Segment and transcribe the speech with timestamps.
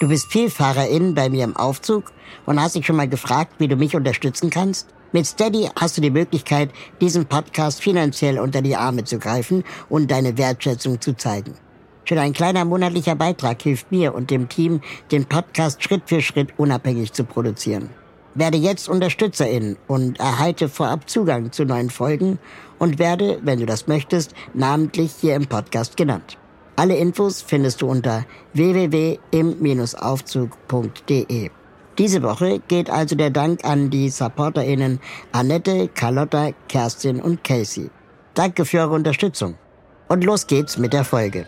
[0.00, 2.12] Du bist Vielfahrerin bei mir im Aufzug
[2.46, 4.86] und hast dich schon mal gefragt, wie du mich unterstützen kannst?
[5.10, 10.08] Mit Steady hast du die Möglichkeit, diesem Podcast finanziell unter die Arme zu greifen und
[10.12, 11.54] deine Wertschätzung zu zeigen.
[12.04, 16.56] Schon ein kleiner monatlicher Beitrag hilft mir und dem Team, den Podcast Schritt für Schritt
[16.58, 17.90] unabhängig zu produzieren.
[18.36, 22.38] Werde jetzt Unterstützerin und erhalte vorab Zugang zu neuen Folgen
[22.78, 26.38] und werde, wenn du das möchtest, namentlich hier im Podcast genannt.
[26.78, 31.50] Alle Infos findest du unter www.im-aufzug.de.
[31.98, 35.00] Diese Woche geht also der Dank an die SupporterInnen
[35.32, 37.90] Annette, Carlotta, Kerstin und Casey.
[38.34, 39.56] Danke für eure Unterstützung.
[40.06, 41.46] Und los geht's mit der Folge.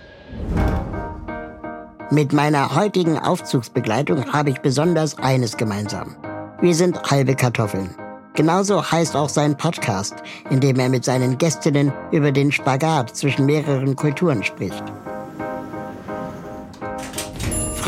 [2.11, 6.17] Mit meiner heutigen Aufzugsbegleitung habe ich besonders eines gemeinsam.
[6.61, 7.95] Wir sind halbe Kartoffeln.
[8.35, 10.17] Genauso heißt auch sein Podcast,
[10.51, 14.83] in dem er mit seinen Gästinnen über den Spagat zwischen mehreren Kulturen spricht.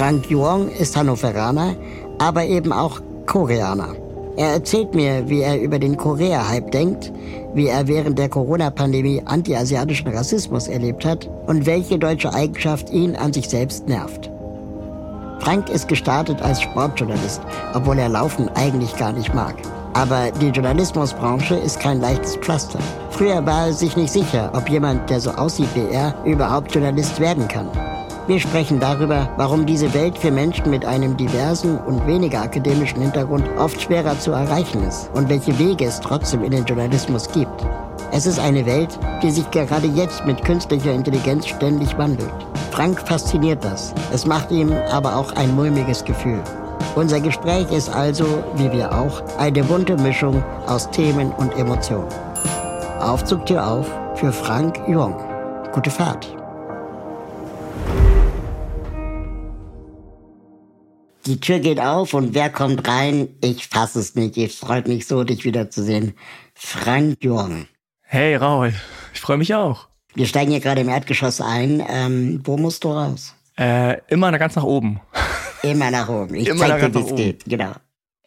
[0.02, 1.76] Frank Yuong ist Hannoveraner,
[2.18, 3.94] aber eben auch Koreaner.
[4.36, 7.12] Er erzählt mir, wie er über den Korea-Hype denkt,
[7.54, 13.32] wie er während der Corona-Pandemie antiasiatischen Rassismus erlebt hat und welche deutsche Eigenschaft ihn an
[13.32, 14.28] sich selbst nervt.
[15.38, 17.40] Frank ist gestartet als Sportjournalist,
[17.72, 19.54] obwohl er Laufen eigentlich gar nicht mag.
[19.92, 22.80] Aber die Journalismusbranche ist kein leichtes Pflaster.
[23.10, 27.20] Früher war er sich nicht sicher, ob jemand, der so aussieht wie er, überhaupt Journalist
[27.20, 27.68] werden kann.
[28.32, 33.44] Wir sprechen darüber, warum diese Welt für Menschen mit einem diversen und weniger akademischen Hintergrund
[33.58, 37.66] oft schwerer zu erreichen ist und welche Wege es trotzdem in den Journalismus gibt.
[38.10, 42.32] Es ist eine Welt, die sich gerade jetzt mit künstlicher Intelligenz ständig wandelt.
[42.70, 43.92] Frank fasziniert das.
[44.14, 46.42] Es macht ihm aber auch ein mulmiges Gefühl.
[46.94, 52.08] Unser Gespräch ist also, wie wir auch, eine bunte Mischung aus Themen und Emotionen.
[52.98, 55.14] Aufzugtür auf für Frank Jung.
[55.74, 56.41] Gute Fahrt.
[61.24, 63.28] Die Tür geht auf und wer kommt rein?
[63.40, 64.36] Ich fasse es nicht.
[64.36, 66.14] Es freut mich so, dich wiederzusehen.
[66.54, 67.66] Frank Jung.
[68.02, 68.74] Hey Raul,
[69.14, 69.86] ich freue mich auch.
[70.14, 71.80] Wir steigen hier gerade im Erdgeschoss ein.
[71.88, 73.34] Ähm, wo musst du raus?
[73.56, 75.00] Äh, immer ganz nach oben.
[75.62, 76.34] Immer nach oben.
[76.34, 77.44] Ich Immer zeig dir, wie es geht.
[77.44, 77.70] Genau.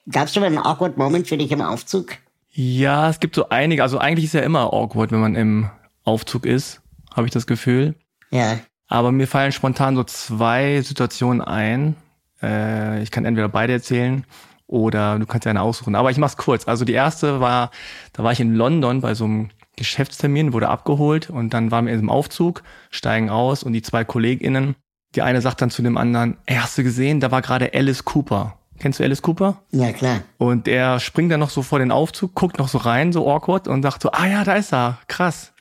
[0.09, 2.13] Gab es schon mal einen awkward Moment für dich im Aufzug?
[2.51, 3.83] Ja, es gibt so einige.
[3.83, 5.69] Also eigentlich ist ja immer awkward, wenn man im
[6.05, 6.81] Aufzug ist,
[7.13, 7.95] habe ich das Gefühl.
[8.31, 8.59] Ja.
[8.87, 11.97] Aber mir fallen spontan so zwei Situationen ein.
[12.41, 14.25] Äh, ich kann entweder beide erzählen
[14.67, 15.95] oder du kannst ja eine aussuchen.
[15.95, 16.67] Aber ich mach's kurz.
[16.67, 17.71] Also die erste war,
[18.13, 21.93] da war ich in London bei so einem Geschäftstermin, wurde abgeholt und dann waren wir
[21.93, 24.75] in einem Aufzug, steigen aus und die zwei KollegInnen,
[25.15, 28.05] die eine sagt dann zu dem anderen, ey, hast du gesehen, da war gerade Alice
[28.05, 28.57] Cooper.
[28.79, 29.61] Kennst du Alice Cooper?
[29.71, 30.21] Ja, klar.
[30.37, 33.67] Und der springt dann noch so vor den Aufzug, guckt noch so rein, so awkward
[33.67, 35.53] und sagt so, ah ja, da ist er, krass.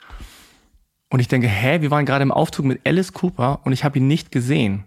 [1.11, 3.99] Und ich denke, hä, wir waren gerade im Aufzug mit Alice Cooper und ich habe
[3.99, 4.85] ihn nicht gesehen.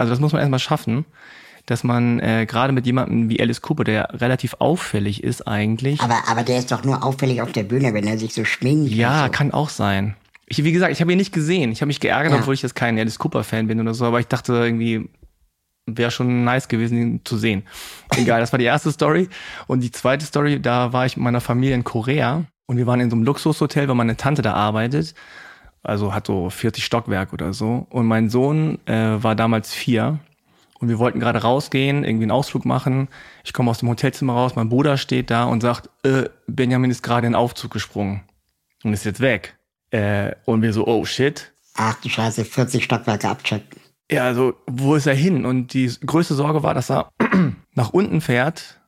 [0.00, 1.04] Also das muss man erstmal schaffen,
[1.66, 6.00] dass man äh, gerade mit jemandem wie Alice Cooper, der relativ auffällig ist eigentlich.
[6.00, 8.90] Aber, aber der ist doch nur auffällig auf der Bühne, wenn er sich so schminkt.
[8.90, 9.30] ja, so.
[9.30, 10.16] kann auch sein.
[10.46, 11.70] Ich, wie gesagt, ich habe ihn nicht gesehen.
[11.70, 12.38] Ich habe mich geärgert, Ja.
[12.40, 15.08] obwohl ich jetzt kein Alice Cooper-Fan bin oder so, aber ich dachte irgendwie,
[15.86, 17.62] wäre schon nice gewesen, ihn zu sehen.
[18.16, 19.28] Egal, das war die erste Story.
[19.66, 23.00] Und die zweite Story, da war ich mit meiner Familie in Korea und wir waren
[23.00, 25.14] in so einem Luxushotel, weil meine Tante da arbeitet.
[25.82, 27.86] Also hat so 40 Stockwerk oder so.
[27.90, 30.18] Und mein Sohn äh, war damals vier.
[30.78, 33.08] Und wir wollten gerade rausgehen, irgendwie einen Ausflug machen.
[33.44, 37.02] Ich komme aus dem Hotelzimmer raus, mein Bruder steht da und sagt, äh, Benjamin ist
[37.02, 38.22] gerade in den Aufzug gesprungen
[38.82, 39.58] und ist jetzt weg.
[39.90, 41.52] Äh, und wir so, oh shit.
[41.74, 43.80] Ach du Scheiße, 40 Stockwerke abchecken.
[44.10, 45.44] Ja, also, wo ist er hin?
[45.44, 47.10] Und die größte Sorge war, dass er
[47.74, 48.80] nach unten fährt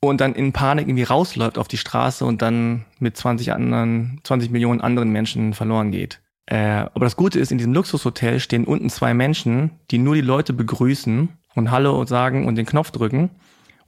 [0.00, 4.50] und dann in Panik irgendwie rausläuft auf die Straße und dann mit 20 anderen, 20
[4.50, 6.20] Millionen anderen Menschen verloren geht.
[6.46, 10.20] Äh, aber das Gute ist, in diesem Luxushotel stehen unten zwei Menschen, die nur die
[10.20, 13.30] Leute begrüßen und Hallo und sagen und den Knopf drücken.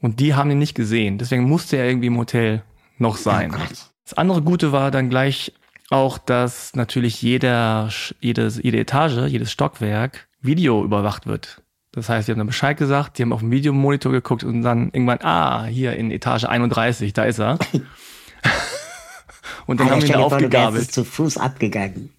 [0.00, 1.18] Und die haben ihn nicht gesehen.
[1.18, 2.62] Deswegen musste er irgendwie im Hotel
[2.98, 3.54] noch sein.
[3.54, 3.74] Oh.
[4.04, 5.52] Das andere Gute war dann gleich
[5.90, 7.90] auch, dass natürlich jeder,
[8.20, 11.62] jedes, jede Etage, jedes Stockwerk Video überwacht wird.
[11.92, 14.90] Das heißt, die haben dann Bescheid gesagt, die haben auf dem Videomonitor geguckt und dann
[14.92, 17.58] irgendwann, ah, hier in Etage 31, da ist er.
[19.66, 20.92] und dann Alter, haben wir ihn dir vor, du aufgegabelt.
[20.92, 22.10] zu Fuß abgegangen.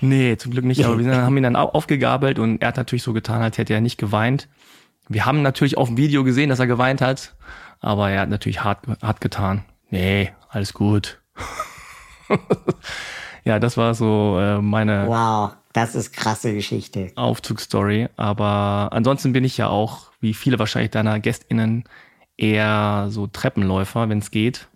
[0.00, 3.12] Nee, zum Glück nicht, aber wir haben ihn dann aufgegabelt und er hat natürlich so
[3.12, 4.48] getan, als hätte er nicht geweint.
[5.08, 7.34] Wir haben natürlich auf dem Video gesehen, dass er geweint hat,
[7.80, 9.64] aber er hat natürlich hart, hart getan.
[9.90, 11.20] Nee, alles gut.
[13.44, 17.12] ja, das war so äh, meine Wow, das ist krasse Geschichte.
[17.14, 18.08] Aufzugsstory.
[18.16, 21.84] Aber ansonsten bin ich ja auch, wie viele wahrscheinlich deiner GästInnen,
[22.36, 24.68] eher so Treppenläufer, wenn es geht.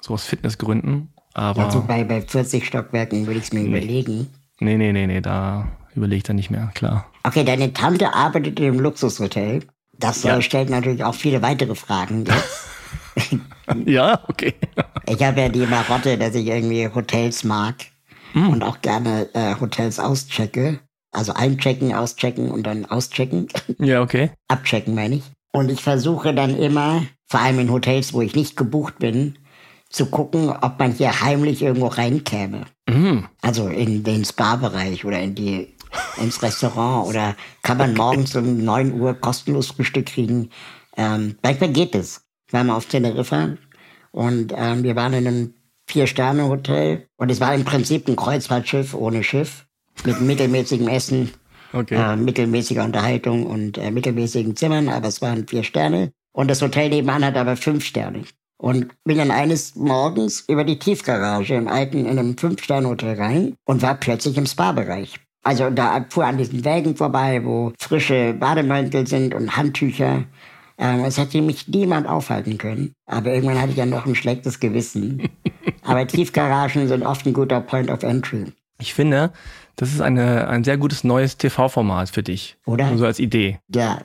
[0.00, 1.12] So aus Fitnessgründen.
[1.34, 4.28] Aber Also bei, bei 40 Stockwerken würde ich es mir überlegen.
[4.60, 5.68] Nee, nee, nee, nee, da
[6.16, 7.06] ich dann nicht mehr, klar.
[7.24, 9.64] Okay, deine Tante arbeitet im Luxushotel.
[9.98, 10.36] Das Ja.
[10.38, 12.24] äh, stellt natürlich auch viele weitere Fragen.
[13.86, 14.54] Ja, okay.
[15.06, 17.74] Ich habe ja die Marotte, dass ich irgendwie Hotels mag
[18.34, 20.80] und auch gerne äh, Hotels auschecke.
[21.12, 23.48] Also einchecken, auschecken und dann auschecken.
[23.78, 24.30] Ja, okay.
[24.48, 25.22] Abchecken meine ich.
[25.52, 29.36] Und ich versuche dann immer, vor allem in Hotels, wo ich nicht gebucht bin,
[29.90, 32.64] zu gucken, ob man hier heimlich irgendwo reinkäme.
[32.88, 33.26] Mhm.
[33.42, 35.74] Also in den Spa-Bereich oder in die,
[36.20, 40.50] ins Restaurant oder kann man morgens um 9 Uhr kostenlos Frühstück kriegen.
[40.96, 42.22] Ähm, manchmal geht es.
[42.46, 43.56] Ich war mal auf Teneriffa
[44.12, 45.54] und ähm, wir waren in einem
[45.88, 49.66] Vier-Sterne-Hotel und es war im Prinzip ein Kreuzfahrtschiff ohne Schiff
[50.04, 51.32] mit mittelmäßigem Essen,
[51.72, 51.94] Okay.
[51.94, 56.12] äh, mittelmäßiger Unterhaltung und äh, mittelmäßigen Zimmern, aber es waren vier Sterne.
[56.32, 58.22] Und das Hotel nebenan hat aber fünf Sterne.
[58.60, 63.80] Und bin dann eines Morgens über die Tiefgarage im alten, in einem Fünf-Sterne-Hotel rein und
[63.80, 65.14] war plötzlich im Spa-Bereich.
[65.42, 70.24] Also da fuhr an diesen Wägen vorbei, wo frische Bademäntel sind und Handtücher.
[70.76, 72.92] Ähm, es hätte mich niemand aufhalten können.
[73.06, 75.30] Aber irgendwann hatte ich ja noch ein schlechtes Gewissen.
[75.82, 78.52] Aber Tiefgaragen sind oft ein guter Point of Entry.
[78.78, 79.32] Ich finde,
[79.80, 82.58] das ist eine, ein sehr gutes neues TV-Format für dich.
[82.66, 82.94] Oder?
[82.98, 83.60] So als Idee.
[83.74, 84.02] Ja,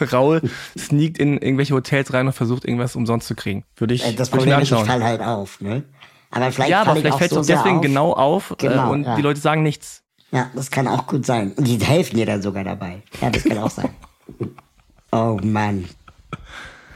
[0.12, 0.40] Raul
[0.78, 3.64] sneakt in irgendwelche Hotels rein und versucht irgendwas umsonst zu kriegen.
[3.76, 5.82] Würde ich, Äh, Das würde ich mir Problem ist, ich fall halt auf, ne?
[6.30, 7.82] Aber vielleicht Ja, aber ich vielleicht fällt es so deswegen auf.
[7.82, 9.16] genau auf Genau, äh, und ja.
[9.16, 10.02] die Leute sagen nichts.
[10.30, 11.52] Ja, das kann auch gut sein.
[11.56, 13.02] Und die helfen dir dann sogar dabei.
[13.20, 13.88] Ja, das kann auch sein.
[15.12, 15.86] Oh Mann.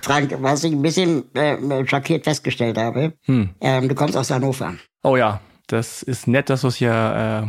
[0.02, 1.56] Frank, was ich ein bisschen äh,
[1.86, 3.50] schockiert festgestellt habe, Hm.
[3.60, 4.74] ähm, du kommst aus Hannover.
[5.02, 7.48] Oh ja, das ist nett, dass du es hier äh,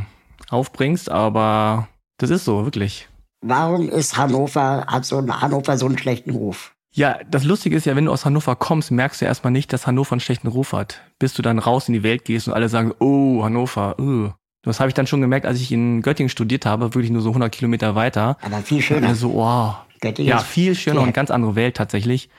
[0.52, 1.88] aufbringst, aber
[2.18, 3.08] das ist so, wirklich.
[3.42, 6.74] Warum ist Hannover, hat so ein Hannover so einen schlechten Ruf?
[6.94, 9.88] Ja, das Lustige ist ja, wenn du aus Hannover kommst, merkst du erstmal nicht, dass
[9.88, 11.02] Hannover einen schlechten Ruf hat.
[11.20, 14.32] Bis du dann raus in die Welt gehst und alle sagen, oh, Hannover, uh.
[14.64, 17.30] Das habe ich dann schon gemerkt, als ich in Göttingen studiert habe, wirklich nur so
[17.30, 18.38] 100 Kilometer weiter.
[18.42, 19.08] Aber viel schöner.
[19.08, 19.78] Also, wow.
[20.02, 21.08] Göttingen Ja, viel schöner ja.
[21.08, 22.30] und ganz andere Welt tatsächlich.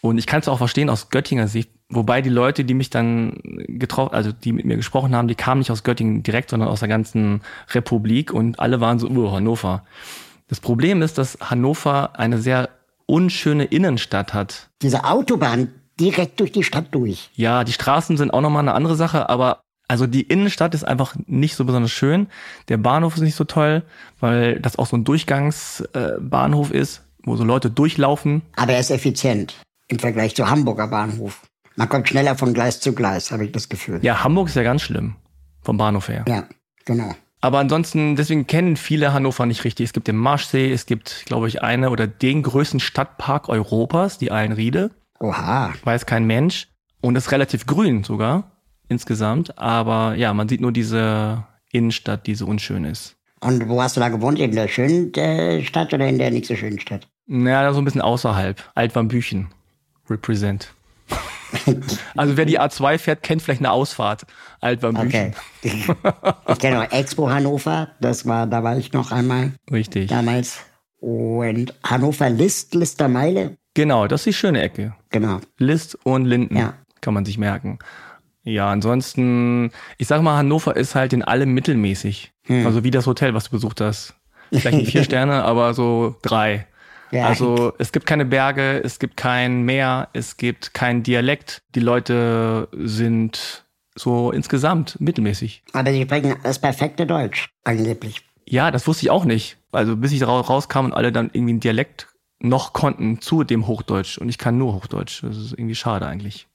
[0.00, 1.70] Und ich kann es auch verstehen aus Göttinger Sicht.
[1.90, 5.60] Wobei die Leute, die mich dann getroffen, also die mit mir gesprochen haben, die kamen
[5.60, 7.40] nicht aus Göttingen direkt, sondern aus der ganzen
[7.70, 9.84] Republik und alle waren so, oh, Hannover.
[10.48, 12.68] Das Problem ist, dass Hannover eine sehr
[13.06, 14.68] unschöne Innenstadt hat.
[14.82, 17.30] Diese Autobahn direkt durch die Stadt durch.
[17.34, 21.16] Ja, die Straßen sind auch nochmal eine andere Sache, aber also die Innenstadt ist einfach
[21.26, 22.28] nicht so besonders schön.
[22.68, 23.82] Der Bahnhof ist nicht so toll,
[24.20, 28.42] weil das auch so ein Durchgangsbahnhof äh, ist, wo so Leute durchlaufen.
[28.56, 29.54] Aber er ist effizient
[29.88, 31.40] im Vergleich zu Hamburger Bahnhof.
[31.78, 34.00] Man kommt schneller von Gleis zu Gleis, habe ich das Gefühl.
[34.02, 35.14] Ja, Hamburg ist ja ganz schlimm.
[35.62, 36.24] Vom Bahnhof her.
[36.26, 36.42] Ja,
[36.84, 37.14] genau.
[37.40, 39.84] Aber ansonsten, deswegen kennen viele Hannover nicht richtig.
[39.84, 44.32] Es gibt den Marschsee, es gibt, glaube ich, eine oder den größten Stadtpark Europas, die
[44.32, 44.90] Eilenriede.
[45.20, 45.72] Oha.
[45.84, 46.66] Weiß kein Mensch.
[47.00, 48.50] Und ist relativ grün sogar
[48.88, 49.56] insgesamt.
[49.56, 53.14] Aber ja, man sieht nur diese Innenstadt, die so unschön ist.
[53.38, 54.40] Und wo hast du da gewohnt?
[54.40, 57.06] In der schönen äh, Stadt oder in der nicht so schönen Stadt?
[57.28, 58.60] Naja, so ein bisschen außerhalb.
[58.74, 59.46] Altwarmbüchen.
[60.10, 60.74] Represent.
[62.16, 64.26] also wer die A2 fährt, kennt vielleicht eine Ausfahrt.
[64.60, 65.34] Altwarmbüchen.
[65.62, 65.84] Okay.
[66.52, 67.88] ich kenne auch Expo Hannover.
[68.00, 70.08] Das war, da war ich noch einmal Richtig.
[70.08, 70.60] damals.
[71.00, 73.56] Und Hannover List, Listermeile.
[73.74, 74.94] Genau, das ist die schöne Ecke.
[75.10, 75.40] Genau.
[75.58, 76.56] List und Linden.
[76.56, 76.74] Ja.
[77.00, 77.78] Kann man sich merken.
[78.42, 82.32] Ja, ansonsten, ich sag mal, Hannover ist halt in allem mittelmäßig.
[82.46, 82.66] Hm.
[82.66, 84.14] Also wie das Hotel, was du besucht hast.
[84.50, 86.66] Vielleicht nicht vier Sterne, aber so drei.
[87.10, 87.26] Ja.
[87.26, 91.62] Also es gibt keine Berge, es gibt kein Meer, es gibt keinen Dialekt.
[91.74, 95.62] Die Leute sind so insgesamt mittelmäßig.
[95.72, 98.22] Aber sie sprechen das perfekte Deutsch, angeblich.
[98.46, 99.58] Ja, das wusste ich auch nicht.
[99.72, 102.08] Also bis ich ra- rauskam und alle dann irgendwie einen Dialekt
[102.40, 104.18] noch konnten zu dem Hochdeutsch.
[104.18, 105.22] Und ich kann nur Hochdeutsch.
[105.22, 106.46] Das ist irgendwie schade eigentlich.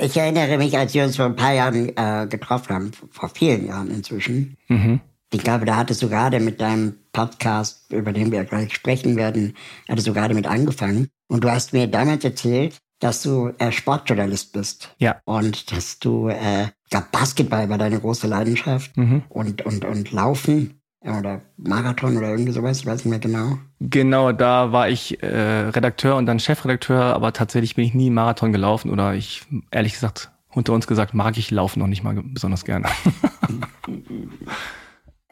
[0.00, 3.66] Ich erinnere mich, als wir uns vor ein paar Jahren äh, getroffen haben, vor vielen
[3.66, 4.56] Jahren inzwischen.
[4.68, 5.00] Mhm.
[5.32, 9.54] Ich glaube, da hattest du gerade mit deinem Podcast, über den wir gleich sprechen werden,
[9.88, 11.08] hattest du gerade mit angefangen.
[11.28, 14.94] Und du hast mir damals erzählt, dass du äh, Sportjournalist bist.
[14.98, 15.20] Ja.
[15.24, 16.68] Und dass du, äh,
[17.10, 18.96] Basketball war deine große Leidenschaft.
[18.96, 19.22] Mhm.
[19.28, 23.58] Und, und, und Laufen oder Marathon oder irgendwie sowas, ich weiß nicht mehr genau.
[23.80, 28.52] Genau, da war ich äh, Redakteur und dann Chefredakteur, aber tatsächlich bin ich nie Marathon
[28.52, 29.42] gelaufen oder ich,
[29.72, 32.88] ehrlich gesagt, unter uns gesagt, mag ich Laufen noch nicht mal besonders gerne.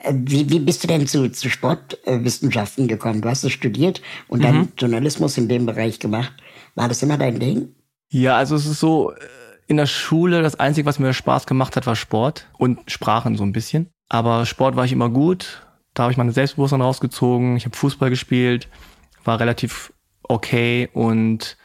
[0.02, 3.20] Äh, wie, wie bist du denn zu, zu Sportwissenschaften gekommen?
[3.20, 4.68] Du hast es studiert und dann mhm.
[4.78, 6.32] Journalismus in dem Bereich gemacht.
[6.74, 7.74] War das immer dein Ding?
[8.08, 9.12] Ja, also es ist so,
[9.70, 13.44] in der Schule, das Einzige, was mir Spaß gemacht hat, war Sport und Sprachen so
[13.44, 13.90] ein bisschen.
[14.08, 15.64] Aber Sport war ich immer gut.
[15.94, 17.56] Da habe ich meine Selbstbewusstsein rausgezogen.
[17.56, 18.68] Ich habe Fußball gespielt,
[19.24, 19.92] war relativ
[20.24, 21.56] okay und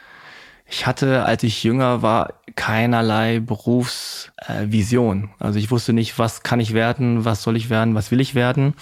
[0.68, 5.24] ich hatte, als ich jünger war, keinerlei Berufsvision.
[5.40, 8.22] Äh, also ich wusste nicht, was kann ich werden, was soll ich werden, was will
[8.22, 8.74] ich werden.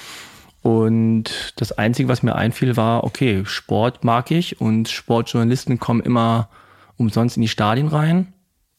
[0.62, 6.48] Und das Einzige, was mir einfiel, war, okay, Sport mag ich und Sportjournalisten kommen immer
[6.96, 8.34] umsonst in die Stadien rein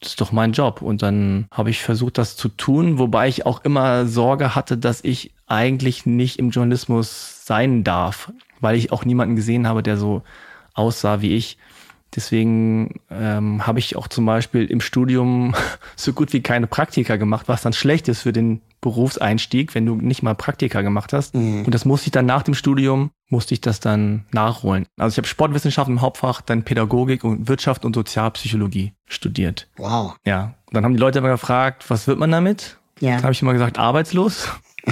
[0.05, 0.81] das ist doch mein Job.
[0.81, 5.03] Und dann habe ich versucht, das zu tun, wobei ich auch immer Sorge hatte, dass
[5.03, 10.23] ich eigentlich nicht im Journalismus sein darf, weil ich auch niemanden gesehen habe, der so
[10.73, 11.57] aussah wie ich.
[12.15, 15.53] Deswegen ähm, habe ich auch zum Beispiel im Studium
[15.95, 19.95] so gut wie keine Praktika gemacht, was dann schlecht ist für den Berufseinstieg, wenn du
[19.95, 21.35] nicht mal Praktika gemacht hast.
[21.35, 21.65] Mhm.
[21.65, 24.85] Und das musste ich dann nach dem Studium, musste ich das dann nachholen.
[24.97, 29.67] Also ich habe Sportwissenschaften im Hauptfach, dann Pädagogik und Wirtschaft und Sozialpsychologie studiert.
[29.77, 30.15] Wow.
[30.25, 30.53] Ja.
[30.67, 32.77] Und dann haben die Leute immer gefragt, was wird man damit?
[32.99, 33.15] Ja.
[33.15, 34.49] Dann habe ich immer gesagt, arbeitslos.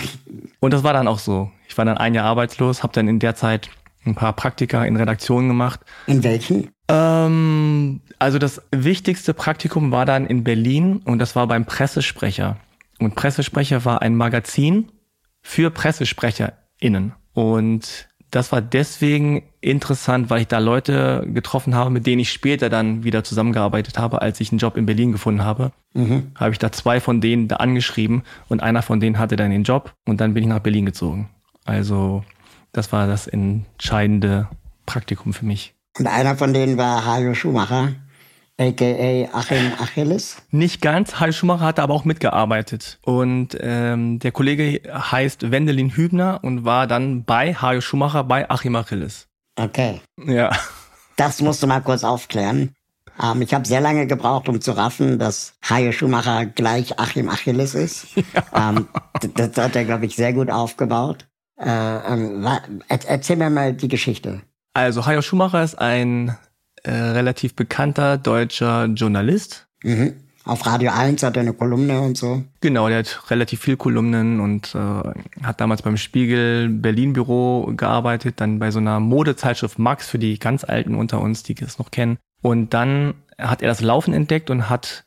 [0.60, 1.52] und das war dann auch so.
[1.70, 3.70] Ich war dann ein Jahr arbeitslos, habe dann in der Zeit
[4.06, 5.80] ein paar Praktika in Redaktionen gemacht.
[6.08, 6.70] In welchen?
[6.88, 12.58] Ähm, also das wichtigste Praktikum war dann in Berlin und das war beim Pressesprecher.
[13.00, 14.92] Und Pressesprecher war ein Magazin
[15.42, 17.14] für PressesprecherInnen.
[17.34, 22.70] Und das war deswegen interessant, weil ich da Leute getroffen habe, mit denen ich später
[22.70, 25.72] dann wieder zusammengearbeitet habe, als ich einen Job in Berlin gefunden habe.
[25.94, 26.32] Mhm.
[26.36, 29.64] Habe ich da zwei von denen da angeschrieben und einer von denen hatte dann den
[29.64, 31.30] Job und dann bin ich nach Berlin gezogen.
[31.66, 32.24] Also
[32.72, 34.50] das war das entscheidende
[34.88, 35.76] Praktikum für mich.
[35.98, 37.94] Und einer von denen war Hajo Schumacher,
[38.60, 39.38] a.k.a.
[39.38, 40.38] Achim Achilles?
[40.50, 41.20] Nicht ganz.
[41.20, 43.00] Hajo Schumacher hat aber auch mitgearbeitet.
[43.04, 48.76] Und ähm, der Kollege heißt Wendelin Hübner und war dann bei Hajo Schumacher bei Achim
[48.76, 49.28] Achilles.
[49.56, 50.02] Okay.
[50.26, 50.52] Ja.
[51.16, 52.74] Das musst du mal kurz aufklären.
[53.22, 57.76] Ähm, ich habe sehr lange gebraucht, um zu raffen, dass Hajo Schumacher gleich Achim Achilles
[57.76, 58.08] ist.
[58.34, 58.70] Ja.
[58.70, 58.88] Ähm,
[59.36, 61.28] das, das hat er, glaube ich, sehr gut aufgebaut.
[61.60, 62.48] Äh, ähm,
[62.88, 64.42] erzähl mir mal die Geschichte.
[64.74, 66.36] Also Hajo Schumacher ist ein
[66.84, 69.68] äh, relativ bekannter deutscher Journalist.
[69.84, 70.14] Mhm.
[70.46, 72.44] Auf Radio 1 hat er eine Kolumne und so.
[72.60, 78.42] Genau, der hat relativ viel Kolumnen und äh, hat damals beim Spiegel Berlin Büro gearbeitet,
[78.42, 81.92] dann bei so einer Modezeitschrift Max für die ganz Alten unter uns, die es noch
[81.92, 82.18] kennen.
[82.42, 85.06] Und dann hat er das Laufen entdeckt und hat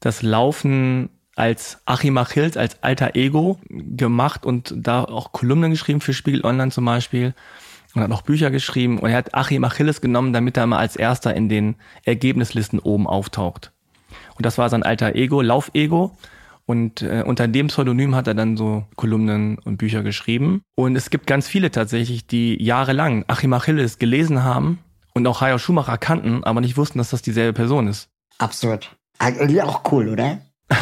[0.00, 6.14] das Laufen als Achim Achilles, als alter Ego gemacht und da auch Kolumnen geschrieben für
[6.14, 7.34] Spiegel Online zum Beispiel
[7.94, 10.96] und hat noch Bücher geschrieben und er hat Achim Achilles genommen, damit er mal als
[10.96, 13.72] erster in den Ergebnislisten oben auftaucht.
[14.36, 16.16] Und das war sein alter Ego, Laufego.
[16.66, 20.62] Und äh, unter dem Pseudonym hat er dann so Kolumnen und Bücher geschrieben.
[20.74, 24.78] Und es gibt ganz viele tatsächlich, die jahrelang Achim Achilles gelesen haben
[25.12, 28.08] und auch Hajo Schumacher kannten, aber nicht wussten, dass das dieselbe Person ist.
[28.38, 28.96] Absurd.
[29.20, 30.38] Irgendwie auch cool, oder?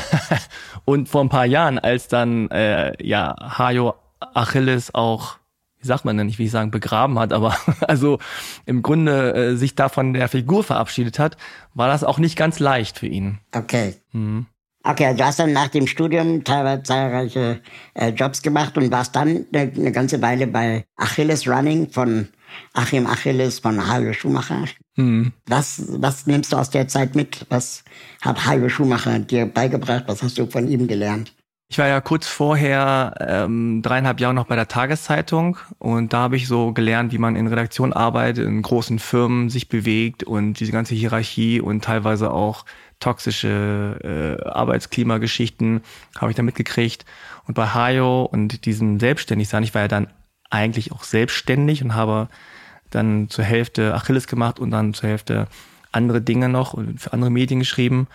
[0.85, 5.39] und vor ein paar Jahren, als dann äh, ja Hajo Achilles auch,
[5.83, 8.19] wie sagt man denn, nicht wie ich sagen, begraben hat, aber also
[8.65, 11.37] im Grunde äh, sich da von der Figur verabschiedet hat,
[11.75, 13.39] war das auch nicht ganz leicht für ihn.
[13.55, 13.95] Okay.
[14.13, 14.47] Mhm.
[14.85, 17.61] Okay, du hast dann nach dem Studium teilweise zahlreiche
[17.95, 22.29] äh, Jobs gemacht und warst dann eine, eine ganze Weile bei Achilles Running von
[22.75, 24.65] Achim Achilles von Hajo Schumacher.
[24.97, 25.33] Mhm.
[25.47, 27.47] Was, was nimmst du aus der Zeit mit?
[27.49, 27.85] Was
[28.21, 30.05] hat Hajo Schumacher dir beigebracht?
[30.09, 31.33] Was hast du von ihm gelernt?
[31.73, 36.37] Ich war ja kurz vorher ähm, dreieinhalb Jahre noch bei der Tageszeitung und da habe
[36.37, 40.71] ich so gelernt, wie man in Redaktion arbeitet, in großen Firmen sich bewegt und diese
[40.71, 42.67] ganze Hierarchie und teilweise auch
[43.01, 45.81] toxische äh, Arbeitsklimageschichten
[46.19, 47.07] habe ich da mitgekriegt.
[47.47, 50.09] Und bei Hajo und diesem Selbstständigsein, ich war ja dann
[50.51, 52.29] eigentlich auch selbstständig und habe
[52.91, 55.49] dann zur Hälfte Achilles gemacht und dann zur Hälfte
[55.91, 58.09] andere Dinge noch und für andere Medien geschrieben.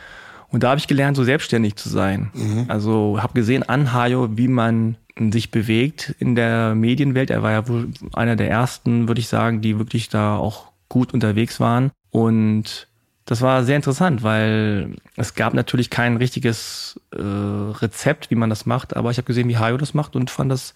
[0.49, 2.31] Und da habe ich gelernt, so selbstständig zu sein.
[2.33, 2.65] Mhm.
[2.67, 4.97] Also habe gesehen an Hajo, wie man
[5.31, 7.29] sich bewegt in der Medienwelt.
[7.29, 11.13] Er war ja wohl einer der ersten, würde ich sagen, die wirklich da auch gut
[11.13, 11.91] unterwegs waren.
[12.11, 12.87] Und
[13.25, 18.65] das war sehr interessant, weil es gab natürlich kein richtiges äh, Rezept, wie man das
[18.65, 20.73] macht, aber ich habe gesehen, wie Hajo das macht und fand das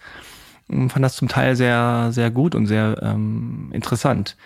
[0.68, 4.36] fand das zum Teil sehr, sehr gut und sehr ähm, interessant,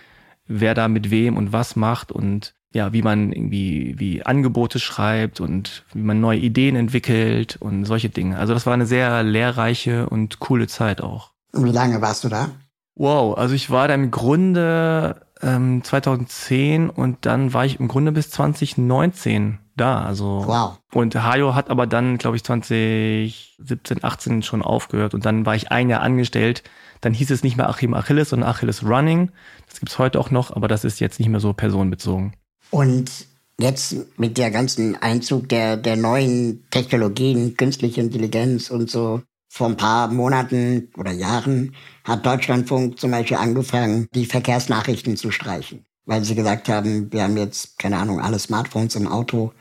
[0.46, 5.40] wer da mit wem und was macht und ja, wie man irgendwie wie Angebote schreibt
[5.40, 8.38] und wie man neue Ideen entwickelt und solche Dinge.
[8.38, 11.32] Also das war eine sehr lehrreiche und coole Zeit auch.
[11.52, 12.50] Und wie lange warst du da?
[12.94, 18.12] Wow, also ich war da im Grunde ähm, 2010 und dann war ich im Grunde
[18.12, 20.02] bis 2019 da.
[20.02, 20.78] Also Wow.
[20.94, 25.70] und Hajo hat aber dann, glaube ich, 2017, 18 schon aufgehört und dann war ich
[25.70, 26.62] ein Jahr angestellt.
[27.02, 29.30] Dann hieß es nicht mehr Achim Achilles, sondern Achilles Running.
[29.68, 32.32] Das gibt's heute auch noch, aber das ist jetzt nicht mehr so personenbezogen.
[32.70, 33.10] Und
[33.58, 39.76] jetzt mit der ganzen Einzug der, der neuen Technologien, künstliche Intelligenz und so, vor ein
[39.76, 45.86] paar Monaten oder Jahren hat Deutschlandfunk zum Beispiel angefangen, die Verkehrsnachrichten zu streichen.
[46.04, 49.52] Weil sie gesagt haben, wir haben jetzt, keine Ahnung, alle Smartphones im Auto.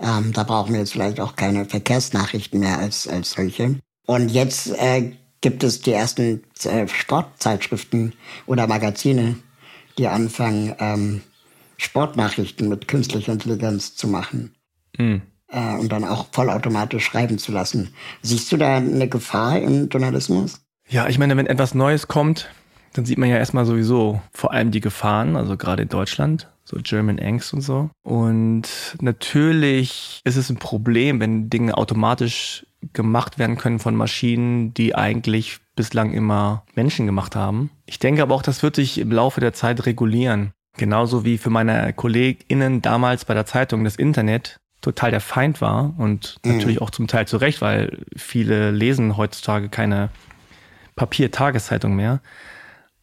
[0.00, 3.78] Ähm, da brauchen wir jetzt vielleicht auch keine Verkehrsnachrichten mehr als, als solche.
[4.06, 8.14] Und jetzt äh, gibt es die ersten äh, Sportzeitschriften
[8.46, 9.36] oder Magazine,
[9.98, 11.20] die anfangen, ähm,
[11.76, 14.54] Sportnachrichten mit künstlicher Intelligenz zu machen
[14.96, 15.22] Hm.
[15.48, 17.94] äh, und dann auch vollautomatisch schreiben zu lassen.
[18.22, 20.60] Siehst du da eine Gefahr im Journalismus?
[20.88, 22.50] Ja, ich meine, wenn etwas Neues kommt,
[22.92, 26.76] dann sieht man ja erstmal sowieso vor allem die Gefahren, also gerade in Deutschland, so
[26.82, 27.88] German Angst und so.
[28.02, 28.68] Und
[29.00, 35.58] natürlich ist es ein Problem, wenn Dinge automatisch gemacht werden können von Maschinen, die eigentlich
[35.76, 37.70] bislang immer Menschen gemacht haben.
[37.86, 40.52] Ich denke aber auch, das wird sich im Laufe der Zeit regulieren.
[40.76, 45.94] Genauso wie für meine KollegInnen damals bei der Zeitung das Internet total der Feind war
[45.98, 50.10] und natürlich auch zum Teil zu Recht, weil viele lesen heutzutage keine
[50.96, 52.20] Papier-Tageszeitung mehr.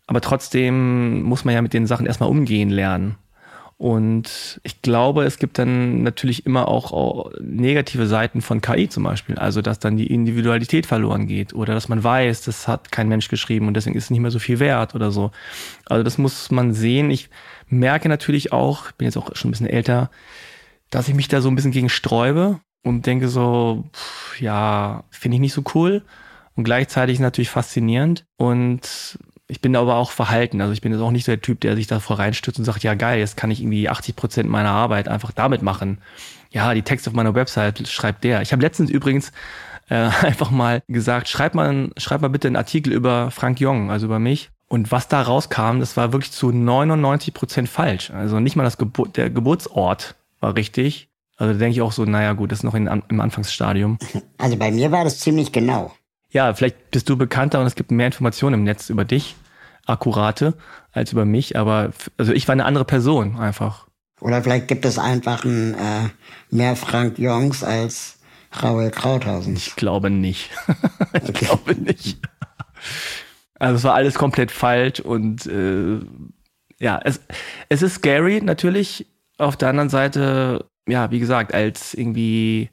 [0.07, 3.17] Aber trotzdem muss man ja mit den Sachen erstmal umgehen lernen.
[3.79, 9.37] Und ich glaube, es gibt dann natürlich immer auch, negative Seiten von KI zum Beispiel.
[9.37, 13.29] Also, dass dann die Individualität verloren geht oder dass man weiß, das hat kein Mensch
[13.29, 15.31] geschrieben und deswegen ist es nicht mehr so viel wert oder so.
[15.85, 17.09] Also, das muss man sehen.
[17.09, 17.29] Ich
[17.69, 20.11] merke natürlich auch, bin jetzt auch schon ein bisschen älter,
[20.89, 25.35] dass ich mich da so ein bisschen gegen sträube und denke so, pff, ja, finde
[25.35, 26.03] ich nicht so cool.
[26.55, 28.25] Und gleichzeitig natürlich faszinierend.
[28.35, 29.17] Und
[29.49, 30.61] ich bin aber auch verhalten.
[30.61, 32.83] Also ich bin jetzt auch nicht so der Typ, der sich davor reinstützt und sagt,
[32.83, 35.97] ja geil, jetzt kann ich irgendwie 80 Prozent meiner Arbeit einfach damit machen.
[36.51, 38.43] Ja, die Texte auf meiner Website schreibt der.
[38.43, 39.31] Ich habe letztens übrigens
[39.89, 44.05] äh, einfach mal gesagt, schreib mal, schreib mal bitte einen Artikel über Frank Jong, also
[44.05, 44.51] über mich.
[44.67, 48.11] Und was da rauskam, das war wirklich zu 99 Prozent falsch.
[48.11, 51.09] Also nicht mal das Gebur der Geburtsort war richtig.
[51.37, 53.97] Also denke ich auch so, naja gut, das ist noch in, im Anfangsstadium.
[54.37, 55.91] Also bei mir war das ziemlich genau.
[56.31, 59.35] Ja, vielleicht bist du bekannter und es gibt mehr Informationen im Netz über dich,
[59.85, 60.53] akkurate,
[60.91, 61.57] als über mich.
[61.57, 63.87] Aber also ich war eine andere Person einfach.
[64.21, 66.09] Oder vielleicht gibt es einfach ein, äh,
[66.51, 68.19] mehr Frank Jongs als
[68.51, 69.55] Raoul Krauthausen.
[69.55, 70.51] Ich glaube nicht.
[71.13, 72.19] ich glaube nicht.
[73.57, 75.99] Also es war alles komplett falsch und äh,
[76.79, 77.19] ja, es,
[77.67, 79.05] es ist scary natürlich.
[79.37, 82.69] Auf der anderen Seite, ja, wie gesagt, als irgendwie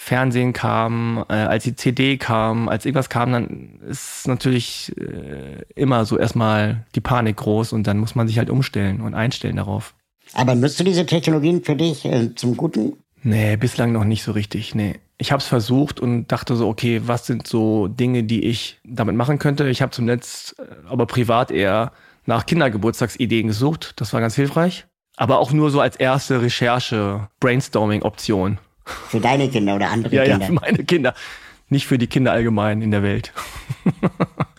[0.00, 6.04] Fernsehen kam, äh, als die CD kam, als irgendwas kam, dann ist natürlich äh, immer
[6.04, 9.96] so erstmal die Panik groß und dann muss man sich halt umstellen und einstellen darauf.
[10.34, 12.92] Aber nutzt du diese Technologien für dich äh, zum Guten?
[13.24, 14.72] Nee, bislang noch nicht so richtig.
[14.76, 15.00] Nee.
[15.18, 19.16] Ich habe es versucht und dachte so, okay, was sind so Dinge, die ich damit
[19.16, 19.68] machen könnte?
[19.68, 21.90] Ich habe zuletzt äh, aber privat eher
[22.24, 23.94] nach Kindergeburtstagsideen gesucht.
[23.96, 24.86] Das war ganz hilfreich.
[25.16, 28.58] Aber auch nur so als erste Recherche, Brainstorming-Option.
[29.08, 30.46] Für deine Kinder oder andere Ja, ja, Kinder?
[30.46, 31.14] für meine Kinder.
[31.70, 33.32] Nicht für die Kinder allgemein in der Welt.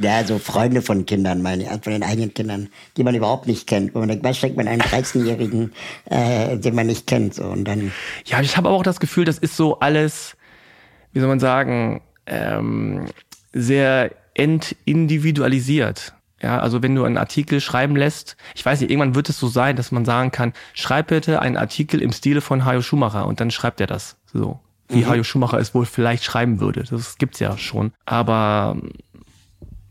[0.02, 3.68] Ja, so Freunde von Kindern, meine ich, von den eigenen Kindern, die man überhaupt nicht
[3.68, 3.94] kennt.
[3.94, 5.74] Wo man denkt, was steckt man einen 13-Jährigen,
[6.06, 7.34] äh, den man nicht kennt?
[7.34, 7.92] So, und dann,
[8.26, 10.38] Ja, ich habe aber auch das Gefühl, das ist so alles,
[11.12, 13.08] wie soll man sagen, ähm,
[13.52, 16.14] sehr entindividualisiert.
[16.42, 19.48] Ja, also wenn du einen Artikel schreiben lässt, ich weiß nicht, irgendwann wird es so
[19.48, 23.42] sein, dass man sagen kann, schreib bitte einen Artikel im Stile von Hajo Schumacher und
[23.42, 24.60] dann schreibt er das so.
[24.92, 26.84] Wie Hajo Schumacher es wohl vielleicht schreiben würde.
[26.90, 27.92] Das gibt's ja schon.
[28.06, 28.78] Aber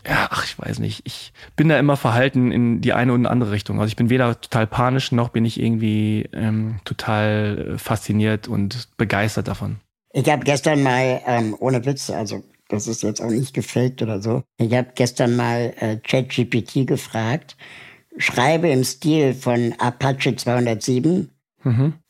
[0.09, 1.03] ja, ach, ich weiß nicht.
[1.05, 3.79] Ich bin da immer verhalten in die eine und andere Richtung.
[3.79, 9.49] Also ich bin weder total panisch, noch bin ich irgendwie ähm, total fasziniert und begeistert
[9.49, 9.77] davon.
[10.13, 14.21] ich habe gestern mal, ähm, ohne Witz, also das ist jetzt auch nicht gefaked oder
[14.21, 17.57] so, ich habe gestern mal äh, ChatGPT gefragt,
[18.19, 21.31] schreibe im Stil von Apache 207,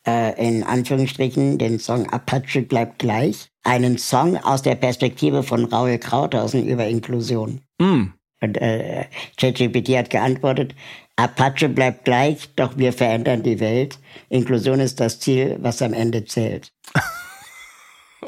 [0.07, 5.97] äh, in Anführungsstrichen, den Song Apache bleibt gleich, einen Song aus der Perspektive von Raoul
[5.97, 7.61] Krauthausen über Inklusion.
[7.79, 8.13] Mm.
[8.41, 9.05] Und äh,
[9.37, 10.73] ChatGPT hat geantwortet,
[11.17, 13.99] Apache bleibt gleich, doch wir verändern die Welt.
[14.29, 16.71] Inklusion ist das Ziel, was am Ende zählt.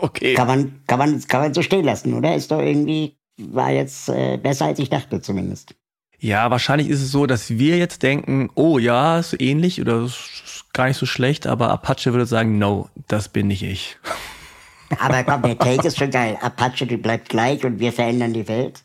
[0.01, 0.33] Okay.
[0.33, 2.35] Kann man, kann man, kann man so stehen lassen, oder?
[2.35, 5.75] Ist doch irgendwie, war jetzt äh, besser als ich dachte zumindest.
[6.19, 10.65] Ja, wahrscheinlich ist es so, dass wir jetzt denken, oh ja, ist ähnlich oder ist
[10.73, 13.97] gar nicht so schlecht, aber Apache würde sagen, no, das bin nicht ich.
[14.99, 16.37] Aber komm, der Take ist schon geil.
[16.41, 18.83] Apache, die bleibt gleich und wir verändern die Welt.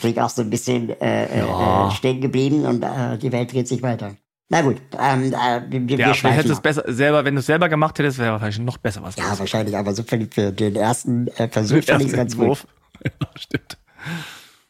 [0.00, 1.88] Klingt auch so ein bisschen äh, äh, Ja.
[1.88, 4.16] äh, stehen geblieben und äh, die Welt dreht sich weiter.
[4.52, 7.46] Na gut, ähm, äh, wir, wir Ja, vielleicht hättest es besser selber, wenn du es
[7.46, 9.14] selber gemacht hättest, wäre wahrscheinlich noch besser was.
[9.14, 12.42] Ja, wahrscheinlich, aber so für, für den ersten äh, Versuch fand ich es ganz gut.
[12.42, 12.66] Entwurf.
[13.02, 13.78] Ja, stimmt.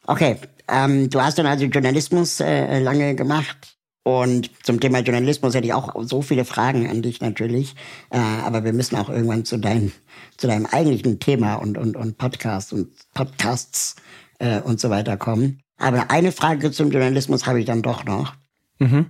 [0.07, 0.37] Okay,
[0.69, 3.77] ähm, du hast dann also Journalismus äh, lange gemacht.
[4.03, 7.75] Und zum Thema Journalismus hätte ich auch so viele Fragen an dich natürlich.
[8.11, 9.93] Äh, aber wir müssen auch irgendwann zu, dein,
[10.37, 13.97] zu deinem eigentlichen Thema und, und, und Podcast und Podcasts
[14.39, 15.61] äh, und so weiter kommen.
[15.77, 18.35] Aber eine Frage zum Journalismus habe ich dann doch noch.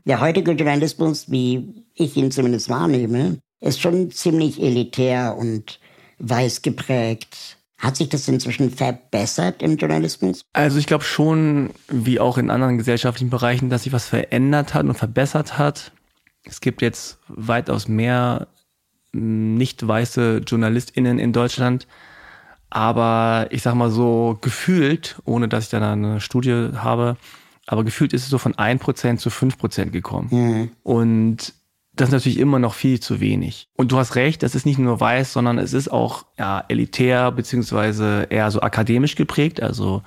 [0.04, 5.78] Der heutige Journalismus, wie ich ihn zumindest wahrnehme, ist schon ziemlich elitär und
[6.18, 7.56] weiß geprägt.
[7.78, 10.42] Hat sich das inzwischen verbessert im Journalismus?
[10.52, 14.85] Also ich glaube schon, wie auch in anderen gesellschaftlichen Bereichen, dass sich was verändert hat
[14.85, 15.92] und verbessert hat.
[16.44, 18.48] Es gibt jetzt weitaus mehr
[19.12, 21.87] mh, nicht weiße JournalistInnen in Deutschland.
[22.70, 27.16] Aber ich sag mal so, gefühlt, ohne dass ich da eine Studie habe,
[27.70, 30.28] aber gefühlt ist es so von 1% zu 5% gekommen.
[30.83, 31.54] Und
[31.94, 33.68] das ist natürlich immer noch viel zu wenig.
[33.76, 37.30] Und du hast recht, das ist nicht nur weiß, sondern es ist auch ja, elitär
[37.30, 39.62] beziehungsweise eher so akademisch geprägt.
[39.62, 40.02] Also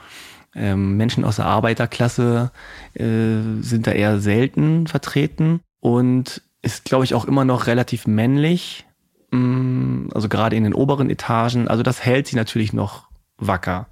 [0.54, 2.52] ähm, Menschen aus der Arbeiterklasse
[2.95, 8.86] äh, sind da eher selten vertreten und ist, glaube ich, auch immer noch relativ männlich.
[9.32, 11.69] Mm, Also gerade in den oberen Etagen.
[11.69, 13.88] Also das hält sich natürlich noch wacker.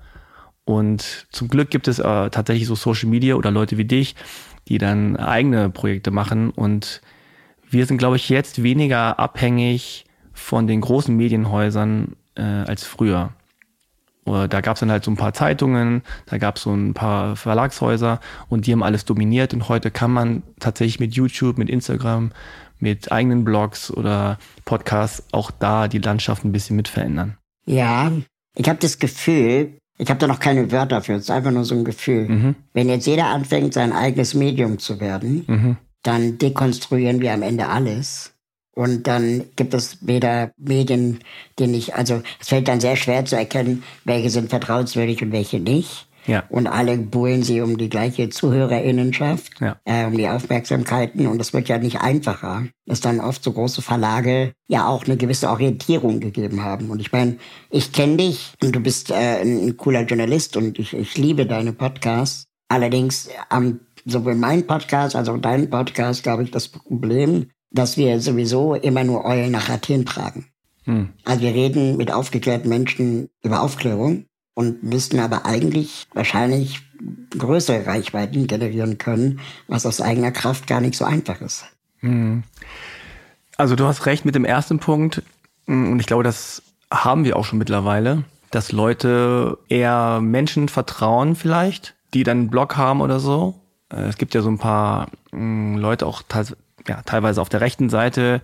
[0.71, 4.15] Und zum Glück gibt es äh, tatsächlich so Social Media oder Leute wie dich,
[4.69, 6.49] die dann eigene Projekte machen.
[6.49, 7.01] Und
[7.69, 13.33] wir sind, glaube ich, jetzt weniger abhängig von den großen Medienhäusern äh, als früher.
[14.23, 16.93] Oder Da gab es dann halt so ein paar Zeitungen, da gab es so ein
[16.93, 19.53] paar Verlagshäuser und die haben alles dominiert.
[19.53, 22.31] Und heute kann man tatsächlich mit YouTube, mit Instagram,
[22.79, 27.35] mit eigenen Blogs oder Podcasts auch da die Landschaft ein bisschen mit verändern.
[27.65, 28.09] Ja,
[28.55, 31.63] ich habe das Gefühl, ich habe da noch keine Wörter für, es ist einfach nur
[31.63, 32.55] so ein Gefühl.
[32.73, 35.45] Wenn jetzt jeder anfängt, sein eigenes Medium zu werden,
[36.01, 38.33] dann dekonstruieren wir am Ende alles.
[38.73, 41.19] Und dann gibt es weder Medien,
[41.59, 45.59] die nicht, also es fällt dann sehr schwer zu erkennen, welche sind vertrauenswürdig und welche
[45.59, 46.07] nicht.
[46.27, 46.43] Ja.
[46.49, 49.77] Und alle buhlen sie um die gleiche Zuhörerinnenschaft, Ja.
[49.85, 51.27] äh, um die Aufmerksamkeiten.
[51.27, 55.17] Und das wird ja nicht einfacher, dass dann oft so große Verlage ja auch eine
[55.17, 56.89] gewisse Orientierung gegeben haben.
[56.89, 57.37] Und ich meine,
[57.69, 61.73] ich kenne dich und du bist äh, ein, cooler Journalist und ich, ich liebe deine
[61.73, 62.45] Podcasts.
[62.67, 68.19] Allerdings am sowohl mein Podcast als auch dein Podcast, glaube ich, das Problem, dass wir
[68.19, 70.47] sowieso immer nur Eulen nach Athen tragen.
[71.25, 76.81] Also wir reden mit aufgeklärten Menschen über Aufklärung und müssten aber eigentlich wahrscheinlich
[77.37, 81.65] größere Reichweiten generieren können, was aus eigener Kraft gar nicht so einfach ist.
[83.57, 85.23] Also du hast recht mit dem ersten Punkt
[85.67, 86.61] und ich glaube, das
[86.91, 92.75] haben wir auch schon mittlerweile, dass Leute eher Menschen vertrauen vielleicht, die dann einen Blog
[92.75, 93.61] haben oder so.
[93.89, 96.23] Äh, Es gibt ja so ein paar mh, Leute auch
[96.87, 98.41] ja, teilweise auf der rechten Seite,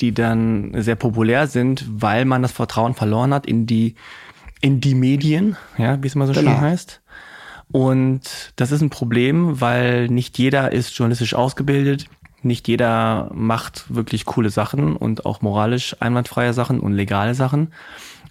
[0.00, 3.96] die dann sehr populär sind, weil man das Vertrauen verloren hat in die
[4.60, 6.52] in die Medien, ja, wie es mal so Genau.
[6.52, 7.00] schön heißt.
[7.70, 12.06] Und das ist ein Problem, weil nicht jeder ist journalistisch ausgebildet,
[12.42, 17.72] nicht jeder macht wirklich coole Sachen und auch moralisch einwandfreie Sachen und legale Sachen.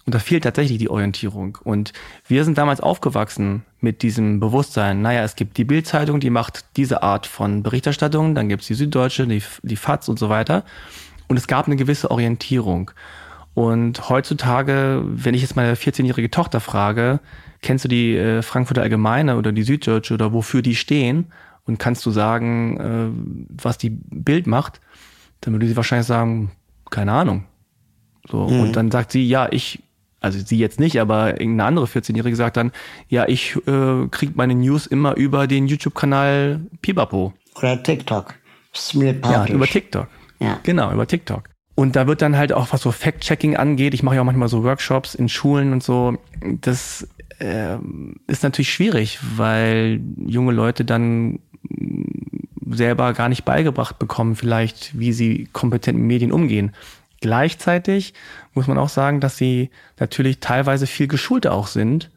[0.06, 1.58] Und da fehlt tatsächlich die Orientierung.
[1.62, 1.92] Und
[2.26, 7.02] wir sind damals aufgewachsen mit diesem Bewusstsein, naja, es gibt die Bild-Zeitung, die macht diese
[7.02, 10.64] Art von Berichterstattung, dann gibt's die Süddeutsche, die, die FAZ und so weiter.
[11.28, 12.90] Und es gab eine gewisse Orientierung.
[13.58, 17.18] Und heutzutage, wenn ich jetzt meine 14-jährige Tochter frage,
[17.60, 21.32] kennst du die äh, Frankfurter Allgemeine oder die Süddeutsche oder wofür die stehen?
[21.66, 24.80] Und kannst du sagen, äh, was die Bild macht?
[25.40, 26.52] Dann würde sie wahrscheinlich sagen,
[26.88, 27.46] keine Ahnung.
[28.28, 29.82] So, und dann sagt sie, ja, ich,
[30.20, 32.70] also sie jetzt nicht, aber irgendeine andere 14-Jährige sagt dann,
[33.08, 37.32] ja, ich äh, krieg meine News immer über den YouTube-Kanal Pipapo.
[37.56, 38.36] Oder TikTok.
[38.72, 39.50] Smeared Ja, Publish.
[39.50, 40.08] über TikTok.
[40.38, 40.60] Ja.
[40.62, 41.48] Genau, über TikTok.
[41.78, 44.48] Und da wird dann halt auch, was so Fact-Checking angeht, ich mache ja auch manchmal
[44.48, 47.06] so Workshops in Schulen und so, das
[47.38, 51.38] ähm, ist natürlich schwierig, weil junge Leute dann
[52.68, 56.74] selber gar nicht beigebracht bekommen, vielleicht, wie sie kompetent mit Medien umgehen.
[57.20, 58.12] Gleichzeitig
[58.54, 62.10] muss man auch sagen, dass sie natürlich teilweise viel geschulter auch sind,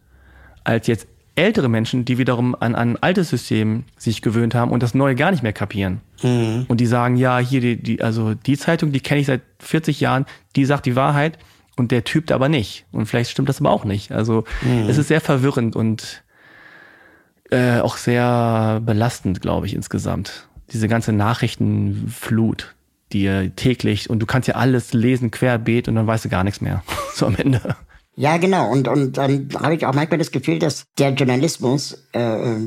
[0.63, 1.07] als jetzt
[1.41, 5.15] ältere Menschen, die wiederum an an ein altes System sich gewöhnt haben und das neue
[5.15, 6.01] gar nicht mehr kapieren.
[6.67, 9.99] Und die sagen, ja, hier die, die also die Zeitung, die kenne ich seit 40
[9.99, 10.25] Jahren,
[10.55, 11.37] die sagt die Wahrheit
[11.75, 12.85] und der Typ aber nicht.
[12.91, 14.11] Und vielleicht stimmt das aber auch nicht.
[14.11, 14.43] Also
[14.87, 16.23] es ist sehr verwirrend und
[17.49, 20.47] äh, auch sehr belastend, glaube ich, insgesamt.
[20.71, 22.75] Diese ganze Nachrichtenflut,
[23.11, 26.61] die täglich und du kannst ja alles lesen querbeet und dann weißt du gar nichts
[26.61, 26.83] mehr.
[27.13, 27.75] so am Ende.
[28.15, 28.69] Ja, genau.
[28.69, 32.57] Und, und dann habe ich auch manchmal das Gefühl, dass der Journalismus äh,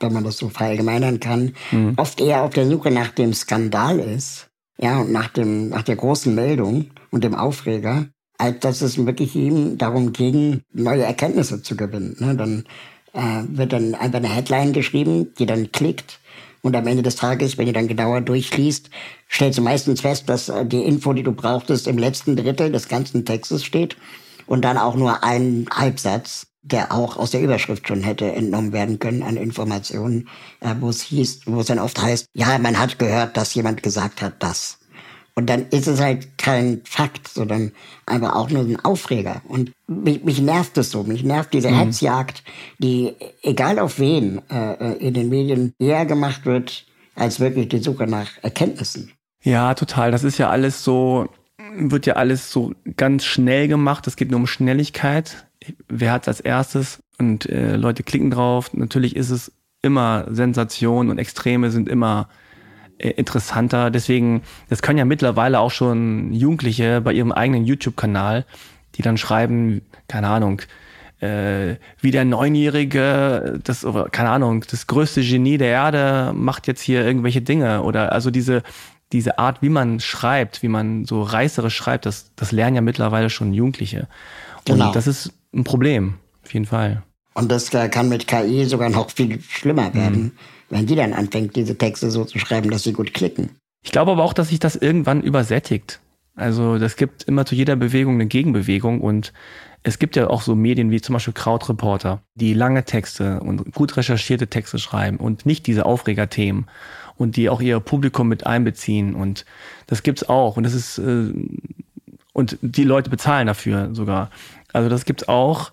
[0.00, 1.94] wenn man das so verallgemeinern kann, mhm.
[1.96, 4.48] oft eher auf der Suche nach dem Skandal ist,
[4.80, 8.06] ja, und nach dem, nach der großen Meldung und dem Aufreger,
[8.38, 12.16] als dass es wirklich ihm darum ging, neue Erkenntnisse zu gewinnen.
[12.20, 12.36] Ne?
[12.36, 12.64] Dann
[13.12, 16.20] äh, wird dann einfach eine Headline geschrieben, die dann klickt.
[16.62, 18.90] Und am Ende des Tages, wenn du dann genauer durchliest,
[19.28, 22.88] stellst du meistens fest, dass äh, die Info, die du brauchtest, im letzten Drittel des
[22.88, 23.96] ganzen Textes steht
[24.48, 28.98] und dann auch nur ein Halbsatz, der auch aus der Überschrift schon hätte entnommen werden
[28.98, 30.28] können an Informationen,
[30.60, 33.82] äh, wo es hieß, wo es dann oft heißt, ja, man hat gehört, dass jemand
[33.82, 34.78] gesagt hat, das.
[35.38, 37.70] Und dann ist es halt kein Fakt, sondern
[38.06, 39.40] einfach auch nur ein Aufreger.
[39.46, 41.04] Und mich, mich nervt es so.
[41.04, 41.76] Mich nervt diese mhm.
[41.76, 42.42] Hetzjagd,
[42.78, 47.78] die, egal auf wen, äh, äh, in den Medien eher gemacht wird, als wirklich die
[47.78, 49.12] Suche nach Erkenntnissen.
[49.44, 50.10] Ja, total.
[50.10, 51.28] Das ist ja alles so,
[51.76, 54.06] wird ja alles so ganz schnell gemacht.
[54.06, 55.46] Es geht nur um Schnelligkeit.
[55.88, 57.02] Wer hat als erstes?
[57.18, 58.72] Und äh, Leute klicken drauf.
[58.74, 59.52] Natürlich ist es
[59.82, 62.28] immer Sensation und Extreme sind immer
[62.98, 63.90] äh, interessanter.
[63.90, 68.44] Deswegen, das können ja mittlerweile auch schon Jugendliche bei ihrem eigenen YouTube-Kanal,
[68.94, 70.62] die dann schreiben, keine Ahnung,
[71.20, 77.04] äh, wie der Neunjährige, das, keine Ahnung, das größte Genie der Erde macht jetzt hier
[77.04, 77.82] irgendwelche Dinge.
[77.82, 78.62] Oder also diese,
[79.12, 83.30] diese Art, wie man schreibt, wie man so reißerisch schreibt, das, das lernen ja mittlerweile
[83.30, 84.08] schon Jugendliche.
[84.68, 84.92] Und genau.
[84.92, 87.02] das ist ein Problem, auf jeden Fall.
[87.34, 90.22] Und das kann mit KI sogar noch viel schlimmer werden.
[90.22, 90.32] Mhm
[90.70, 93.50] wenn die dann anfängt, diese Texte so zu schreiben, dass sie gut klicken.
[93.84, 96.00] Ich glaube aber auch, dass sich das irgendwann übersättigt.
[96.34, 99.32] Also das gibt immer zu jeder Bewegung eine Gegenbewegung und
[99.82, 103.96] es gibt ja auch so Medien wie zum Beispiel Krautreporter, die lange Texte und gut
[103.96, 106.66] recherchierte Texte schreiben und nicht diese Aufregerthemen
[107.18, 109.44] und die auch ihr Publikum mit einbeziehen und
[109.86, 111.32] das gibt's auch und das ist äh,
[112.32, 114.30] und die Leute bezahlen dafür sogar.
[114.72, 115.72] Also das gibt's auch,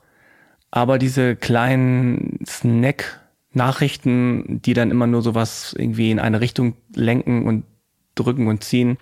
[0.72, 3.22] aber diese kleinen Snack
[3.56, 7.64] Nachrichten, die dann immer nur sowas irgendwie in eine Richtung lenken und
[8.16, 8.98] drücken und ziehen,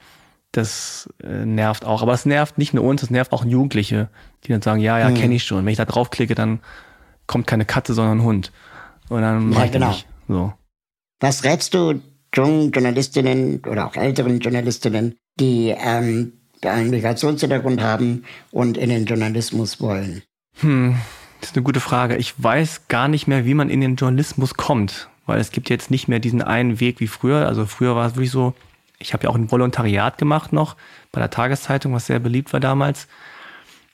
[0.51, 2.03] das äh, nervt auch.
[2.03, 4.10] Aber es nervt nicht nur uns, es nervt auch Jugendliche,
[4.43, 5.15] die dann sagen, ja, ja, hm.
[5.15, 5.65] kenne ich schon.
[5.65, 6.60] Wenn ich da draufklicke, dann
[7.25, 8.51] kommt keine Katze, sondern ein Hund.
[9.10, 9.95] Und dann ja, genau.
[10.27, 10.53] So.
[11.19, 11.99] Was rätst du
[12.35, 19.81] jungen Journalistinnen oder auch älteren Journalistinnen, die ähm, einen Migrationshintergrund haben und in den Journalismus
[19.81, 20.23] wollen?
[20.59, 20.95] Hm,
[21.39, 22.17] das ist eine gute Frage.
[22.17, 25.91] Ich weiß gar nicht mehr, wie man in den Journalismus kommt, weil es gibt jetzt
[25.91, 27.47] nicht mehr diesen einen Weg wie früher.
[27.47, 28.53] Also früher war es wirklich so,
[28.99, 30.75] ich habe ja auch ein Volontariat gemacht noch
[31.11, 33.07] bei der Tageszeitung, was sehr beliebt war damals.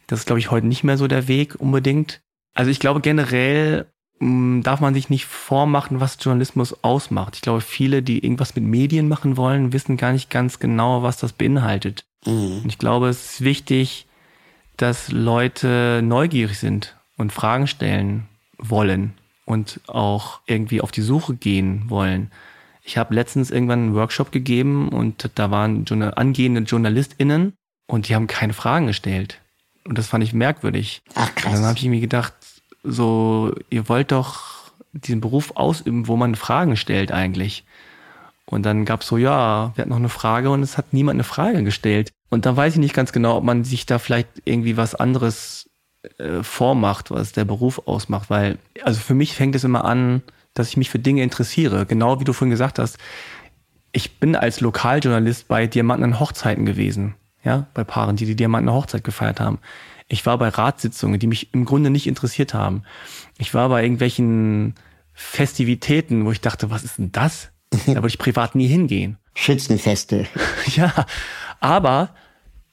[0.08, 2.22] Das ist, glaube ich, heute nicht mehr so der Weg unbedingt.
[2.56, 3.86] Also ich glaube generell
[4.20, 7.36] darf man sich nicht vormachen, was Journalismus ausmacht.
[7.36, 11.18] Ich glaube, viele, die irgendwas mit Medien machen wollen, wissen gar nicht ganz genau, was
[11.18, 12.06] das beinhaltet.
[12.26, 12.62] Mhm.
[12.64, 14.08] Und ich glaube, es ist wichtig,
[14.76, 18.28] dass Leute neugierig sind und Fragen stellen
[18.58, 19.14] wollen
[19.46, 22.32] und auch irgendwie auf die Suche gehen wollen.
[22.84, 27.54] Ich habe letztens irgendwann einen Workshop gegeben und da waren angehende JournalistInnen
[27.88, 29.40] und die haben keine Fragen gestellt.
[29.86, 31.02] Und das fand ich merkwürdig.
[31.16, 31.54] Ach krass.
[31.54, 32.34] Und dann habe ich mir gedacht,
[32.84, 37.64] so, ihr wollt doch diesen Beruf ausüben, wo man Fragen stellt eigentlich.
[38.46, 41.24] Und dann gab's so, ja, wir hatten noch eine Frage und es hat niemand eine
[41.24, 42.12] Frage gestellt.
[42.30, 45.70] Und dann weiß ich nicht ganz genau, ob man sich da vielleicht irgendwie was anderes
[46.18, 48.30] äh, vormacht, was der Beruf ausmacht.
[48.30, 51.86] Weil, also für mich fängt es immer an, dass ich mich für Dinge interessiere.
[51.86, 52.98] Genau wie du vorhin gesagt hast.
[53.92, 57.16] Ich bin als Lokaljournalist bei Diamanten an Hochzeiten gewesen.
[57.44, 59.60] Ja, bei Paaren, die die Diamanten Hochzeit gefeiert haben.
[60.10, 62.84] Ich war bei Ratssitzungen, die mich im Grunde nicht interessiert haben.
[63.38, 64.74] Ich war bei irgendwelchen
[65.14, 67.52] Festivitäten, wo ich dachte, was ist denn das?
[67.86, 69.18] Da würde ich privat nie hingehen.
[69.36, 70.28] Schützenfeste.
[70.76, 70.92] ja,
[71.60, 72.10] aber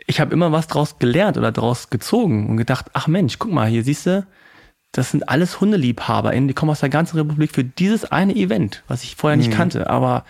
[0.07, 3.68] ich habe immer was draus gelernt oder draus gezogen und gedacht, ach Mensch, guck mal,
[3.68, 4.27] hier siehst du,
[4.92, 9.03] das sind alles HundeliebhaberInnen, die kommen aus der ganzen Republik für dieses eine Event, was
[9.03, 9.57] ich vorher nicht mhm.
[9.57, 10.25] kannte, aber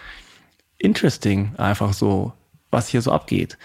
[0.79, 2.33] interesting einfach so,
[2.71, 3.59] was hier so abgeht.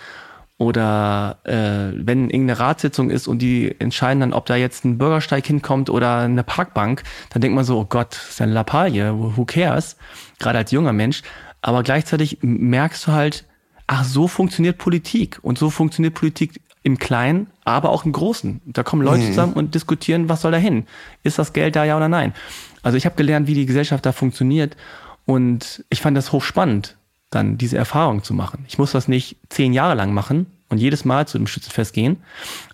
[0.62, 5.48] Oder äh, wenn irgendeine Ratssitzung ist und die entscheiden dann, ob da jetzt ein Bürgersteig
[5.48, 9.44] hinkommt oder eine Parkbank, dann denkt man so, oh Gott, das ist eine Lappalie, who
[9.44, 9.98] cares?
[10.38, 11.24] Gerade als junger Mensch.
[11.64, 13.46] Aber gleichzeitig merkst du halt,
[13.88, 15.40] ach, so funktioniert Politik.
[15.42, 18.62] Und so funktioniert Politik im Kleinen, aber auch im Großen.
[18.68, 19.28] Da kommen Leute mhm.
[19.30, 20.86] zusammen und diskutieren, was soll da hin?
[21.24, 22.36] Ist das Geld da, ja oder nein?
[22.84, 24.78] Also ich habe gelernt, wie die Gesellschaft da funktioniert.
[25.26, 26.98] Und ich fand das hochspannend,
[27.32, 28.66] dann diese Erfahrung zu machen.
[28.68, 32.18] Ich muss das nicht zehn Jahre lang machen und jedes Mal zu dem Schützenfest gehen.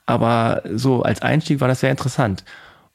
[0.05, 2.43] Aber so als Einstieg war das sehr interessant.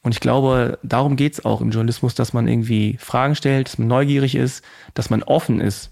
[0.03, 3.89] Und ich glaube, darum geht's auch im Journalismus, dass man irgendwie Fragen stellt, dass man
[3.89, 5.91] neugierig ist, dass man offen ist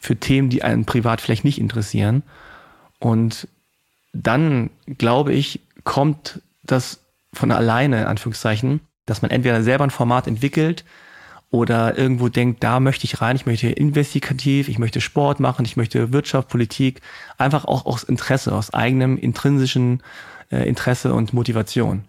[0.00, 2.22] für Themen, die einen privat vielleicht nicht interessieren.
[2.98, 3.48] Und
[4.14, 7.00] dann, glaube ich, kommt das
[7.34, 10.84] von alleine, in Anführungszeichen, dass man entweder selber ein Format entwickelt
[11.52, 15.76] oder irgendwo denkt, da möchte ich rein, ich möchte investigativ, ich möchte Sport machen, ich
[15.76, 17.02] möchte Wirtschaft, Politik,
[17.36, 20.02] einfach auch aus Interesse, aus eigenem intrinsischen
[20.50, 22.04] äh, Interesse und Motivation.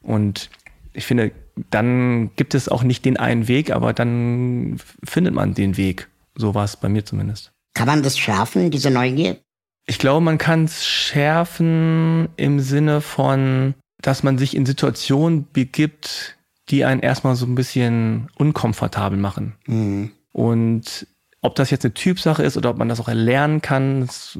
[0.00, 0.48] Und
[0.94, 1.32] ich finde,
[1.68, 6.08] dann gibt es auch nicht den einen Weg, aber dann findet man den Weg.
[6.34, 7.52] So war es bei mir zumindest.
[7.74, 9.36] Kann man das schärfen, diese Neugier?
[9.84, 16.37] Ich glaube, man kann es schärfen im Sinne von, dass man sich in Situationen begibt,
[16.70, 19.54] die einen erstmal so ein bisschen unkomfortabel machen.
[19.66, 20.10] Mhm.
[20.32, 21.06] Und
[21.40, 24.38] ob das jetzt eine Typsache ist oder ob man das auch erlernen kann, das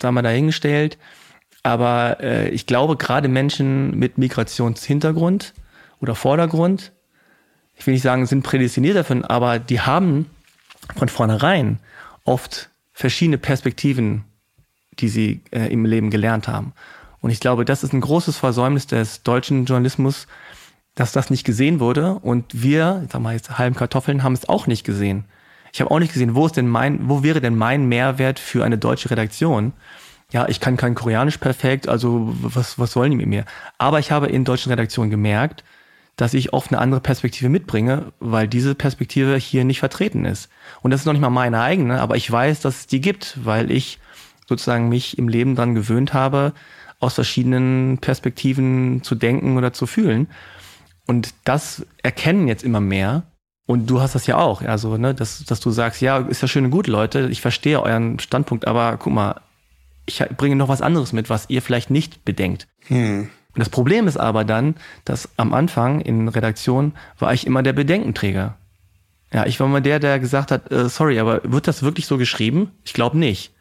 [0.00, 0.98] sei mal dahingestellt.
[1.62, 5.54] Aber äh, ich glaube, gerade Menschen mit Migrationshintergrund
[6.00, 6.92] oder Vordergrund,
[7.74, 10.26] ich will nicht sagen, sind prädestiniert dafür, aber die haben
[10.96, 11.80] von vornherein
[12.24, 14.24] oft verschiedene Perspektiven,
[14.98, 16.72] die sie äh, im Leben gelernt haben.
[17.20, 20.28] Und ich glaube, das ist ein großes Versäumnis des deutschen Journalismus,
[20.96, 22.14] dass das nicht gesehen wurde.
[22.14, 25.24] Und wir, ich sag mal jetzt halben Kartoffeln, haben es auch nicht gesehen.
[25.72, 28.64] Ich habe auch nicht gesehen, wo ist denn mein, wo wäre denn mein Mehrwert für
[28.64, 29.74] eine deutsche Redaktion?
[30.32, 33.44] Ja, ich kann kein Koreanisch perfekt, also was, was wollen die mit mir?
[33.78, 35.62] Aber ich habe in deutschen Redaktionen gemerkt,
[36.16, 40.48] dass ich oft eine andere Perspektive mitbringe, weil diese Perspektive hier nicht vertreten ist.
[40.80, 43.38] Und das ist noch nicht mal meine eigene, aber ich weiß, dass es die gibt,
[43.44, 44.00] weil ich
[44.48, 46.54] sozusagen mich im Leben dran gewöhnt habe,
[46.98, 50.28] aus verschiedenen Perspektiven zu denken oder zu fühlen.
[51.06, 53.24] Und das erkennen jetzt immer mehr.
[53.66, 56.48] Und du hast das ja auch, also, ne, dass, dass du sagst, ja, ist ja
[56.48, 59.40] schön und gut, Leute, ich verstehe euren Standpunkt, aber guck mal,
[60.06, 62.68] ich bringe noch was anderes mit, was ihr vielleicht nicht bedenkt.
[62.86, 63.28] Hm.
[63.56, 67.72] Und das Problem ist aber dann, dass am Anfang in Redaktion war ich immer der
[67.72, 68.56] Bedenkenträger.
[69.32, 72.18] Ja, ich war mal der, der gesagt hat, äh, sorry, aber wird das wirklich so
[72.18, 72.70] geschrieben?
[72.84, 73.52] Ich glaube nicht.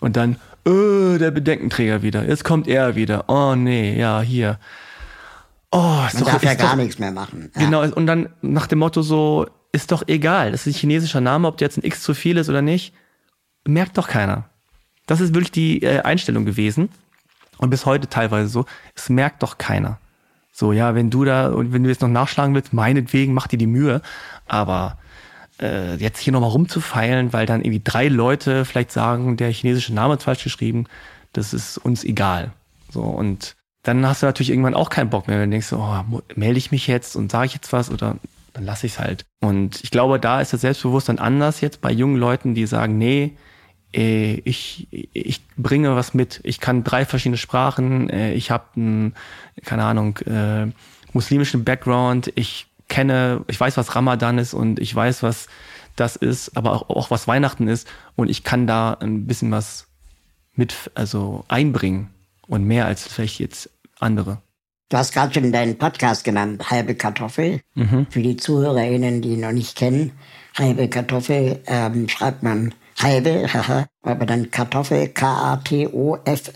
[0.00, 2.26] Und dann, äh, der Bedenkenträger wieder.
[2.26, 3.28] Jetzt kommt er wieder.
[3.28, 4.58] Oh nee, ja, hier.
[5.72, 7.50] Oh, Man doch, darf ja gar doch, nichts mehr machen.
[7.54, 7.64] Ja.
[7.64, 11.48] Genau, und dann nach dem Motto so, ist doch egal, das ist ein chinesischer Name,
[11.48, 12.94] ob der jetzt ein X zu viel ist oder nicht,
[13.66, 14.50] merkt doch keiner.
[15.06, 16.90] Das ist wirklich die äh, Einstellung gewesen
[17.56, 19.98] und bis heute teilweise so, es merkt doch keiner.
[20.52, 23.56] So, ja, wenn du da und wenn du jetzt noch nachschlagen willst, meinetwegen mach dir
[23.56, 24.02] die Mühe,
[24.46, 24.98] aber
[25.58, 30.14] äh, jetzt hier nochmal rumzufeilen, weil dann irgendwie drei Leute vielleicht sagen, der chinesische Name
[30.14, 30.84] ist falsch geschrieben,
[31.32, 32.52] das ist uns egal.
[32.90, 36.22] So, und dann hast du natürlich irgendwann auch keinen Bock mehr, wenn du denkst, oh,
[36.36, 38.16] melde ich mich jetzt und sage ich jetzt was oder
[38.52, 39.24] dann lasse ich es halt.
[39.40, 43.32] Und ich glaube, da ist das Selbstbewusstsein anders jetzt bei jungen Leuten, die sagen, nee,
[43.94, 46.40] äh, ich, ich bringe was mit.
[46.44, 48.10] Ich kann drei verschiedene Sprachen.
[48.10, 49.14] Äh, ich habe einen,
[49.64, 50.66] keine Ahnung, äh,
[51.12, 52.32] muslimischen Background.
[52.34, 55.48] Ich kenne, ich weiß, was Ramadan ist und ich weiß, was
[55.96, 57.88] das ist, aber auch, auch was Weihnachten ist.
[58.16, 59.88] Und ich kann da ein bisschen was
[60.54, 62.10] mit, also einbringen
[62.46, 63.70] und mehr als vielleicht jetzt
[64.02, 64.42] andere.
[64.88, 67.60] Du hast gerade schon deinen Podcast genannt, Halbe Kartoffel.
[67.74, 68.06] Mhm.
[68.10, 70.12] Für die ZuhörerInnen, die ihn noch nicht kennen,
[70.58, 73.46] Halbe Kartoffel ähm, schreibt man halbe,
[74.02, 76.52] aber dann Kartoffel, K-A-T-O-F-F-L.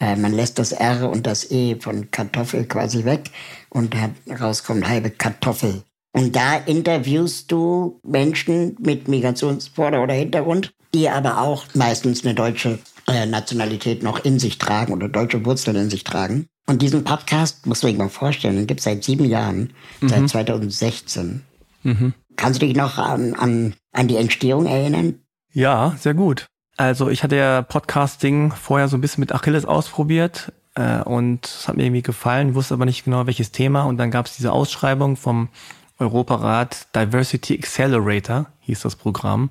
[0.00, 3.30] Äh, man lässt das R und das E von Kartoffel quasi weg
[3.70, 3.94] und
[4.28, 5.84] rauskommt halbe Kartoffel.
[6.12, 12.80] Und da interviewst du Menschen mit Migrationsvorder- oder Hintergrund, die aber auch meistens eine deutsche
[13.06, 16.46] äh, Nationalität noch in sich tragen oder deutsche Wurzeln in sich tragen.
[16.66, 20.08] Und diesen Podcast, muss man sich mal vorstellen, den gibt es seit sieben Jahren, mhm.
[20.08, 21.42] seit 2016.
[21.82, 22.14] Mhm.
[22.36, 25.16] Kannst du dich noch an, an, an die Entstehung erinnern?
[25.52, 26.46] Ja, sehr gut.
[26.76, 31.68] Also ich hatte ja Podcasting vorher so ein bisschen mit Achilles ausprobiert äh, und es
[31.68, 33.82] hat mir irgendwie gefallen, wusste aber nicht genau welches Thema.
[33.82, 35.48] Und dann gab es diese Ausschreibung vom
[36.02, 39.50] Europarat Diversity Accelerator, hieß das Programm.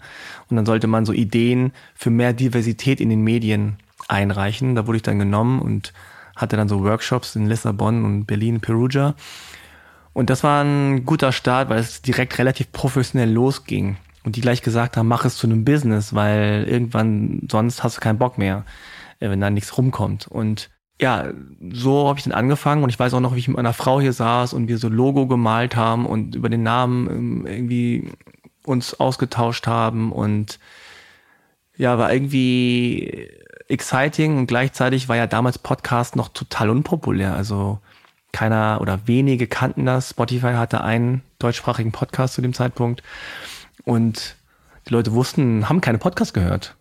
[0.50, 4.76] Und dann sollte man so Ideen für mehr Diversität in den Medien einreichen.
[4.76, 5.94] Da wurde ich dann genommen und
[6.36, 9.16] hatte dann so Workshops in Lissabon und Berlin, Perugia.
[10.14, 13.98] Und das war ein guter Start, weil es direkt relativ professionell losging.
[14.24, 18.02] Und die gleich gesagt haben, mach es zu einem Business, weil irgendwann sonst hast du
[18.02, 18.66] keinen Bock mehr,
[19.20, 20.28] äh, wenn da nichts rumkommt.
[20.28, 20.70] Und
[21.02, 21.32] ja,
[21.72, 24.00] so habe ich dann angefangen und ich weiß auch noch, wie ich mit meiner Frau
[24.00, 28.12] hier saß und wir so Logo gemalt haben und über den Namen ähm, irgendwie
[28.64, 30.60] uns ausgetauscht haben und
[31.76, 33.30] ja, war irgendwie
[33.68, 37.36] exciting und gleichzeitig war ja damals Podcast noch total unpopulär.
[37.36, 37.80] Also
[38.32, 40.12] keiner oder wenige kannten das.
[40.12, 43.02] Spotify hatte einen deutschsprachigen Podcast zu dem Zeitpunkt
[43.86, 44.36] und
[44.88, 46.76] die Leute wussten, haben keine Podcast gehört.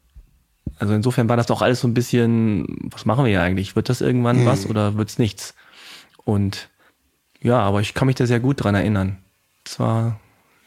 [0.78, 3.76] Also insofern war das doch alles so ein bisschen, was machen wir hier eigentlich?
[3.76, 4.46] Wird das irgendwann mhm.
[4.46, 5.54] was oder wird's nichts?
[6.24, 6.68] Und
[7.42, 9.18] ja, aber ich kann mich da sehr gut dran erinnern.
[9.66, 10.16] Es war eine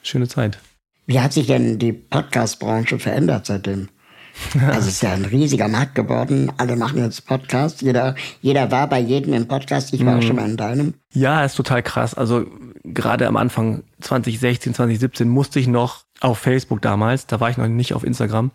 [0.03, 0.59] schöne Zeit.
[1.05, 3.89] Wie hat sich denn die Podcast-Branche verändert seitdem?
[4.67, 6.51] Also es ist ja ein riesiger Markt geworden.
[6.57, 7.81] Alle machen jetzt Podcasts.
[7.81, 9.93] Jeder, jeder war bei jedem im Podcast.
[9.93, 10.19] Ich war mhm.
[10.19, 10.93] auch schon mal in deinem.
[11.11, 12.15] Ja, ist total krass.
[12.15, 12.47] Also
[12.83, 17.67] gerade am Anfang 2016, 2017 musste ich noch auf Facebook damals, da war ich noch
[17.67, 18.51] nicht auf Instagram,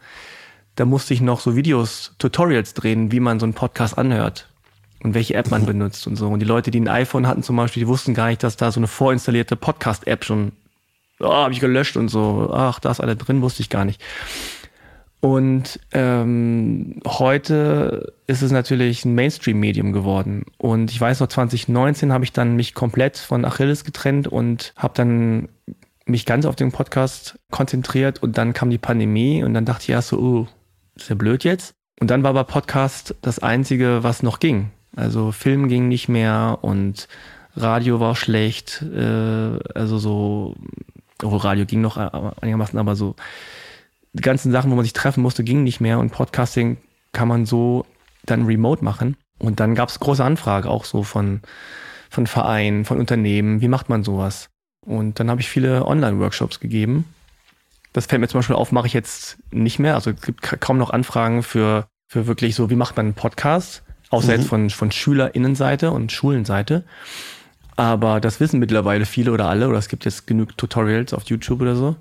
[0.78, 4.48] da musste ich noch so Videos, Tutorials drehen, wie man so einen Podcast anhört
[5.02, 6.28] und welche App man benutzt und so.
[6.28, 8.70] Und die Leute, die ein iPhone hatten zum Beispiel, die wussten gar nicht, dass da
[8.70, 10.52] so eine vorinstallierte Podcast-App schon,
[11.18, 14.00] oh, habe ich gelöscht und so, ach, da ist alle drin, wusste ich gar nicht.
[15.20, 20.44] Und ähm, heute ist es natürlich ein Mainstream-Medium geworden.
[20.58, 24.94] Und ich weiß noch, 2019 habe ich dann mich komplett von Achilles getrennt und habe
[24.94, 25.48] dann
[26.06, 28.22] mich ganz auf den Podcast konzentriert.
[28.22, 30.48] Und dann kam die Pandemie und dann dachte ich erst so, oh,
[30.98, 31.74] ist ja blöd jetzt.
[32.00, 34.70] Und dann war aber Podcast das Einzige, was noch ging.
[34.94, 37.08] Also Film ging nicht mehr und
[37.56, 38.82] Radio war schlecht.
[38.82, 40.54] Äh, also so,
[41.22, 43.16] oh, Radio ging noch einigermaßen, aber so
[44.12, 46.78] die ganzen Sachen, wo man sich treffen musste, gingen nicht mehr und Podcasting
[47.12, 47.84] kann man so
[48.24, 49.16] dann remote machen.
[49.38, 51.40] Und dann gab es große Anfrage auch so von,
[52.10, 54.50] von Vereinen, von Unternehmen, wie macht man sowas?
[54.84, 57.04] Und dann habe ich viele Online-Workshops gegeben.
[57.92, 59.94] Das fällt mir zum Beispiel auf, mache ich jetzt nicht mehr.
[59.94, 63.82] Also es gibt kaum noch Anfragen für, für wirklich so, wie macht man einen Podcast?
[64.10, 64.38] Außer mhm.
[64.38, 66.84] jetzt von, von SchülerInnenseite und Schulenseite.
[67.76, 71.60] Aber das wissen mittlerweile viele oder alle, oder es gibt jetzt genug Tutorials auf YouTube
[71.60, 71.96] oder so.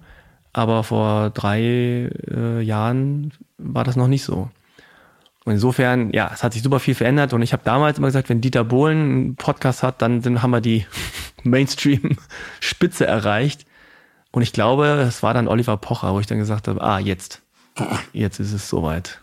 [0.53, 4.49] Aber vor drei äh, Jahren war das noch nicht so.
[5.45, 7.31] Und insofern, ja, es hat sich super viel verändert.
[7.31, 10.51] Und ich habe damals immer gesagt, wenn Dieter Bohlen einen Podcast hat, dann, dann haben
[10.51, 10.85] wir die
[11.43, 13.65] Mainstream-Spitze erreicht.
[14.37, 17.41] Und ich glaube, es war dann Oliver Pocher, wo ich dann gesagt habe, ah, jetzt,
[18.13, 19.19] jetzt ist es soweit.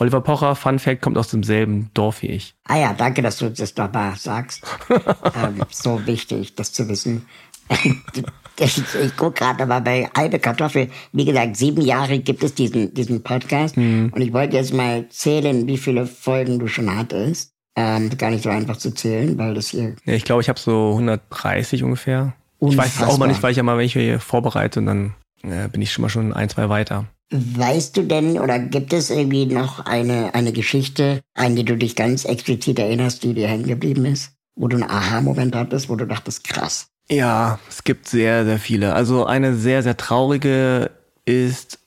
[0.00, 2.56] Oliver Pocher, Fun Fact, kommt aus demselben Dorf wie ich.
[2.64, 4.64] Ah ja, danke, dass du das nochmal sagst.
[4.90, 7.24] ähm, so wichtig, das zu wissen.
[8.58, 10.90] ich, ich gucke gerade mal bei Halbe Kartoffel.
[11.12, 13.76] Wie gesagt, sieben Jahre gibt es diesen, diesen Podcast.
[13.76, 14.10] Mhm.
[14.12, 17.52] Und ich wollte jetzt mal zählen, wie viele Folgen du schon hattest.
[17.76, 19.94] Ähm, gar nicht so einfach zu zählen, weil das hier.
[20.04, 22.34] Ja, ich glaube, ich habe so 130 ungefähr.
[22.58, 22.86] Unfassbar.
[22.86, 25.68] Ich weiß es auch mal nicht, weil ich ja mal welche vorbereite und dann äh,
[25.68, 27.06] bin ich schon mal schon ein, zwei weiter.
[27.30, 31.96] Weißt du denn oder gibt es irgendwie noch eine, eine Geschichte, an die du dich
[31.96, 34.32] ganz explizit erinnerst, die dir hängen geblieben ist?
[34.54, 36.88] Wo du einen Aha-Moment hattest, wo du dachtest, krass.
[37.10, 38.94] Ja, es gibt sehr, sehr viele.
[38.94, 40.90] Also eine sehr, sehr traurige
[41.24, 41.78] ist,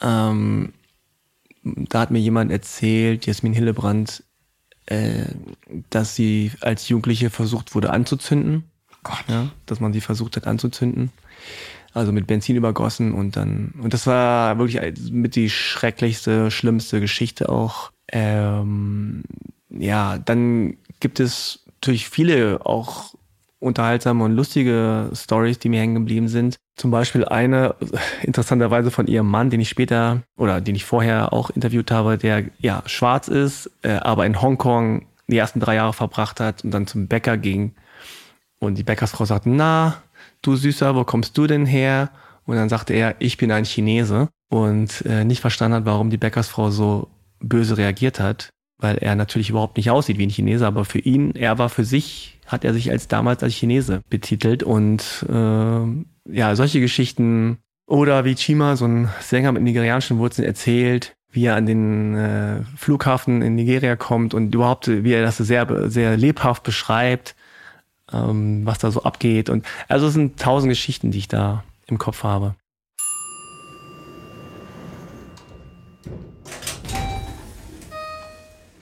[0.00, 0.72] ähm,
[1.62, 4.22] da hat mir jemand erzählt, Jasmin Hillebrand,
[4.86, 5.26] äh,
[5.90, 8.67] dass sie als Jugendliche versucht wurde anzuzünden.
[9.02, 9.24] Gott.
[9.28, 11.10] Ja, dass man sie versucht hat anzuzünden.
[11.94, 17.48] Also mit Benzin übergossen und dann, und das war wirklich mit die schrecklichste, schlimmste Geschichte
[17.48, 17.90] auch.
[18.08, 19.24] Ähm,
[19.70, 23.14] ja, dann gibt es natürlich viele auch
[23.60, 26.56] unterhaltsame und lustige Stories, die mir hängen geblieben sind.
[26.76, 27.74] Zum Beispiel eine
[28.22, 32.44] interessanterweise von ihrem Mann, den ich später oder den ich vorher auch interviewt habe, der
[32.58, 36.86] ja schwarz ist, äh, aber in Hongkong die ersten drei Jahre verbracht hat und dann
[36.86, 37.74] zum Bäcker ging.
[38.60, 40.02] Und die Bäckersfrau sagt, na,
[40.42, 42.10] du Süßer, wo kommst du denn her?
[42.44, 44.28] Und dann sagte er, ich bin ein Chinese.
[44.50, 47.08] Und äh, nicht verstanden hat, warum die Bäckersfrau so
[47.40, 48.48] böse reagiert hat,
[48.78, 51.84] weil er natürlich überhaupt nicht aussieht wie ein Chinese, aber für ihn, er war für
[51.84, 54.62] sich hat er sich als damals als Chinese betitelt.
[54.62, 57.58] Und äh, ja, solche Geschichten.
[57.86, 62.62] Oder wie Chima, so ein Sänger mit nigerianischen Wurzeln, erzählt, wie er an den äh,
[62.76, 67.34] Flughafen in Nigeria kommt und überhaupt, wie er das sehr, sehr lebhaft beschreibt,
[68.12, 69.50] ähm, was da so abgeht.
[69.50, 72.54] Und also es sind tausend Geschichten, die ich da im Kopf habe.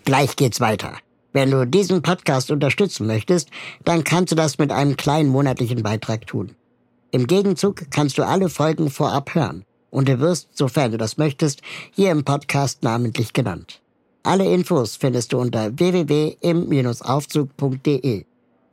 [0.05, 0.93] Gleich geht's weiter.
[1.33, 3.51] Wenn du diesen Podcast unterstützen möchtest,
[3.85, 6.55] dann kannst du das mit einem kleinen monatlichen Beitrag tun.
[7.11, 11.61] Im Gegenzug kannst du alle Folgen vorab hören und du wirst, sofern du das möchtest,
[11.91, 13.81] hier im Podcast namentlich genannt.
[14.23, 18.25] Alle Infos findest du unter www.im-aufzug.de.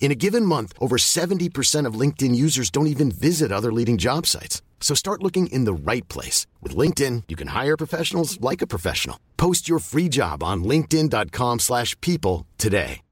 [0.00, 4.26] In a given month, over 70% of LinkedIn users don't even visit other leading job
[4.26, 4.62] sites.
[4.80, 6.46] So start looking in the right place.
[6.62, 9.18] With LinkedIn, you can hire professionals like a professional.
[9.36, 13.02] Post your free job on linkedin.com slash people today.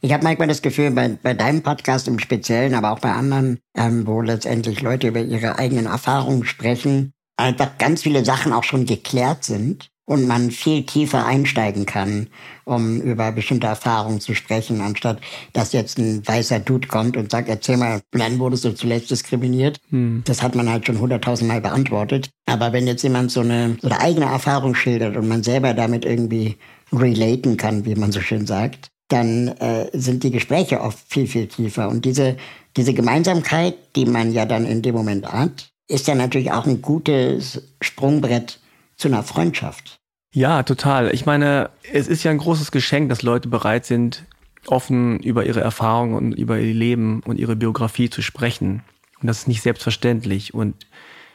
[0.00, 3.58] Ich habe manchmal das Gefühl, bei, bei deinem Podcast im Speziellen, aber auch bei anderen,
[3.76, 8.86] ähm, wo letztendlich Leute über ihre eigenen Erfahrungen sprechen, einfach ganz viele Sachen auch schon
[8.86, 12.28] geklärt sind und man viel tiefer einsteigen kann,
[12.64, 15.20] um über bestimmte Erfahrungen zu sprechen, anstatt
[15.52, 19.78] dass jetzt ein weißer Dude kommt und sagt, erzähl mal, wann wurdest du zuletzt diskriminiert?
[19.90, 20.22] Hm.
[20.24, 22.30] Das hat man halt schon hunderttausendmal beantwortet.
[22.46, 26.06] Aber wenn jetzt jemand so eine, so eine eigene Erfahrung schildert und man selber damit
[26.06, 26.56] irgendwie
[26.90, 31.48] relaten kann, wie man so schön sagt, dann äh, sind die Gespräche oft viel, viel
[31.48, 31.90] tiefer.
[31.90, 32.38] Und diese,
[32.78, 36.80] diese Gemeinsamkeit, die man ja dann in dem Moment hat, ist ja natürlich auch ein
[36.80, 38.58] gutes Sprungbrett
[38.98, 39.97] zu einer Freundschaft.
[40.32, 41.14] Ja, total.
[41.14, 44.24] Ich meine, es ist ja ein großes Geschenk, dass Leute bereit sind,
[44.66, 48.82] offen über ihre Erfahrungen und über ihr Leben und ihre Biografie zu sprechen.
[49.20, 50.52] Und das ist nicht selbstverständlich.
[50.52, 50.86] Und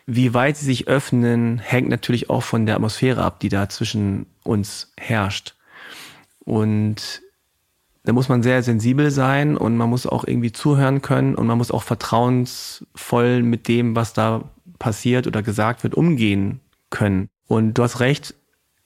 [0.06, 4.28] wie weit sie sich öffnen, hängt natürlich auch von der Atmosphäre ab, die da zwischen
[4.44, 5.56] uns herrscht.
[6.40, 7.22] Und
[8.04, 11.58] da muss man sehr sensibel sein und man muss auch irgendwie zuhören können und man
[11.58, 14.44] muss auch vertrauensvoll mit dem, was da
[14.78, 17.30] passiert oder gesagt wird, umgehen können.
[17.48, 18.36] Und du hast recht,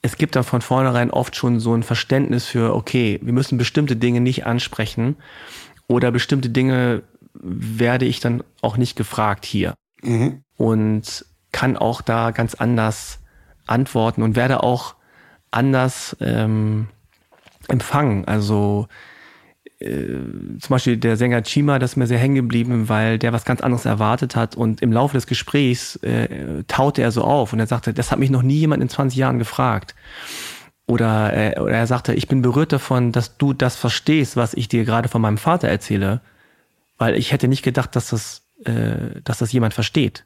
[0.08, 3.98] es gibt da von vornherein oft schon so ein Verständnis für, okay, wir müssen bestimmte
[3.98, 5.18] Dinge nicht ansprechen
[5.90, 7.04] oder bestimmte Dinge
[7.34, 9.74] werde ich dann auch nicht gefragt hier.
[10.02, 10.44] Mhm.
[10.56, 13.20] Und kann auch da ganz anders
[13.66, 14.96] antworten und werde auch
[15.52, 16.88] anders ähm,
[17.68, 18.24] empfangen.
[18.26, 18.88] Also
[19.80, 23.62] zum Beispiel der Sänger Chima, das ist mir sehr hängen geblieben, weil der was ganz
[23.62, 27.68] anderes erwartet hat und im Laufe des Gesprächs äh, taute er so auf und er
[27.68, 29.94] sagte, das hat mich noch nie jemand in 20 Jahren gefragt.
[30.88, 34.68] Oder, äh, oder er sagte, ich bin berührt davon, dass du das verstehst, was ich
[34.68, 36.22] dir gerade von meinem Vater erzähle,
[36.98, 40.26] weil ich hätte nicht gedacht, dass das, äh, dass das jemand versteht.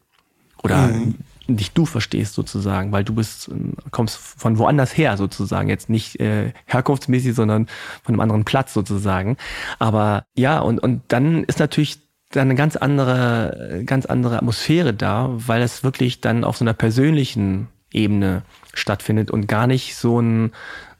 [0.64, 1.16] Oder mhm
[1.47, 3.49] dich du verstehst sozusagen, weil du bist
[3.91, 7.67] kommst von woanders her sozusagen, jetzt nicht äh, herkunftsmäßig, sondern
[8.03, 9.37] von einem anderen Platz sozusagen.
[9.79, 11.99] Aber ja, und und dann ist natürlich
[12.31, 16.73] dann eine ganz andere ganz andere Atmosphäre da, weil es wirklich dann auf so einer
[16.73, 20.51] persönlichen Ebene stattfindet und gar nicht so ein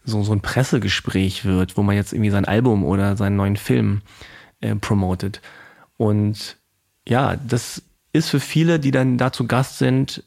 [0.03, 4.01] so, so ein Pressegespräch wird, wo man jetzt irgendwie sein Album oder seinen neuen Film
[4.59, 5.41] äh, promotet.
[5.97, 6.57] Und
[7.07, 7.83] ja, das
[8.13, 10.23] ist für viele, die dann da zu Gast sind,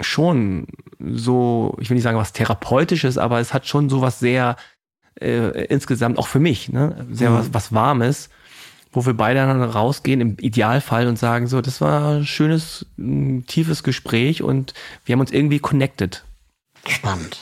[0.00, 0.66] schon
[0.98, 4.56] so, ich will nicht sagen was Therapeutisches, aber es hat schon so was sehr
[5.20, 7.34] äh, insgesamt auch für mich, ne, sehr mhm.
[7.34, 8.28] was, was Warmes,
[8.92, 13.44] wo wir beide dann rausgehen im Idealfall und sagen so, das war ein schönes, ein
[13.46, 14.74] tiefes Gespräch und
[15.04, 16.24] wir haben uns irgendwie connected.
[16.86, 17.38] Spannend.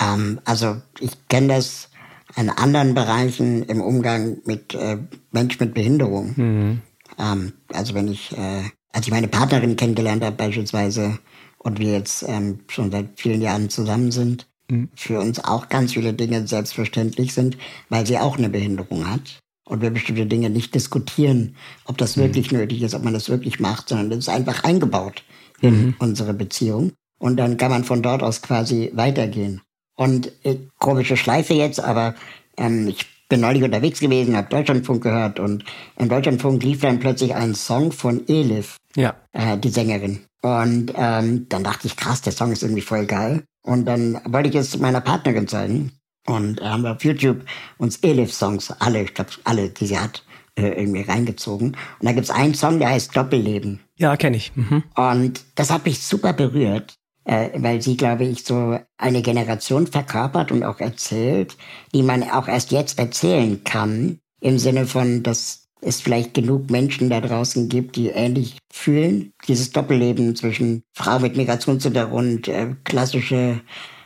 [0.00, 1.90] Ähm, also ich kenne das
[2.36, 4.98] in anderen Bereichen im Umgang mit äh,
[5.32, 6.34] Menschen mit Behinderung.
[6.36, 6.80] Mhm.
[7.18, 11.18] Ähm, also wenn ich, äh, als ich meine Partnerin kennengelernt habe beispielsweise,
[11.58, 14.88] und wir jetzt ähm, schon seit vielen Jahren zusammen sind, mhm.
[14.94, 17.56] für uns auch ganz viele Dinge selbstverständlich sind,
[17.88, 19.40] weil sie auch eine Behinderung hat.
[19.64, 21.54] Und wir bestimmte Dinge nicht diskutieren,
[21.84, 22.22] ob das mhm.
[22.22, 25.24] wirklich nötig ist, ob man das wirklich macht, sondern das ist einfach eingebaut
[25.60, 25.94] in mhm.
[25.98, 26.92] unsere Beziehung.
[27.18, 29.60] Und dann kann man von dort aus quasi weitergehen.
[29.94, 32.14] Und äh, komische Schleife jetzt, aber
[32.56, 35.64] ähm, ich bin neulich unterwegs gewesen, habe Deutschlandfunk gehört und
[35.98, 39.16] im Deutschlandfunk lief dann plötzlich ein Song von Elif, ja.
[39.32, 40.20] äh, die Sängerin.
[40.42, 43.44] Und ähm, dann dachte ich, krass, der Song ist irgendwie voll geil.
[43.62, 45.92] Und dann wollte ich es meiner Partnerin zeigen.
[46.26, 47.44] Und haben wir auf YouTube
[47.78, 50.24] uns Elif-Songs, alle, ich glaube alle, die sie hat,
[50.56, 51.68] äh, irgendwie reingezogen.
[51.68, 53.80] Und da gibt's einen Song, der heißt Doppelleben.
[53.96, 54.54] Ja, kenne ich.
[54.54, 54.84] Mhm.
[54.94, 60.52] Und das hat mich super berührt, äh, weil sie, glaube ich, so eine Generation verkörpert
[60.52, 61.56] und auch erzählt,
[61.94, 64.18] die man auch erst jetzt erzählen kann.
[64.40, 69.32] Im Sinne von, dass es vielleicht genug Menschen da draußen gibt, die ähnlich fühlen.
[69.46, 73.60] Dieses Doppelleben zwischen Frau mit Migrationshintergrund, äh, klassische,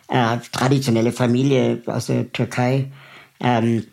[0.09, 2.91] äh, traditionelle Familie aus der Türkei
[3.41, 3.85] ähm,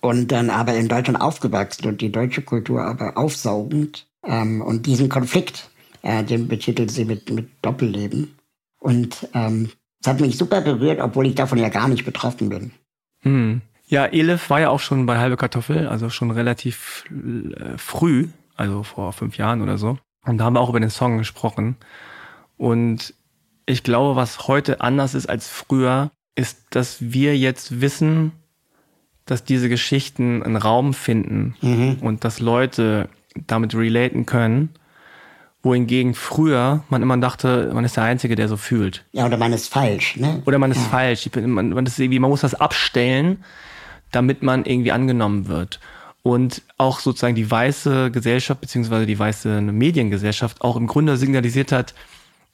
[0.00, 4.06] und dann aber in Deutschland aufgewachsen und die deutsche Kultur aber aufsaugend.
[4.24, 5.70] Ähm, und diesen Konflikt,
[6.02, 8.36] äh, den betitelt sie mit, mit Doppelleben.
[8.78, 12.72] Und ähm, es hat mich super berührt, obwohl ich davon ja gar nicht betroffen bin.
[13.20, 13.62] Hm.
[13.92, 18.84] Ja, Elif war ja auch schon bei Halbe Kartoffel, also schon relativ äh, früh, also
[18.84, 19.98] vor fünf Jahren oder so.
[20.24, 21.76] Und da haben wir auch über den Song gesprochen.
[22.56, 23.12] Und
[23.66, 28.32] ich glaube, was heute anders ist als früher, ist, dass wir jetzt wissen,
[29.26, 31.98] dass diese Geschichten einen Raum finden mhm.
[32.00, 33.10] und dass Leute
[33.46, 34.70] damit relaten können
[35.62, 39.04] wohingegen früher man immer dachte, man ist der Einzige, der so fühlt.
[39.12, 40.42] Ja, oder man ist falsch, ne?
[40.44, 40.88] Oder man ist ja.
[40.88, 41.30] falsch.
[41.36, 43.44] Man, man, ist irgendwie, man muss das abstellen,
[44.12, 45.80] damit man irgendwie angenommen wird.
[46.22, 51.94] Und auch sozusagen die weiße Gesellschaft beziehungsweise die weiße Mediengesellschaft auch im Grunde signalisiert hat,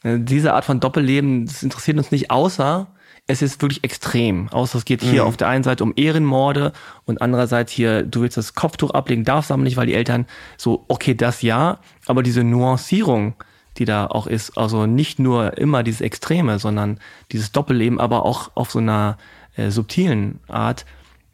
[0.03, 2.87] äh, diese Art von Doppelleben, das interessiert uns nicht, außer
[3.31, 4.49] es ist wirklich extrem.
[4.49, 5.29] Außer es geht hier mhm.
[5.29, 6.73] auf der einen Seite um Ehrenmorde
[7.05, 10.87] und andererseits hier, du willst das Kopftuch ablegen, darfst aber nicht, weil die Eltern so,
[10.89, 13.35] okay, das ja, aber diese Nuancierung,
[13.77, 14.57] die da auch ist.
[14.57, 16.99] Also nicht nur immer dieses Extreme, sondern
[17.31, 19.19] dieses Doppelleben, aber auch auf so einer
[19.57, 20.87] äh, subtilen Art.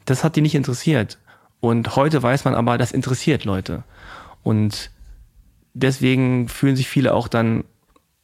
[0.05, 1.19] Das hat die nicht interessiert.
[1.61, 3.85] Und heute weiß man aber, das interessiert Leute.
[4.43, 4.91] Und
[5.73, 7.65] deswegen fühlen sich viele auch dann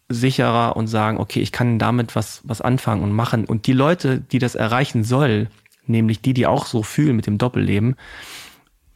[0.08, 3.44] sicherer und sagen, okay, ich kann damit was, was anfangen und machen.
[3.44, 5.48] Und die Leute, die das erreichen soll,
[5.86, 7.96] nämlich die, die auch so fühlen mit dem Doppelleben,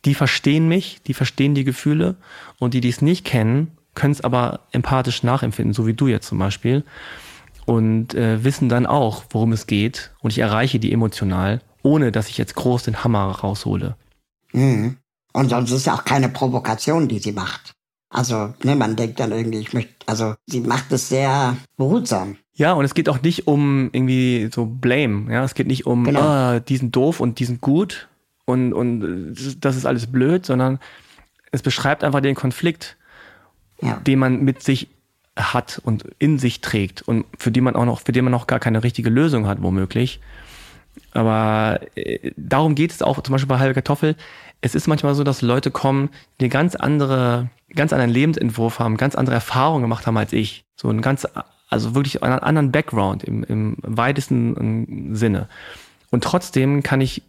[0.05, 2.17] die verstehen mich, die verstehen die Gefühle
[2.59, 6.27] und die, die es nicht kennen, können es aber empathisch nachempfinden, so wie du jetzt
[6.27, 6.85] zum Beispiel
[7.65, 12.29] und äh, wissen dann auch, worum es geht und ich erreiche die emotional, ohne dass
[12.29, 13.95] ich jetzt groß den Hammer raushole.
[14.53, 14.97] Mhm.
[15.33, 17.75] Und sonst ist ja auch keine Provokation, die sie macht.
[18.09, 22.37] Also, ne, man denkt dann irgendwie, ich möchte, also sie macht es sehr behutsam.
[22.55, 25.33] Ja, und es geht auch nicht um irgendwie so Blame.
[25.33, 26.21] Ja, es geht nicht um, genau.
[26.21, 28.09] ah, die sind doof und die sind gut
[28.45, 30.79] und, und das ist alles blöd, sondern
[31.51, 32.97] es beschreibt einfach den Konflikt,
[33.83, 33.97] ja.
[33.97, 34.89] den man mit sich
[35.37, 38.47] hat und in sich trägt und für die man auch noch, für den man noch
[38.47, 40.21] gar keine richtige Lösung hat, womöglich.
[41.13, 44.17] Aber äh, darum geht es auch zum Beispiel bei halbe Kartoffel.
[44.61, 49.15] Es ist manchmal so, dass Leute kommen, die ganz andere, ganz anderen Lebensentwurf haben, ganz
[49.15, 50.65] andere Erfahrungen gemacht haben als ich.
[50.77, 51.27] So ein ganz,
[51.69, 55.49] also wirklich einen anderen Background im, im weitesten Sinne.
[56.11, 57.23] Und trotzdem kann ich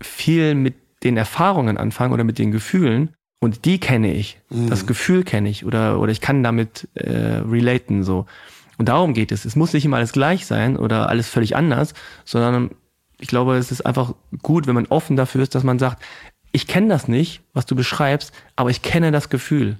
[0.00, 3.10] viel mit den Erfahrungen anfangen oder mit den Gefühlen
[3.40, 4.38] und die kenne ich.
[4.50, 4.68] Mhm.
[4.68, 8.26] Das Gefühl kenne ich oder, oder ich kann damit äh, relaten so.
[8.76, 9.44] Und darum geht es.
[9.44, 11.94] Es muss nicht immer alles gleich sein oder alles völlig anders,
[12.24, 12.70] sondern
[13.20, 16.02] ich glaube, es ist einfach gut, wenn man offen dafür ist, dass man sagt,
[16.52, 19.78] ich kenne das nicht, was du beschreibst, aber ich kenne das Gefühl.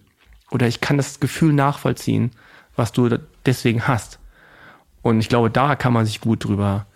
[0.51, 2.31] Oder ich kann das Gefühl nachvollziehen,
[2.77, 3.09] was du
[3.47, 4.19] deswegen hast.
[5.03, 6.87] Und ich glaube, da kann man sich gut drüber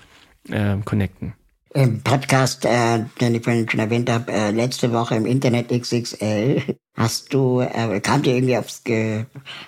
[0.49, 1.35] äh, connecten.
[1.73, 6.63] Im Podcast, äh, den ich vorhin schon erwähnt habe, äh, letzte Woche im Internet XXL,
[6.97, 9.25] hast du, äh, kam dir irgendwie aufs, äh,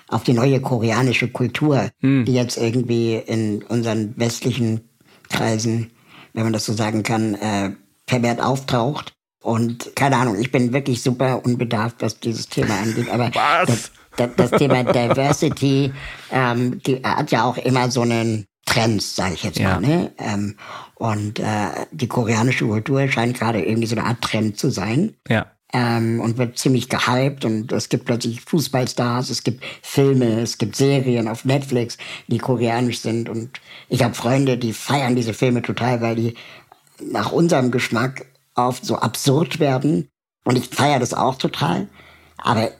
[0.06, 2.24] auf die neue koreanische Kultur, hm.
[2.24, 4.82] die jetzt irgendwie in unseren westlichen
[5.28, 5.90] Kreisen
[6.36, 7.70] wenn man das so sagen kann, äh,
[8.06, 9.14] vermehrt auftaucht.
[9.42, 13.08] Und keine Ahnung, ich bin wirklich super unbedarft, was dieses Thema angeht.
[13.10, 13.30] Aber
[13.66, 15.92] das, das, das, Thema Diversity
[16.30, 19.80] ähm, die, hat ja auch immer so einen Trend, sage ich jetzt ja.
[19.80, 19.80] mal.
[19.80, 20.12] Ne?
[20.18, 20.56] Ähm,
[20.96, 25.14] und äh, die koreanische Kultur scheint gerade irgendwie so eine Art Trend zu sein.
[25.28, 25.46] Ja
[25.76, 27.44] ähm, und wird ziemlich gehypt.
[27.44, 31.98] Und es gibt plötzlich Fußballstars, es gibt Filme, es gibt Serien auf Netflix,
[32.28, 33.28] die koreanisch sind.
[33.28, 33.60] Und
[33.90, 36.34] ich habe Freunde, die feiern diese Filme total, weil die
[37.00, 38.24] nach unserem Geschmack
[38.54, 40.08] oft so absurd werden.
[40.44, 41.88] Und ich feiere das auch total,
[42.38, 42.70] aber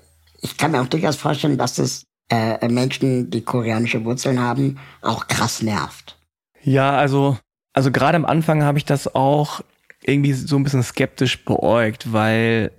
[0.41, 5.27] ich kann mir auch durchaus vorstellen, dass es äh, Menschen, die koreanische Wurzeln haben, auch
[5.27, 6.17] krass nervt.
[6.63, 7.37] Ja, also
[7.77, 9.61] also gerade am Anfang habe ich das auch
[10.03, 12.73] irgendwie so ein bisschen skeptisch beäugt, weil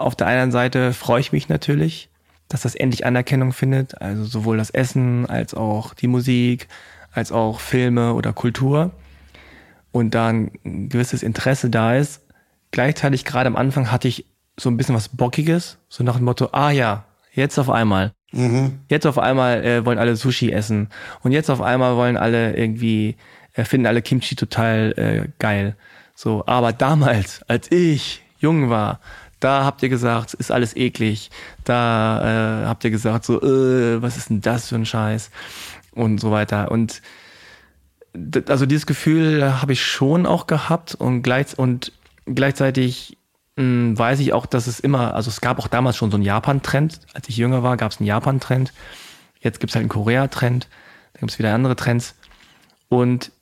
[0.00, 2.08] auf der einen Seite freue ich mich natürlich,
[2.48, 6.68] dass das endlich Anerkennung findet, also sowohl das Essen als auch die Musik,
[7.12, 8.92] als auch Filme oder Kultur
[9.92, 10.50] und da ein
[10.88, 12.22] gewisses Interesse da ist.
[12.70, 14.26] Gleichzeitig gerade am Anfang hatte ich
[14.58, 18.12] so ein bisschen was Bockiges, so nach dem Motto, ah ja, jetzt auf einmal.
[18.32, 18.80] Mhm.
[18.88, 20.88] Jetzt auf einmal äh, wollen alle Sushi essen
[21.22, 23.16] und jetzt auf einmal wollen alle irgendwie,
[23.54, 25.76] äh, finden alle Kimchi total äh, geil.
[26.14, 29.00] So, aber damals, als ich jung war,
[29.40, 31.30] da habt ihr gesagt, ist alles eklig.
[31.64, 35.30] Da äh, habt ihr gesagt, so, äh, was ist denn das für ein Scheiß?
[35.92, 36.70] Und so weiter.
[36.70, 37.02] Und
[38.48, 41.92] also dieses Gefühl habe ich schon auch gehabt und, gleich, und
[42.26, 43.16] gleichzeitig
[43.56, 46.16] mh, hm, weiß ich auch, dass es immer, also es gab auch damals schon so
[46.16, 47.00] einen Japan-Trend.
[47.14, 48.72] Als ich jünger war, gab es einen Japan-Trend.
[49.40, 50.68] Jetzt gibt es halt einen Korea-Trend.
[51.14, 52.14] Da gibt es wieder andere Trends.
[52.88, 53.32] Und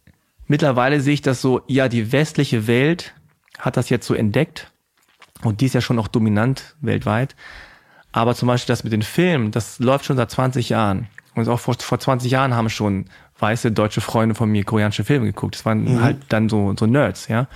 [0.48, 3.14] Mittlerweile sehe ich das so, ja, die westliche Welt
[3.58, 4.70] hat das jetzt so entdeckt
[5.42, 7.36] und die ist ja schon auch dominant weltweit.
[8.12, 11.08] Aber zum Beispiel das mit den Filmen, das läuft schon seit 20 Jahren.
[11.34, 13.06] Und auch vor, vor 20 Jahren haben schon
[13.38, 15.54] weiße deutsche Freunde von mir koreanische Filme geguckt.
[15.56, 16.00] Das waren mhm.
[16.02, 17.46] halt dann so, so Nerds, ja.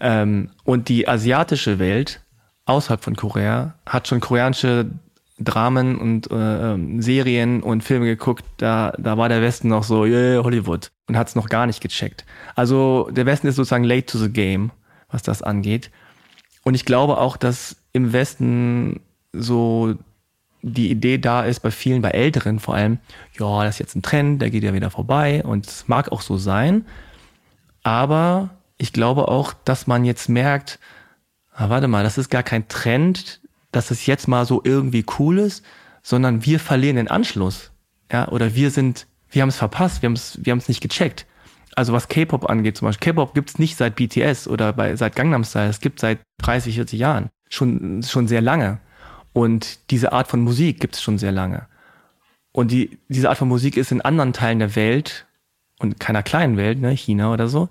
[0.00, 2.20] Ähm, und die asiatische Welt
[2.64, 4.90] außerhalb von Korea hat schon koreanische
[5.38, 10.04] Dramen und äh, ähm, Serien und Filme geguckt, da, da war der Westen noch so,
[10.04, 12.24] yeah, Hollywood und hat es noch gar nicht gecheckt.
[12.54, 14.70] Also der Westen ist sozusagen late to the game,
[15.10, 15.90] was das angeht.
[16.66, 18.98] Und ich glaube auch, dass im Westen
[19.32, 19.94] so
[20.62, 22.98] die Idee da ist, bei vielen, bei Älteren vor allem,
[23.38, 26.22] ja, das ist jetzt ein Trend, der geht ja wieder vorbei und es mag auch
[26.22, 26.84] so sein.
[27.84, 30.80] Aber ich glaube auch, dass man jetzt merkt,
[31.54, 33.40] ah, warte mal, das ist gar kein Trend,
[33.70, 35.64] dass es jetzt mal so irgendwie cool ist,
[36.02, 37.70] sondern wir verlieren den Anschluss.
[38.10, 40.80] Ja, oder wir sind, wir haben es verpasst, wir haben es wir haben es nicht
[40.80, 41.26] gecheckt.
[41.76, 43.12] Also was K-Pop angeht zum Beispiel.
[43.12, 45.68] K-Pop gibt's nicht seit BTS oder bei, seit Gangnam Style.
[45.68, 47.28] Es gibt seit 30, 40 Jahren.
[47.48, 48.80] Schon, schon sehr lange.
[49.32, 51.66] Und diese Art von Musik gibt's schon sehr lange.
[52.52, 55.26] Und die, diese Art von Musik ist in anderen Teilen der Welt
[55.78, 57.68] und keiner kleinen Welt, ne, China oder so,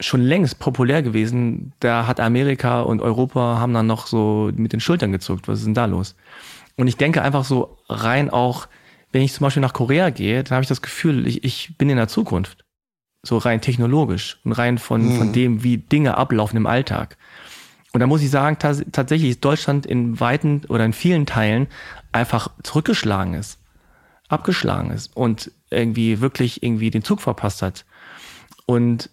[0.00, 1.72] schon längst populär gewesen.
[1.78, 5.46] Da hat Amerika und Europa haben dann noch so mit den Schultern gezuckt.
[5.46, 6.16] Was ist denn da los?
[6.76, 8.66] Und ich denke einfach so rein auch,
[9.12, 11.88] wenn ich zum Beispiel nach Korea gehe, dann habe ich das Gefühl, ich, ich bin
[11.88, 12.63] in der Zukunft.
[13.24, 15.18] So rein technologisch und rein von, mhm.
[15.18, 17.16] von dem, wie Dinge ablaufen im Alltag.
[17.92, 21.68] Und da muss ich sagen, tatsächlich ist Deutschland in weiten oder in vielen Teilen
[22.12, 23.58] einfach zurückgeschlagen ist,
[24.28, 27.84] abgeschlagen ist und irgendwie wirklich irgendwie den Zug verpasst hat.
[28.66, 29.10] Und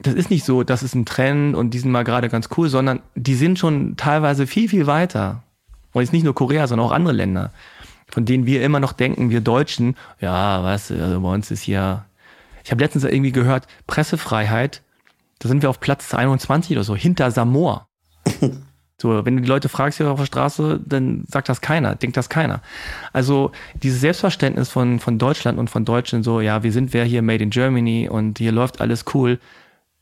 [0.00, 2.68] das ist nicht so, das ist ein Trend und die sind mal gerade ganz cool,
[2.68, 5.44] sondern die sind schon teilweise viel, viel weiter.
[5.92, 7.52] Und jetzt nicht nur Korea, sondern auch andere Länder,
[8.10, 12.04] von denen wir immer noch denken, wir Deutschen, ja, was, also bei uns ist hier,
[12.64, 14.82] ich habe letztens irgendwie gehört, Pressefreiheit,
[15.38, 17.86] da sind wir auf Platz 21 oder so, hinter Samoa.
[19.02, 22.16] So, wenn du die Leute fragst hier auf der Straße, dann sagt das keiner, denkt
[22.16, 22.62] das keiner.
[23.12, 27.20] Also dieses Selbstverständnis von, von Deutschland und von Deutschen so, ja, wir sind wer hier
[27.20, 29.40] made in Germany und hier läuft alles cool.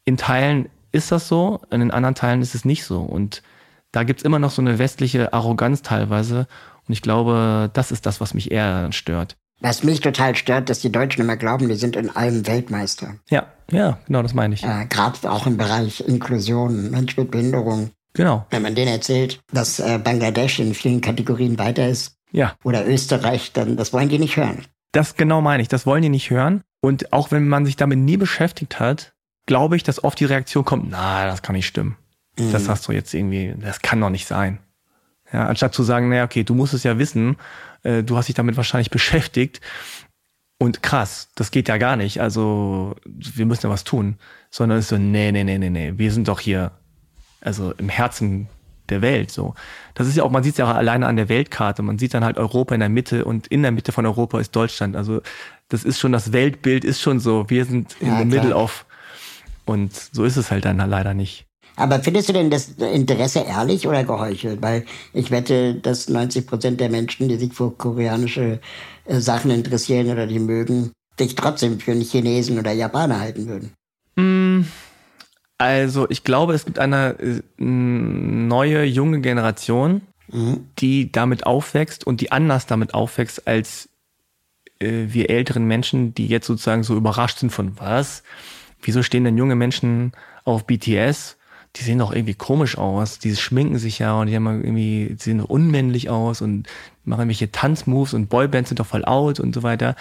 [0.05, 3.01] In Teilen ist das so, in anderen Teilen ist es nicht so.
[3.01, 3.43] Und
[3.91, 6.47] da gibt's immer noch so eine westliche Arroganz teilweise.
[6.87, 9.39] Und ich glaube, das ist das, was mich eher stört.
[9.61, 13.17] Was mich total stört, dass die Deutschen immer glauben, die sind in allem Weltmeister.
[13.29, 14.65] Ja, ja, genau, das meine ich.
[14.65, 17.91] Äh, Gerade auch im Bereich Inklusion, Mensch mit Behinderung.
[18.15, 18.47] Genau.
[18.51, 22.17] Wenn man denen erzählt, dass äh, Bangladesch in vielen Kategorien weiter ist.
[22.33, 22.55] Ja.
[22.65, 24.65] Oder Österreich, dann das wollen die nicht hören.
[24.93, 25.69] Das genau meine ich.
[25.69, 26.63] Das wollen die nicht hören.
[26.81, 29.13] Und auch wenn man sich damit nie beschäftigt hat,
[29.47, 31.97] glaube ich, dass oft die Reaktion kommt, na, das kann nicht stimmen.
[32.39, 32.53] Mhm.
[32.53, 34.59] Das hast du jetzt irgendwie, das kann doch nicht sein.
[35.33, 37.37] Ja, anstatt zu sagen, naja, okay, du musst es ja wissen,
[37.83, 39.61] äh, du hast dich damit wahrscheinlich beschäftigt.
[40.59, 42.21] Und krass, das geht ja gar nicht.
[42.21, 44.17] Also, wir müssen ja was tun.
[44.51, 46.73] Sondern es ist so, nee, nee, nee, nee, nee, wir sind doch hier,
[47.41, 48.49] also im Herzen
[48.91, 49.55] der Welt, so.
[49.95, 51.83] Das ist ja auch, man sieht es ja auch alleine an der Weltkarte.
[51.83, 54.55] Man sieht dann halt Europa in der Mitte und in der Mitte von Europa ist
[54.55, 54.97] Deutschland.
[54.97, 55.23] Also,
[55.69, 57.49] das ist schon, das Weltbild ist schon so.
[57.49, 58.85] Wir sind in ja, the middle of.
[59.65, 61.47] Und so ist es halt dann leider nicht.
[61.81, 64.61] Aber findest du denn das Interesse ehrlich oder geheuchelt?
[64.61, 68.61] Weil ich wette, dass 90 Prozent der Menschen, die sich für koreanische
[69.07, 73.73] äh, Sachen interessieren oder die mögen, dich trotzdem für einen Chinesen oder Japaner halten würden.
[74.17, 74.67] Mm,
[75.57, 80.67] also ich glaube, es gibt eine äh, neue, junge Generation, mhm.
[80.79, 83.89] die damit aufwächst und die anders damit aufwächst als
[84.81, 88.23] äh, wir älteren Menschen, die jetzt sozusagen so überrascht sind von was?
[88.83, 90.13] Wieso stehen denn junge Menschen
[90.45, 91.39] auf BTS?
[91.77, 95.23] Die sehen doch irgendwie komisch aus, die schminken sich ja und die haben irgendwie, die
[95.23, 96.67] sehen unmännlich aus und
[97.05, 99.95] machen irgendwelche Tanzmoves und Boybands sind doch voll out und so weiter.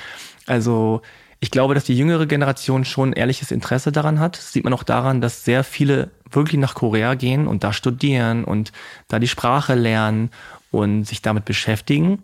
[0.48, 1.02] Also
[1.40, 4.38] ich glaube, dass die jüngere Generation schon ehrliches Interesse daran hat.
[4.38, 8.44] Das sieht man auch daran, dass sehr viele wirklich nach Korea gehen und da studieren
[8.44, 8.72] und
[9.08, 10.32] da die Sprache lernen
[10.72, 12.24] und sich damit beschäftigen.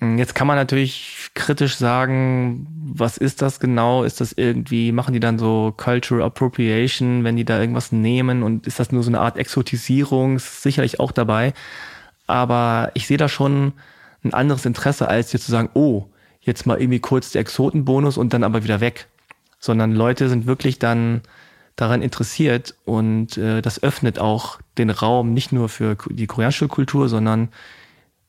[0.00, 4.02] Jetzt kann man natürlich kritisch sagen, was ist das genau?
[4.02, 8.66] Ist das irgendwie, machen die dann so Cultural Appropriation, wenn die da irgendwas nehmen und
[8.66, 10.36] ist das nur so eine Art Exotisierung?
[10.36, 11.52] Ist sicherlich auch dabei.
[12.26, 13.74] Aber ich sehe da schon
[14.24, 16.06] ein anderes Interesse, als jetzt zu sagen, oh,
[16.40, 19.06] jetzt mal irgendwie kurz der Exotenbonus und dann aber wieder weg.
[19.58, 21.20] Sondern Leute sind wirklich dann
[21.76, 27.10] daran interessiert und äh, das öffnet auch den Raum nicht nur für die koreanische Kultur,
[27.10, 27.50] sondern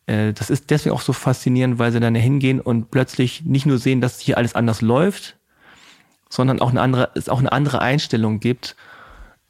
[0.08, 3.78] äh, das ist deswegen auch so faszinierend, weil sie dann hingehen und plötzlich nicht nur
[3.78, 5.38] sehen, dass hier alles anders läuft,
[6.30, 8.76] sondern auch eine andere, es auch eine andere Einstellung gibt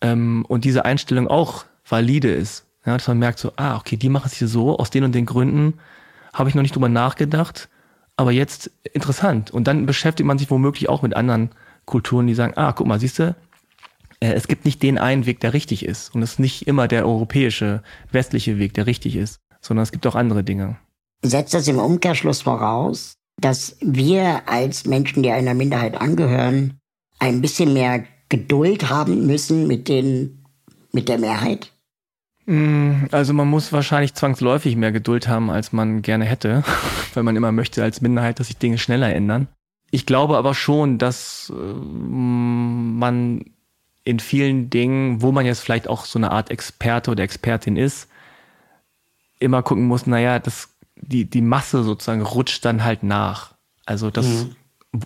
[0.02, 2.66] ähm, und diese Einstellung auch valide ist.
[2.86, 5.14] Ja, dass man merkt so, ah, okay, die machen es hier so, aus den und
[5.14, 5.76] den Gründen
[6.34, 7.70] habe ich noch nicht drüber nachgedacht,
[8.16, 9.52] aber jetzt interessant.
[9.52, 11.52] Und dann beschäftigt man sich womöglich auch mit anderen
[11.86, 13.36] Kulturen, die sagen, ah, guck mal, siehst du,
[14.20, 16.16] äh, es gibt nicht den einen Weg, der richtig ist.
[16.16, 20.06] Und es ist nicht immer der europäische, westliche Weg, der richtig ist sondern es gibt
[20.08, 20.78] auch andere Dinge.
[21.24, 26.80] Setzt das im Umkehrschluss voraus, dass wir als Menschen, die einer Minderheit angehören,
[27.20, 30.44] ein bisschen mehr Geduld haben müssen mit den,
[30.92, 31.72] mit der Mehrheit?
[32.46, 36.64] Mm, also man muss wahrscheinlich zwangsläufig mehr Geduld haben, als man gerne hätte,
[37.14, 39.48] weil man immer möchte als Minderheit, dass sich Dinge schneller ändern.
[39.92, 43.46] Ich glaube aber schon, dass äh, man
[44.04, 48.08] in vielen Dingen, wo man jetzt vielleicht auch so eine Art Experte oder Expertin ist,
[49.42, 53.56] immer gucken muss, naja, das, die, die Masse sozusagen rutscht dann halt nach.
[53.86, 54.56] Also das, mhm.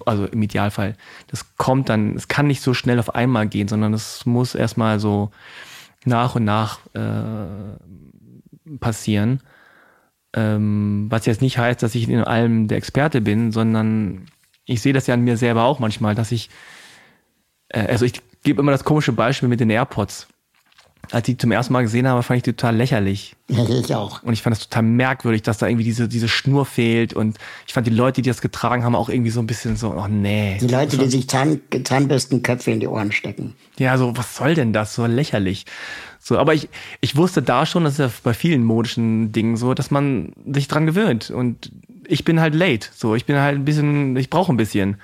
[0.06, 0.96] also im Idealfall,
[1.28, 5.00] das kommt dann, es kann nicht so schnell auf einmal gehen, sondern es muss erstmal
[5.00, 5.32] so
[6.04, 7.78] nach und nach äh,
[8.80, 9.42] passieren.
[10.34, 14.26] Ähm, was jetzt nicht heißt, dass ich in allem der Experte bin, sondern
[14.66, 16.50] ich sehe das ja an mir selber auch manchmal, dass ich,
[17.70, 20.28] äh, also ich gebe immer das komische Beispiel mit den AirPods.
[21.12, 23.36] Als ich die zum ersten Mal gesehen habe, fand ich die total lächerlich.
[23.50, 24.24] Ja, ich auch.
[24.24, 27.14] Und ich fand es total merkwürdig, dass da irgendwie diese, diese Schnur fehlt.
[27.14, 27.38] Und
[27.68, 30.08] ich fand die Leute, die das getragen haben, auch irgendwie so ein bisschen so, oh
[30.08, 30.58] nee.
[30.60, 33.56] Die Leute, die sich Zahn, Zahnbürstenköpfe in die Ohren stecken.
[33.78, 34.96] Ja, so, was soll denn das?
[34.96, 35.66] So lächerlich.
[36.20, 36.70] So, aber ich,
[37.02, 40.68] ich wusste da schon, das ist ja bei vielen modischen Dingen so, dass man sich
[40.68, 41.30] dran gewöhnt.
[41.30, 41.72] Und
[42.08, 42.88] ich bin halt late.
[42.96, 44.98] So, ich bin halt ein bisschen, ich brauche ein bisschen.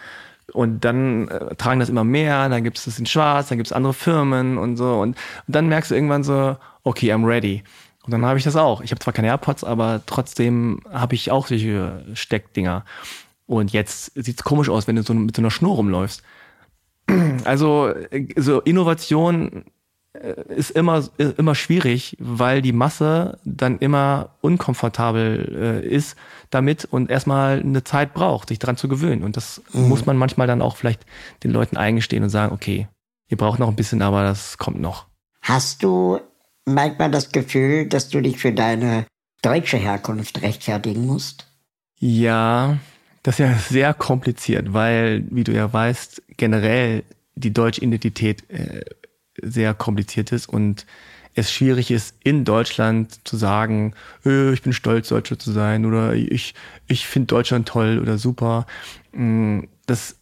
[0.54, 3.68] Und dann äh, tragen das immer mehr, dann gibt es das in Schwarz, dann gibt
[3.68, 5.00] es andere Firmen und so.
[5.00, 5.16] Und,
[5.48, 7.64] und dann merkst du irgendwann so, okay, I'm ready.
[8.04, 8.82] Und dann habe ich das auch.
[8.82, 12.84] Ich habe zwar keine AirPods, aber trotzdem habe ich auch solche Steckdinger.
[13.46, 16.24] Und jetzt sieht's komisch aus, wenn du so mit so einer Schnur rumläufst.
[17.44, 19.66] Also äh, so Innovation
[20.14, 21.08] ist immer,
[21.38, 26.18] immer schwierig, weil die Masse dann immer unkomfortabel äh, ist
[26.50, 29.24] damit und erstmal eine Zeit braucht, sich daran zu gewöhnen.
[29.24, 29.88] Und das mhm.
[29.88, 31.06] muss man manchmal dann auch vielleicht
[31.44, 32.88] den Leuten eingestehen und sagen, okay,
[33.30, 35.06] ihr braucht noch ein bisschen, aber das kommt noch.
[35.42, 36.20] Hast du
[36.66, 39.06] manchmal das Gefühl, dass du dich für deine
[39.42, 41.48] deutsche Herkunft rechtfertigen musst?
[42.00, 42.78] Ja,
[43.24, 47.04] das ist ja sehr kompliziert, weil, wie du ja weißt, generell
[47.36, 48.82] die deutsche Identität äh,
[49.42, 50.86] sehr kompliziert ist und
[51.34, 53.94] es schwierig ist, in Deutschland zu sagen,
[54.26, 56.54] äh, ich bin stolz, Deutscher zu sein oder ich,
[56.88, 58.66] ich finde Deutschland toll oder super.
[59.14, 60.18] Mm, das,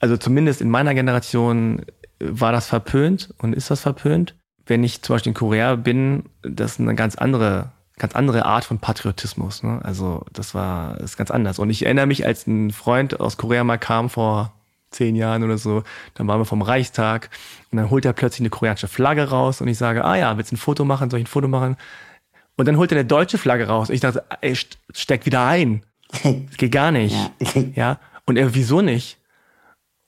[0.00, 1.82] also zumindest in meiner Generation
[2.18, 4.34] war das verpönt und ist das verpönt.
[4.66, 8.64] Wenn ich zum Beispiel in Korea bin, das ist eine ganz andere, ganz andere Art
[8.64, 9.62] von Patriotismus.
[9.62, 9.80] Ne?
[9.82, 11.58] Also das war ist ganz anders.
[11.58, 14.52] Und ich erinnere mich, als ein Freund aus Korea mal kam vor
[14.92, 15.82] zehn Jahren oder so,
[16.14, 17.30] dann waren wir vom Reichstag
[17.70, 20.52] und dann holt er plötzlich eine koreanische Flagge raus und ich sage, ah ja, willst
[20.52, 21.10] du ein Foto machen?
[21.10, 21.76] Soll ich ein Foto machen?
[22.56, 23.88] Und dann holt er eine deutsche Flagge raus.
[23.88, 24.54] Und ich dachte, ey,
[24.92, 25.82] steck wieder ein.
[26.10, 26.22] Das
[26.56, 27.16] geht gar nicht.
[27.74, 27.98] Ja.
[28.26, 29.18] Und er, wieso nicht?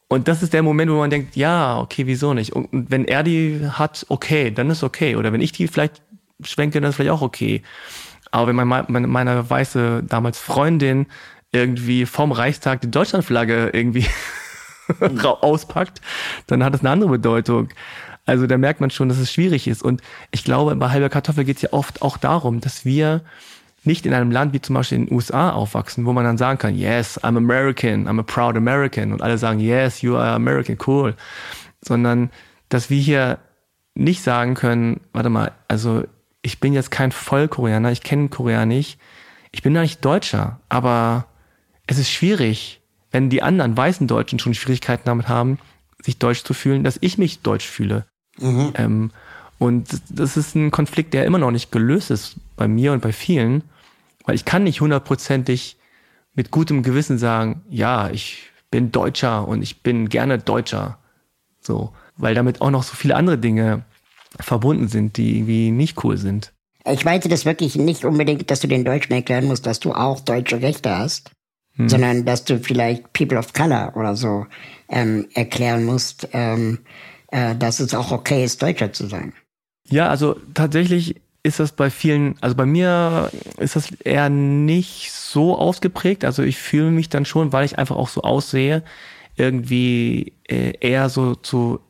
[0.09, 2.53] Und das ist der Moment, wo man denkt, ja, okay, wieso nicht?
[2.53, 5.16] Und wenn er die hat, okay, dann ist okay.
[5.16, 6.03] Oder wenn ich die vielleicht
[6.43, 7.62] schwenke, dann ist vielleicht auch okay.
[8.30, 11.07] Aber wenn mein, meine, meine weiße damals Freundin
[11.53, 14.07] irgendwie vom Reichstag die Deutschlandflagge irgendwie
[15.22, 16.01] auspackt,
[16.47, 17.68] dann hat das eine andere Bedeutung.
[18.26, 19.82] Also da merkt man schon, dass es schwierig ist.
[19.82, 23.22] Und ich glaube, bei halber Kartoffel geht es ja oft auch darum, dass wir
[23.85, 26.59] nicht in einem Land wie zum Beispiel in den USA aufwachsen, wo man dann sagen
[26.59, 29.12] kann, yes, I'm American, I'm a proud American.
[29.12, 31.14] Und alle sagen, yes, you are American, cool.
[31.82, 32.30] Sondern,
[32.70, 33.39] dass wir hier
[33.95, 36.05] nicht sagen können, warte mal, also
[36.41, 38.99] ich bin jetzt kein Vollkoreaner, ich kenne Korea nicht,
[39.53, 41.26] ich bin nicht Deutscher, aber
[41.87, 42.80] es ist schwierig,
[43.15, 45.61] wenn die anderen weißen Deutschen schon Schwierigkeiten damit haben,
[46.03, 48.07] sich deutsch zu fühlen, dass ich mich deutsch fühle.
[48.41, 48.73] Mhm.
[48.75, 49.11] Ähm,
[49.61, 53.12] und das ist ein Konflikt, der immer noch nicht gelöst ist bei mir und bei
[53.12, 53.62] vielen,
[54.25, 55.77] weil ich kann nicht hundertprozentig
[56.35, 60.99] mit gutem Gewissen sagen, ja, ich bin Deutscher und ich bin gerne Deutscher.
[61.61, 63.85] So, weil damit auch noch so viele andere Dinge
[64.41, 66.53] verbunden sind, die irgendwie nicht cool sind.
[66.85, 70.19] Ich meinte das wirklich nicht unbedingt, dass du den Deutschen erklären musst, dass du auch
[70.19, 71.31] deutsche Rechte hast,
[71.77, 71.89] hm.
[71.89, 74.47] sondern dass du vielleicht People of Color oder so
[74.89, 76.81] ähm, erklären musst, ähm,
[77.29, 79.33] äh, dass es auch okay ist, Deutscher zu sein.
[79.89, 85.59] Ja, also tatsächlich ist das bei vielen, also bei mir ist das eher nicht so
[85.59, 86.25] ausgeprägt.
[86.25, 88.83] Also ich fühle mich dann schon, weil ich einfach auch so aussehe,
[89.37, 91.81] irgendwie äh, eher so zu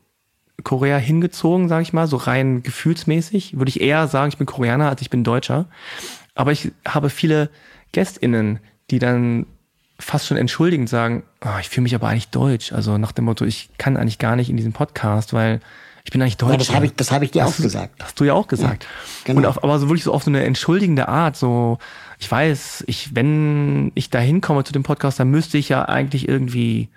[0.63, 3.57] Korea hingezogen, sage ich mal, so rein gefühlsmäßig.
[3.57, 5.67] Würde ich eher sagen, ich bin Koreaner, als ich bin Deutscher.
[6.33, 7.49] Aber ich habe viele
[7.91, 8.59] GästInnen,
[8.89, 9.45] die dann
[9.99, 12.73] fast schon entschuldigend sagen, oh, ich fühle mich aber eigentlich deutsch.
[12.73, 15.61] Also nach dem Motto, ich kann eigentlich gar nicht in diesem Podcast, weil
[16.03, 16.51] ich bin eigentlich deutsch.
[16.51, 18.03] Ja, das habe ich, das hab ich dir auch gesagt.
[18.03, 18.83] Hast du ja auch gesagt.
[18.83, 18.89] Ja,
[19.25, 19.39] genau.
[19.39, 21.79] Und auf, aber so wirklich so auf so eine entschuldigende Art, so,
[22.19, 26.27] ich weiß, ich, wenn ich da hinkomme zu dem Podcast, dann müsste ich ja eigentlich
[26.27, 26.89] irgendwie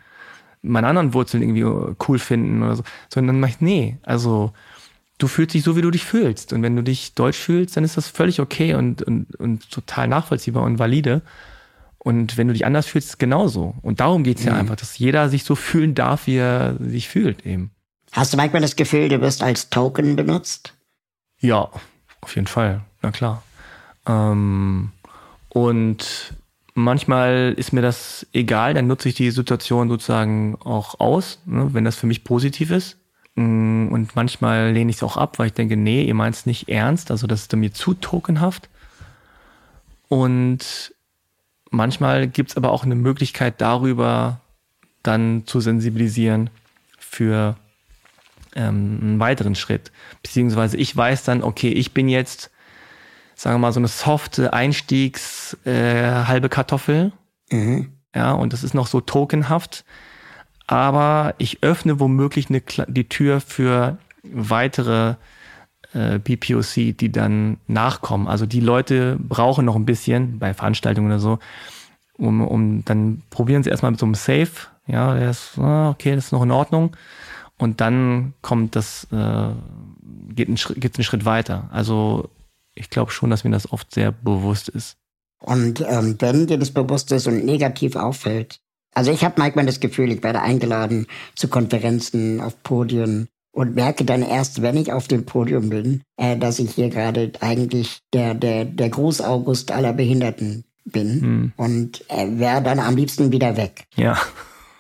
[0.60, 2.82] meine anderen Wurzeln irgendwie cool finden oder so.
[3.08, 4.52] Sondern dann mach ich, nee, also
[5.18, 6.52] du fühlst dich so, wie du dich fühlst.
[6.52, 10.08] Und wenn du dich deutsch fühlst, dann ist das völlig okay und, und, und total
[10.08, 11.22] nachvollziehbar und valide.
[11.98, 13.74] Und wenn du dich anders fühlst, genauso.
[13.82, 14.60] Und darum geht's ja mhm.
[14.60, 17.72] einfach, dass jeder sich so fühlen darf, wie er sich fühlt eben.
[18.12, 20.74] Hast du manchmal das Gefühl, du wirst als Token benutzt?
[21.40, 21.68] Ja,
[22.20, 23.42] auf jeden Fall, na klar.
[24.06, 24.92] Ähm,
[25.50, 26.34] und
[26.74, 31.84] manchmal ist mir das egal, dann nutze ich die Situation sozusagen auch aus, ne, wenn
[31.84, 32.96] das für mich positiv ist.
[33.34, 36.46] Mm, und manchmal lehne ich es auch ab, weil ich denke, nee, ihr meint es
[36.46, 38.68] nicht ernst, also das ist mir zu tokenhaft.
[40.08, 40.94] Und
[41.70, 44.40] manchmal gibt es aber auch eine Möglichkeit darüber,
[45.02, 46.50] dann zu sensibilisieren
[46.98, 47.56] für
[48.54, 49.92] ähm, einen weiteren Schritt.
[50.22, 52.50] Beziehungsweise ich weiß dann, okay, ich bin jetzt,
[53.34, 57.12] sagen wir mal, so eine softe Einstiegs äh, halbe Kartoffel.
[57.50, 57.92] Mhm.
[58.14, 59.84] Ja, und das ist noch so tokenhaft.
[60.66, 65.14] Aber ich öffne womöglich eine, die Tür für weitere
[65.94, 68.28] äh, BPOC, die dann nachkommen.
[68.28, 71.38] Also die Leute brauchen noch ein bisschen bei Veranstaltungen oder so,
[72.16, 74.50] um, um dann probieren sie erstmal mit so einem Safe.
[74.86, 76.96] Ja, der ist, ah, okay, das ist noch in Ordnung.
[77.58, 79.50] Und dann kommt das, äh,
[80.34, 81.68] geht, ein Schritt, geht einen Schritt weiter.
[81.72, 82.30] Also
[82.74, 84.96] ich glaube schon, dass mir das oft sehr bewusst ist.
[85.40, 88.60] Und ähm, wenn dir das bewusst ist und negativ auffällt,
[88.94, 94.04] also ich habe manchmal das Gefühl, ich werde eingeladen zu Konferenzen, auf Podien und merke
[94.04, 98.34] dann erst, wenn ich auf dem Podium bin, äh, dass ich hier gerade eigentlich der,
[98.34, 101.52] der, der Großaugust aller Behinderten bin hm.
[101.56, 103.84] und äh, wäre dann am liebsten wieder weg.
[103.96, 104.18] Ja.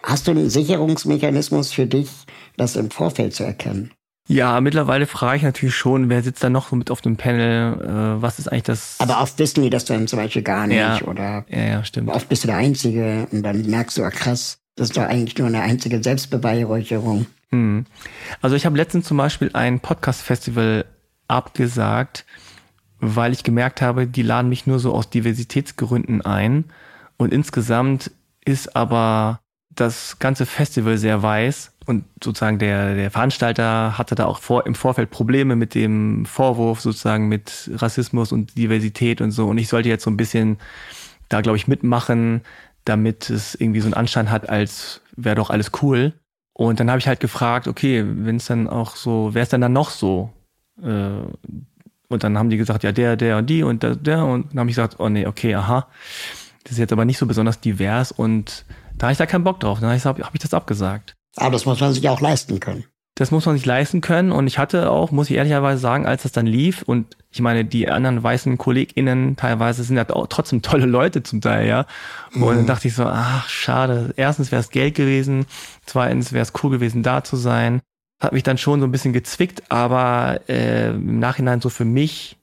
[0.02, 2.08] Hast du einen Sicherungsmechanismus für dich,
[2.56, 3.92] das im Vorfeld zu erkennen?
[4.30, 7.80] Ja, mittlerweile frage ich natürlich schon, wer sitzt da noch so mit auf dem Panel,
[7.80, 8.96] äh, was ist eigentlich das...
[8.98, 11.00] Aber oft wissen die das dann zum Beispiel gar nicht, ja.
[11.02, 11.46] oder?
[11.48, 12.10] Ja, ja, stimmt.
[12.10, 15.36] Oft bist du der Einzige und dann merkst du, ah, krass, das ist doch eigentlich
[15.36, 17.26] nur eine einzige Selbstbeweihräucherung.
[17.50, 17.84] Hm.
[18.40, 20.84] Also ich habe letztens zum Beispiel ein Podcast-Festival
[21.26, 22.24] abgesagt,
[23.00, 26.64] weil ich gemerkt habe, die laden mich nur so aus Diversitätsgründen ein
[27.16, 28.12] und insgesamt
[28.44, 34.40] ist aber das ganze Festival sehr weiß und sozusagen der, der Veranstalter hatte da auch
[34.40, 39.46] vor, im Vorfeld Probleme mit dem Vorwurf sozusagen mit Rassismus und Diversität und so.
[39.46, 40.58] Und ich sollte jetzt so ein bisschen
[41.28, 42.42] da, glaube ich, mitmachen,
[42.88, 46.14] damit es irgendwie so einen Anschein hat, als wäre doch alles cool.
[46.52, 49.60] Und dann habe ich halt gefragt, okay, wenn es dann auch so, wer ist denn
[49.60, 50.32] dann noch so?
[50.82, 51.20] Äh,
[52.08, 54.24] und dann haben die gesagt, ja, der, der und die und der, der.
[54.24, 55.86] Und dann habe ich gesagt, oh nee, okay, aha.
[56.64, 58.64] Das ist jetzt aber nicht so besonders divers und
[58.96, 59.80] da habe ich da keinen Bock drauf.
[59.80, 61.14] Dann habe hab ich das abgesagt.
[61.36, 62.84] Aber das muss man sich auch leisten können.
[63.18, 64.30] Das muss man sich leisten können.
[64.30, 67.64] Und ich hatte auch, muss ich ehrlicherweise sagen, als das dann lief, und ich meine,
[67.64, 71.86] die anderen weißen KollegInnen teilweise sind ja auch trotzdem tolle Leute zum Teil, ja.
[72.34, 72.46] Und mhm.
[72.46, 74.14] dann dachte ich so, ach, schade.
[74.16, 75.46] Erstens wäre es Geld gewesen.
[75.84, 77.80] Zweitens wäre es cool gewesen, da zu sein.
[78.20, 82.36] Hat mich dann schon so ein bisschen gezwickt, aber äh, im Nachhinein so für mich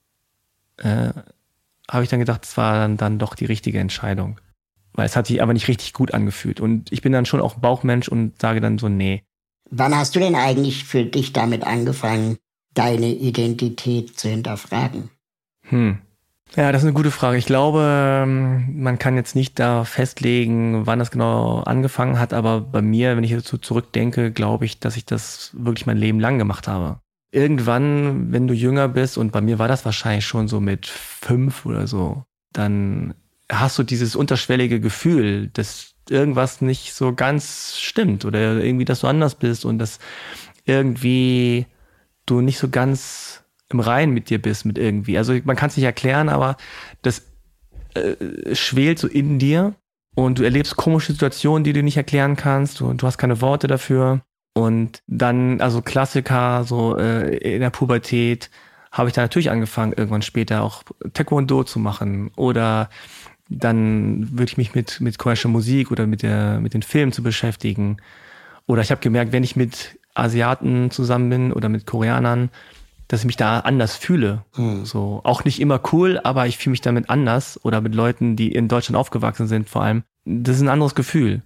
[0.75, 1.11] äh,
[1.89, 4.41] habe ich dann gedacht, es war dann, dann doch die richtige Entscheidung
[4.95, 6.59] weil es hat sich aber nicht richtig gut angefühlt.
[6.59, 9.23] Und ich bin dann schon auch Bauchmensch und sage dann so, nee.
[9.69, 12.37] Wann hast du denn eigentlich für dich damit angefangen,
[12.73, 15.09] deine Identität zu hinterfragen?
[15.63, 15.99] Hm.
[16.55, 17.37] Ja, das ist eine gute Frage.
[17.37, 17.81] Ich glaube,
[18.23, 23.17] ähm, man kann jetzt nicht da festlegen, wann das genau angefangen hat, aber bei mir,
[23.17, 26.99] wenn ich dazu zurückdenke, glaube ich, dass ich das wirklich mein Leben lang gemacht habe.
[27.31, 31.65] Irgendwann, wenn du jünger bist, und bei mir war das wahrscheinlich schon so mit fünf
[31.65, 33.15] oder so, dann
[33.51, 39.07] hast du dieses unterschwellige Gefühl, dass irgendwas nicht so ganz stimmt oder irgendwie, dass du
[39.07, 39.99] anders bist und dass
[40.65, 41.65] irgendwie
[42.25, 45.17] du nicht so ganz im Reinen mit dir bist, mit irgendwie.
[45.17, 46.57] Also man kann es nicht erklären, aber
[47.01, 47.23] das
[47.93, 49.75] äh, schwelt so in dir
[50.15, 53.67] und du erlebst komische Situationen, die du nicht erklären kannst und du hast keine Worte
[53.67, 54.21] dafür.
[54.53, 58.49] Und dann, also Klassiker, so äh, in der Pubertät,
[58.91, 60.83] habe ich dann natürlich angefangen, irgendwann später auch
[61.13, 62.89] Taekwondo zu machen oder
[63.49, 67.23] dann würde ich mich mit, mit koreanischer Musik oder mit, der, mit den Filmen zu
[67.23, 67.97] beschäftigen.
[68.67, 72.49] Oder ich habe gemerkt, wenn ich mit Asiaten zusammen bin oder mit Koreanern,
[73.07, 74.43] dass ich mich da anders fühle.
[74.55, 74.85] Hm.
[74.85, 78.51] So auch nicht immer cool, aber ich fühle mich damit anders oder mit Leuten, die
[78.51, 80.03] in Deutschland aufgewachsen sind, vor allem.
[80.25, 81.43] Das ist ein anderes Gefühl.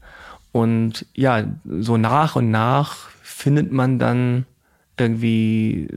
[0.52, 4.45] Und ja, so nach und nach findet man dann
[4.97, 5.89] irgendwie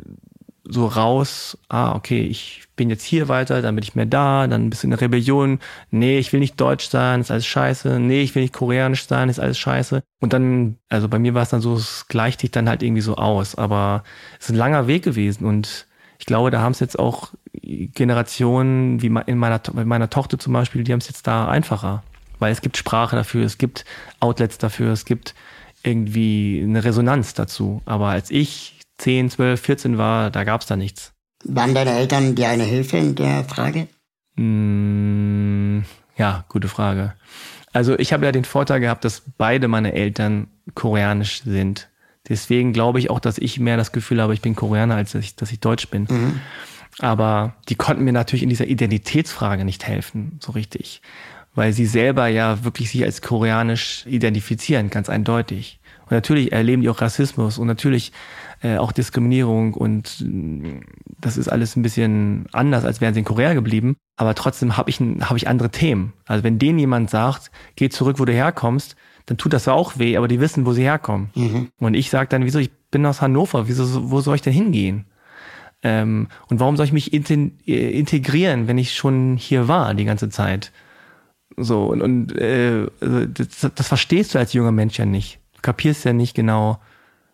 [0.72, 4.70] so raus, ah, okay, ich bin jetzt hier weiter, dann bin ich mehr da, dann
[4.70, 5.60] bist du in der Rebellion,
[5.90, 9.28] nee, ich will nicht deutsch sein, ist alles scheiße, nee, ich will nicht koreanisch sein,
[9.28, 10.02] ist alles scheiße.
[10.20, 13.02] Und dann, also bei mir war es dann so, es gleicht sich dann halt irgendwie
[13.02, 14.04] so aus, aber
[14.38, 15.86] es ist ein langer Weg gewesen und
[16.18, 20.52] ich glaube, da haben es jetzt auch Generationen wie in meiner, bei meiner Tochter zum
[20.52, 22.02] Beispiel, die haben es jetzt da einfacher,
[22.38, 23.84] weil es gibt Sprache dafür, es gibt
[24.20, 25.34] Outlets dafür, es gibt
[25.82, 27.82] irgendwie eine Resonanz dazu.
[27.84, 31.12] Aber als ich 10, 12, 14 war, da gab es da nichts.
[31.44, 33.88] Waren deine Eltern dir eine Hilfe in der Frage?
[34.36, 35.80] Mm,
[36.16, 37.14] ja, gute Frage.
[37.72, 41.88] Also ich habe ja den Vorteil gehabt, dass beide meine Eltern koreanisch sind.
[42.28, 45.24] Deswegen glaube ich auch, dass ich mehr das Gefühl habe, ich bin Koreaner, als dass
[45.24, 46.06] ich, dass ich Deutsch bin.
[46.08, 46.40] Mhm.
[47.00, 51.02] Aber die konnten mir natürlich in dieser Identitätsfrage nicht helfen, so richtig.
[51.56, 55.80] Weil sie selber ja wirklich sich als koreanisch identifizieren, ganz eindeutig.
[56.12, 58.12] Und natürlich erleben die auch Rassismus und natürlich
[58.60, 60.80] äh, auch Diskriminierung und äh,
[61.18, 63.96] das ist alles ein bisschen anders, als wären sie in Korea geblieben.
[64.16, 66.12] Aber trotzdem habe ich, hab ich andere Themen.
[66.26, 68.94] Also wenn denen jemand sagt, geh zurück, wo du herkommst,
[69.24, 71.30] dann tut das auch weh, aber die wissen, wo sie herkommen.
[71.34, 71.68] Mhm.
[71.80, 75.06] Und ich sage dann, wieso, ich bin aus Hannover, wieso, wo soll ich denn hingehen?
[75.82, 80.28] Ähm, und warum soll ich mich äh, integrieren, wenn ich schon hier war die ganze
[80.28, 80.72] Zeit?
[81.56, 85.38] So, und, und äh, also das, das verstehst du als junger Mensch ja nicht.
[85.62, 86.80] Kapierst ja nicht genau,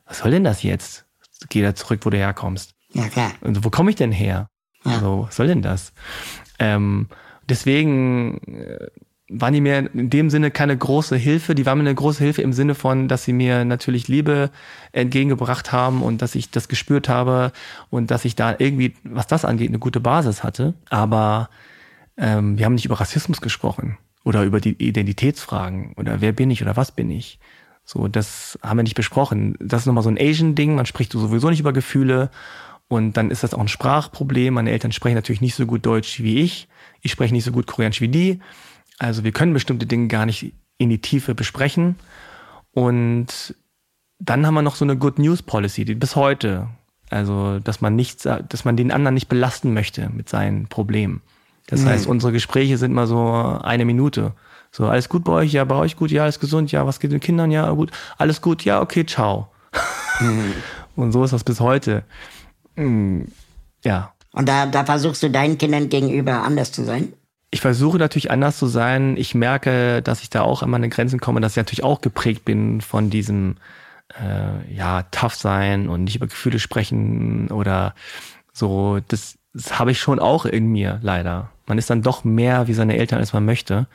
[0.07, 1.07] was soll denn das jetzt?
[1.49, 2.75] geh da zurück, wo du herkommst.
[2.93, 3.33] Ja, klar.
[3.41, 4.49] Also, wo komme ich denn her?
[4.85, 4.93] Ja.
[4.93, 5.93] Also, was soll denn das?
[6.59, 7.09] Ähm,
[7.49, 8.89] deswegen äh,
[9.29, 11.55] waren die mir in dem Sinne keine große Hilfe.
[11.55, 14.51] Die waren mir eine große Hilfe im Sinne von, dass sie mir natürlich Liebe
[14.93, 17.53] entgegengebracht haben und dass ich das gespürt habe
[17.91, 20.75] und dass ich da irgendwie, was das angeht, eine gute Basis hatte.
[20.89, 21.51] Aber
[22.17, 26.63] ähm, wir haben nicht über Rassismus gesprochen oder über die Identitätsfragen oder wer bin ich
[26.63, 27.39] oder was bin ich.
[27.91, 29.57] So, das haben wir nicht besprochen.
[29.61, 30.75] Das ist nochmal so ein Asian-Ding.
[30.75, 32.31] Man spricht sowieso nicht über Gefühle.
[32.87, 34.53] Und dann ist das auch ein Sprachproblem.
[34.53, 36.69] Meine Eltern sprechen natürlich nicht so gut Deutsch wie ich.
[37.01, 38.41] Ich spreche nicht so gut Koreanisch wie die.
[38.99, 41.97] Also wir können bestimmte Dinge gar nicht in die Tiefe besprechen.
[42.73, 43.55] Und
[44.19, 46.69] dann haben wir noch so eine Good News Policy, die bis heute,
[47.09, 51.23] also dass man nicht, dass man den anderen nicht belasten möchte mit seinen Problemen.
[51.69, 51.87] Das Mhm.
[51.87, 53.27] heißt, unsere Gespräche sind mal so
[53.63, 54.35] eine Minute.
[54.71, 55.53] So, alles gut bei euch?
[55.53, 56.11] Ja, bei euch gut?
[56.11, 56.71] Ja, alles gesund?
[56.73, 57.51] Ja, was geht den Kindern?
[57.51, 57.91] Ja, gut.
[58.17, 58.65] Alles gut?
[58.65, 59.49] Ja, okay, ciao.
[60.97, 62.05] Und so ist das bis heute.
[62.77, 63.23] Mm,
[63.85, 64.13] Ja.
[64.33, 67.13] Und da, da versuchst du deinen Kindern gegenüber anders zu sein?
[67.51, 69.17] Ich versuche natürlich anders zu sein.
[69.17, 72.45] Ich merke, dass ich da auch an meine Grenzen komme, dass ich natürlich auch geprägt
[72.45, 73.57] bin von diesem
[74.23, 77.95] äh, ja tough sein und nicht über Gefühle sprechen oder
[78.53, 79.01] so.
[79.09, 81.51] Das, das habe ich schon auch in mir leider.
[81.67, 83.87] Man ist dann doch mehr wie seine Eltern, als man möchte.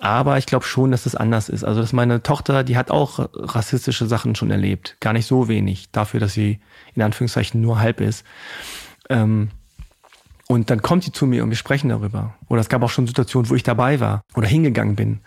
[0.00, 1.64] Aber ich glaube schon, dass das anders ist.
[1.64, 4.96] Also, dass meine Tochter, die hat auch rassistische Sachen schon erlebt.
[5.00, 5.90] Gar nicht so wenig.
[5.90, 6.60] Dafür, dass sie
[6.94, 8.24] in Anführungszeichen nur halb ist.
[9.10, 9.50] Ähm,
[10.46, 12.34] und dann kommt sie zu mir und wir sprechen darüber.
[12.48, 15.20] Oder es gab auch schon Situationen, wo ich dabei war oder hingegangen bin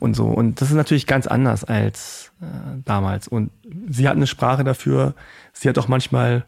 [0.00, 0.26] und so.
[0.26, 2.46] Und das ist natürlich ganz anders als äh,
[2.84, 3.28] damals.
[3.28, 3.50] Und
[3.88, 5.14] sie hat eine Sprache dafür.
[5.52, 6.44] Sie hat auch manchmal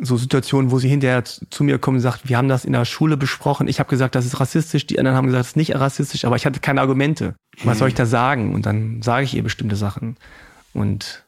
[0.00, 2.84] so Situationen, wo sie hinterher zu mir kommt und sagt, wir haben das in der
[2.84, 3.68] Schule besprochen.
[3.68, 4.86] Ich habe gesagt, das ist rassistisch.
[4.86, 6.24] Die anderen haben gesagt, das ist nicht rassistisch.
[6.24, 7.34] Aber ich hatte keine Argumente.
[7.64, 8.54] Was soll ich da sagen?
[8.54, 10.16] Und dann sage ich ihr bestimmte Sachen.
[10.72, 11.24] Und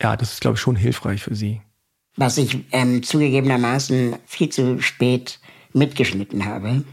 [0.00, 1.60] ja, das ist, glaube ich, schon hilfreich für sie.
[2.16, 5.40] Was ich ähm, zugegebenermaßen viel zu spät
[5.72, 6.84] mitgeschnitten habe,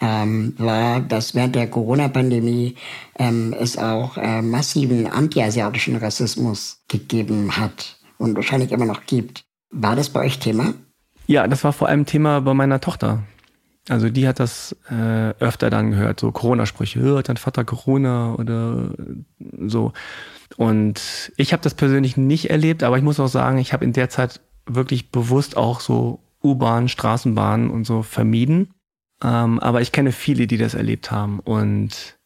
[0.00, 2.76] ähm, war, dass während der Corona-Pandemie
[3.18, 9.44] ähm, es auch äh, massiven antiasiatischen Rassismus gegeben hat und wahrscheinlich immer noch gibt.
[9.72, 10.74] War das bei euch Thema?
[11.26, 13.22] Ja, das war vor allem Thema bei meiner Tochter.
[13.88, 18.34] Also die hat das äh, öfter dann gehört, so Corona-Sprüche, "Ja, hat dein Vater Corona
[18.34, 19.92] oder äh, so.
[20.56, 23.92] Und ich habe das persönlich nicht erlebt, aber ich muss auch sagen, ich habe in
[23.92, 28.74] der Zeit wirklich bewusst auch so U-Bahn, Straßenbahn und so vermieden.
[29.24, 31.40] Ähm, aber ich kenne viele, die das erlebt haben.
[31.40, 32.18] Und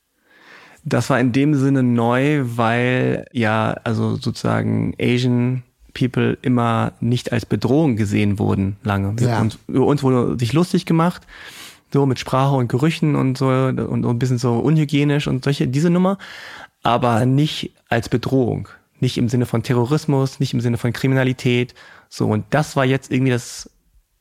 [0.84, 5.62] das war in dem Sinne neu, weil ja, also sozusagen Asian
[5.96, 9.16] People immer nicht als Bedrohung gesehen wurden lange.
[9.20, 9.40] Ja.
[9.40, 11.26] Und über uns wurde sich lustig gemacht,
[11.92, 15.66] so mit Sprache und Gerüchen und so und, und ein bisschen so unhygienisch und solche,
[15.66, 16.18] diese Nummer,
[16.82, 18.68] aber nicht als Bedrohung.
[19.00, 21.74] Nicht im Sinne von Terrorismus, nicht im Sinne von Kriminalität.
[22.08, 23.70] So, und das war jetzt irgendwie das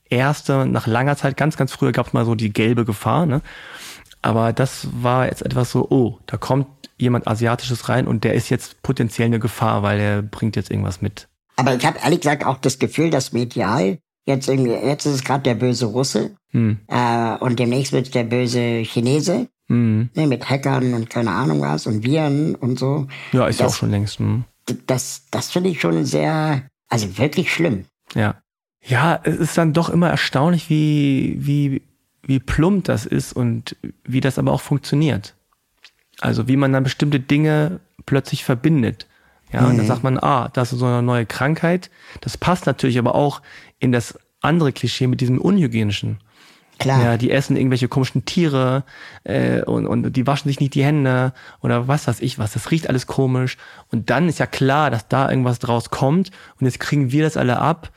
[0.10, 3.42] erste, nach langer Zeit, ganz, ganz früher gab es mal so die gelbe Gefahr, ne?
[4.22, 6.68] Aber das war jetzt etwas so, oh, da kommt
[6.98, 11.02] jemand Asiatisches rein und der ist jetzt potenziell eine Gefahr, weil er bringt jetzt irgendwas
[11.02, 11.28] mit.
[11.56, 15.24] Aber ich habe ehrlich gesagt auch das Gefühl, dass medial jetzt irgendwie, jetzt ist es
[15.24, 16.80] gerade der böse Russe Hm.
[16.88, 20.10] äh, und demnächst wird es der böse Chinese Hm.
[20.16, 23.08] ne, mit Hackern und keine Ahnung was und Viren und so.
[23.34, 24.20] Ja, ist ja Das- auch schon längst.
[24.20, 24.44] Hm.
[24.88, 27.86] Das, das finde ich schon sehr, also wirklich schlimm.
[28.16, 28.36] Ja.
[28.84, 31.82] Ja, es ist dann doch immer erstaunlich, wie, wie,
[32.24, 35.36] wie plump das ist und wie das aber auch funktioniert.
[36.20, 39.08] Also wie man dann bestimmte Dinge plötzlich verbindet.
[39.56, 41.90] Ja, und dann sagt man, ah, das ist so eine neue Krankheit.
[42.22, 43.42] Das passt natürlich aber auch
[43.80, 46.20] in das andere Klischee mit diesem Unhygienischen.
[46.78, 47.02] Klar.
[47.02, 48.84] Ja, die essen irgendwelche komischen Tiere
[49.24, 52.52] äh, und, und die waschen sich nicht die Hände oder was weiß ich was.
[52.52, 53.58] Das riecht alles komisch.
[53.92, 57.38] Und dann ist ja klar, dass da irgendwas draus kommt und jetzt kriegen wir das
[57.38, 57.92] alle ab.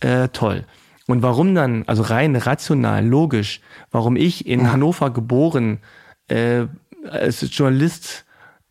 [0.00, 0.64] Äh, toll.
[1.06, 3.60] Und warum dann, also rein rational, logisch,
[3.90, 5.80] warum ich in Hannover geboren,
[6.28, 6.64] äh,
[7.08, 8.24] als Journalist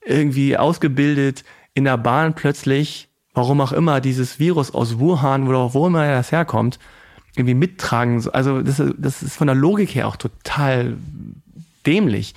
[0.03, 5.87] irgendwie ausgebildet, in der Bahn plötzlich, warum auch immer, dieses Virus aus Wuhan oder wo
[5.87, 6.79] immer das herkommt,
[7.35, 8.27] irgendwie mittragen.
[8.33, 10.97] Also das, ist- das ist von der Logik her auch total
[11.85, 12.35] dämlich.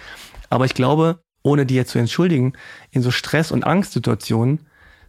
[0.51, 2.53] Aber ich glaube, ohne die jetzt zu entschuldigen,
[2.91, 4.61] in so Stress- und Angstsituationen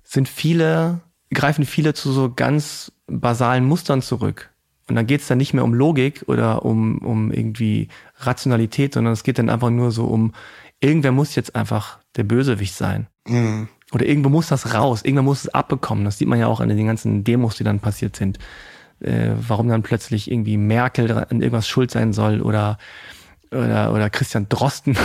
[0.03, 1.01] sind viele,
[1.33, 4.49] greifen viele zu so ganz basalen Mustern zurück.
[4.87, 7.87] Und dann geht es dann nicht mehr um Logik oder um, um irgendwie
[8.19, 10.33] Rationalität, sondern es geht dann einfach nur so um,
[10.79, 13.07] irgendwer muss jetzt einfach der Bösewicht sein.
[13.27, 13.67] Mhm.
[13.95, 16.03] Oder irgendwo muss das raus, irgendwer muss es abbekommen.
[16.03, 18.39] Das sieht man ja auch an den ganzen Demos, die dann passiert sind.
[18.99, 22.77] Äh, warum dann plötzlich irgendwie Merkel an irgendwas schuld sein soll oder
[23.51, 24.97] oder, oder Christian Drosten.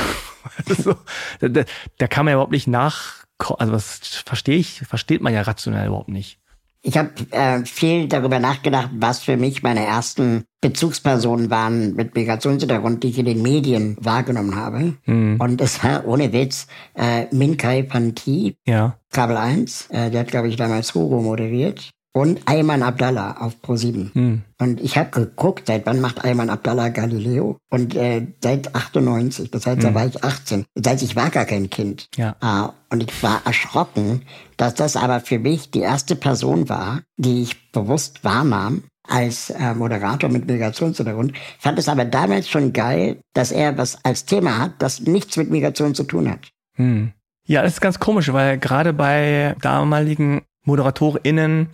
[0.66, 0.96] so,
[1.38, 1.62] da, da,
[1.98, 5.86] da kann man ja überhaupt nicht nach, also das verstehe ich, versteht man ja rationell
[5.86, 6.39] überhaupt nicht.
[6.82, 13.02] Ich habe äh, viel darüber nachgedacht, was für mich meine ersten Bezugspersonen waren mit Migrationshintergrund,
[13.02, 14.94] die ich in den Medien wahrgenommen habe.
[15.05, 15.36] Mhm.
[15.39, 18.97] Und es war ohne Witz äh, Minkai Panti, ja.
[19.11, 19.89] Kabel 1.
[19.90, 24.15] Äh, der hat, glaube ich, damals Hugo moderiert und Ayman Abdallah auf Pro7.
[24.15, 24.43] Hm.
[24.59, 27.59] Und ich habe geguckt, seit wann macht Ayman Abdallah Galileo?
[27.70, 29.85] Und äh, seit 98, das heißt, hm.
[29.85, 30.65] da war ich 18.
[30.74, 32.09] Das heißt, ich war gar kein Kind.
[32.16, 32.37] Ja.
[32.41, 34.23] Ah, und ich war erschrocken,
[34.57, 39.74] dass das aber für mich die erste Person war, die ich bewusst wahrnahm als äh,
[39.74, 41.32] Moderator mit Migrationshintergrund.
[41.59, 45.51] Fand es aber damals schon geil, dass er was als Thema hat, das nichts mit
[45.51, 46.51] Migration zu tun hat.
[46.77, 47.12] Hm.
[47.47, 51.69] Ja, das ist ganz komisch, weil gerade bei damaligen ModeratorInnen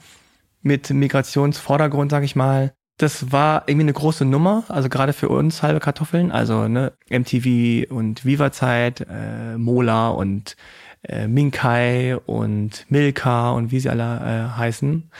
[0.66, 2.74] mit Migrationsvordergrund, sag ich mal.
[2.98, 7.90] Das war irgendwie eine große Nummer, also gerade für uns halbe Kartoffeln, also ne, MTV
[7.92, 10.56] und Viva-Zeit, äh, Mola und
[11.02, 15.10] äh, Minkai und Milka und wie sie alle äh, heißen.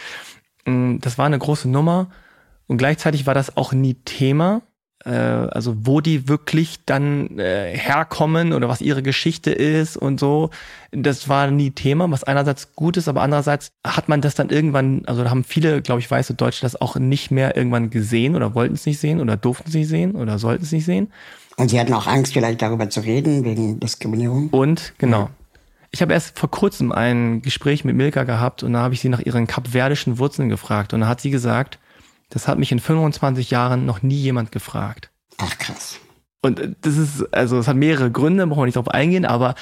[0.64, 2.09] Mm, das war eine große Nummer
[2.66, 4.62] und gleichzeitig war das auch nie Thema
[5.07, 10.51] äh, also wo die wirklich dann äh, herkommen oder was ihre Geschichte ist und so,
[10.91, 15.05] das war nie Thema, was einerseits gut ist, aber andererseits hat man das dann irgendwann,
[15.07, 18.55] also da haben viele, glaube ich, weiße Deutsche das auch nicht mehr irgendwann gesehen oder
[18.55, 21.12] wollten es nicht sehen oder durften es nicht sehen oder sollten es nicht sehen.
[21.57, 24.51] Und sie hatten auch Angst, vielleicht darüber zu reden, wegen Diskriminierung.
[24.51, 25.20] Und, genau.
[25.20, 25.31] Ja.
[25.93, 29.09] Ich habe erst vor kurzem ein Gespräch mit Milka gehabt und da habe ich sie
[29.09, 31.78] nach ihren kapverdischen Wurzeln gefragt und da hat sie gesagt,
[32.31, 35.11] das hat mich in 25 Jahren noch nie jemand gefragt.
[35.39, 36.01] Ach krass.
[36.43, 39.55] Und äh, das ist, also es hat mehrere Gründe, brauchen wir nicht drauf eingehen, aber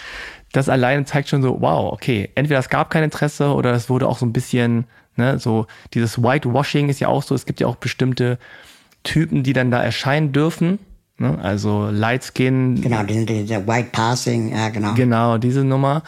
[0.52, 4.08] das alleine zeigt schon so, wow, okay, entweder es gab kein Interesse oder es wurde
[4.08, 4.86] auch so ein bisschen,
[5.16, 8.38] ne, so dieses Whitewashing ist ja auch so, es gibt ja auch bestimmte
[9.02, 10.78] Typen, die dann da erscheinen dürfen,
[11.18, 12.80] ne, also Light Skin.
[12.80, 14.94] Genau, der White Passing, ja genau.
[14.94, 16.02] Genau, diese Nummer.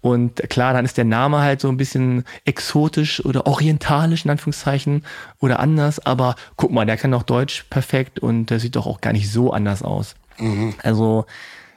[0.00, 5.04] Und klar, dann ist der Name halt so ein bisschen exotisch oder orientalisch in Anführungszeichen
[5.40, 9.00] oder anders, aber guck mal, der kann doch Deutsch perfekt und der sieht doch auch
[9.00, 10.14] gar nicht so anders aus.
[10.38, 10.74] Mhm.
[10.82, 11.26] Also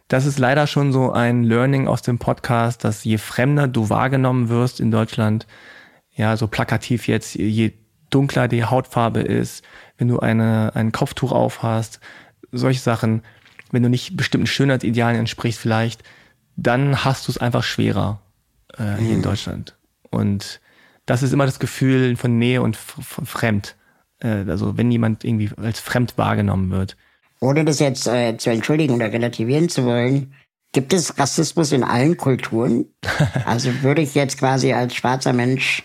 [0.08, 4.48] das ist leider schon so ein Learning aus dem Podcast, dass je fremder du wahrgenommen
[4.48, 5.46] wirst in Deutschland,
[6.16, 7.74] ja, so plakativ jetzt, je
[8.10, 9.66] dunkler die Hautfarbe ist,
[9.98, 12.00] wenn du eine, ein Kopftuch aufhast,
[12.52, 13.24] solche Sachen,
[13.72, 16.04] wenn du nicht bestimmten Schönheitsidealen entsprichst vielleicht,
[16.56, 18.22] dann hast du es einfach schwerer
[18.78, 19.14] äh, hier mhm.
[19.14, 19.76] in Deutschland.
[20.10, 20.62] Und
[21.06, 23.76] das ist immer das Gefühl von Nähe und von fremd.
[24.20, 26.96] Äh, also wenn jemand irgendwie als fremd wahrgenommen wird.
[27.40, 30.34] Ohne das jetzt äh, zu entschuldigen oder relativieren zu wollen,
[30.72, 32.86] gibt es Rassismus in allen Kulturen?
[33.46, 35.84] also würde ich jetzt quasi als schwarzer Mensch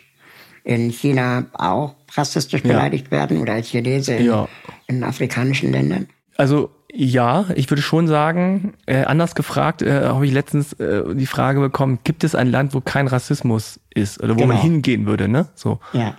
[0.65, 3.13] in China auch rassistisch beleidigt ja.
[3.13, 4.49] werden oder als Chinese in, ja.
[4.87, 6.09] in afrikanischen Ländern?
[6.37, 11.27] Also ja, ich würde schon sagen, äh, anders gefragt, äh, habe ich letztens äh, die
[11.27, 14.55] Frage bekommen, gibt es ein Land, wo kein Rassismus ist oder wo genau.
[14.55, 15.49] man hingehen würde, ne?
[15.55, 15.81] So.
[15.93, 16.17] Ja.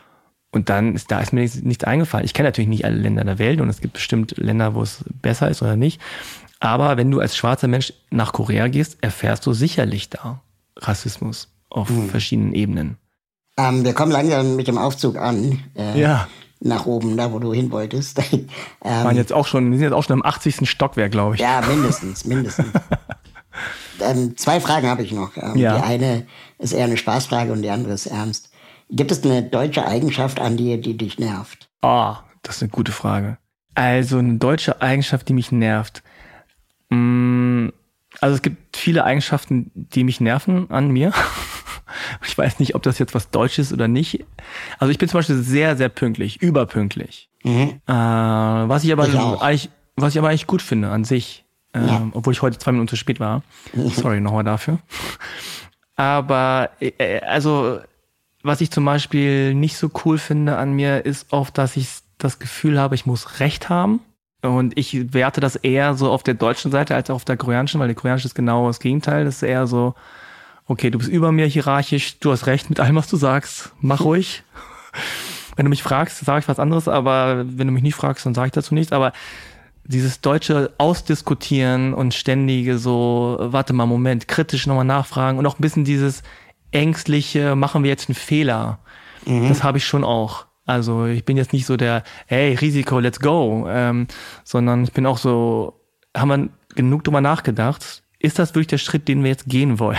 [0.51, 2.25] Und dann ist da ist mir nichts, nichts eingefallen.
[2.25, 5.03] Ich kenne natürlich nicht alle Länder der Welt und es gibt bestimmt Länder, wo es
[5.21, 6.01] besser ist oder nicht.
[6.59, 10.41] Aber wenn du als schwarzer Mensch nach Korea gehst, erfährst du sicherlich da
[10.75, 12.09] Rassismus auf hm.
[12.09, 12.97] verschiedenen Ebenen.
[13.57, 15.59] Ähm, wir kommen langsam mit dem Aufzug an.
[15.75, 16.27] Äh, ja
[16.59, 18.19] nach oben, da wo du hin wolltest.
[18.31, 18.47] ähm,
[18.83, 20.69] waren jetzt auch schon, wir sind jetzt auch schon im 80.
[20.69, 21.41] Stockwerk, glaube ich.
[21.41, 22.67] Ja, mindestens, mindestens.
[24.01, 25.37] ähm, zwei Fragen habe ich noch.
[25.37, 25.77] Ähm, ja.
[25.77, 26.27] Die eine
[26.57, 28.51] ist eher eine Spaßfrage und die andere ist ernst.
[28.89, 31.69] Gibt es eine deutsche Eigenschaft an dir, die dich nervt?
[31.81, 33.37] Ah, oh, das ist eine gute Frage.
[33.75, 36.03] Also eine deutsche Eigenschaft, die mich nervt.
[36.89, 37.69] Mm,
[38.21, 41.13] also es gibt viele Eigenschaften, die mich nerven an mir.
[42.23, 44.23] Ich weiß nicht, ob das jetzt was Deutsches oder nicht.
[44.77, 47.29] Also ich bin zum Beispiel sehr, sehr pünktlich, überpünktlich.
[47.43, 47.81] Mhm.
[47.87, 51.45] Äh, was ich aber ich eigentlich, was ich aber eigentlich gut finde an sich.
[51.73, 52.07] Äh, ja.
[52.13, 53.41] Obwohl ich heute zwei Minuten zu spät war.
[53.73, 53.89] Mhm.
[53.89, 54.77] Sorry nochmal dafür.
[55.95, 57.79] Aber äh, also
[58.43, 62.39] was ich zum Beispiel nicht so cool finde an mir, ist oft, dass ich das
[62.39, 63.99] Gefühl habe, ich muss Recht haben.
[64.41, 67.89] Und ich werte das eher so auf der deutschen Seite als auf der koreanischen, weil
[67.89, 69.25] die koreanische ist genau das Gegenteil.
[69.25, 69.95] Das ist eher so,
[70.67, 74.01] okay, du bist über mir hierarchisch, du hast recht mit allem, was du sagst, mach
[74.01, 74.43] ruhig.
[75.55, 78.33] wenn du mich fragst, sage ich was anderes, aber wenn du mich nicht fragst, dann
[78.33, 78.93] sage ich dazu nichts.
[78.93, 79.11] Aber
[79.83, 85.61] dieses deutsche Ausdiskutieren und ständige so, warte mal, Moment, kritisch nochmal nachfragen und auch ein
[85.61, 86.23] bisschen dieses
[86.71, 88.79] ängstliche, machen wir jetzt einen Fehler.
[89.25, 89.49] Mhm.
[89.49, 90.45] Das habe ich schon auch.
[90.69, 94.05] Also ich bin jetzt nicht so der, hey, Risiko, let's go, ähm,
[94.43, 95.81] sondern ich bin auch so,
[96.15, 99.97] haben wir genug drüber nachgedacht, ist das wirklich der Schritt, den wir jetzt gehen wollen?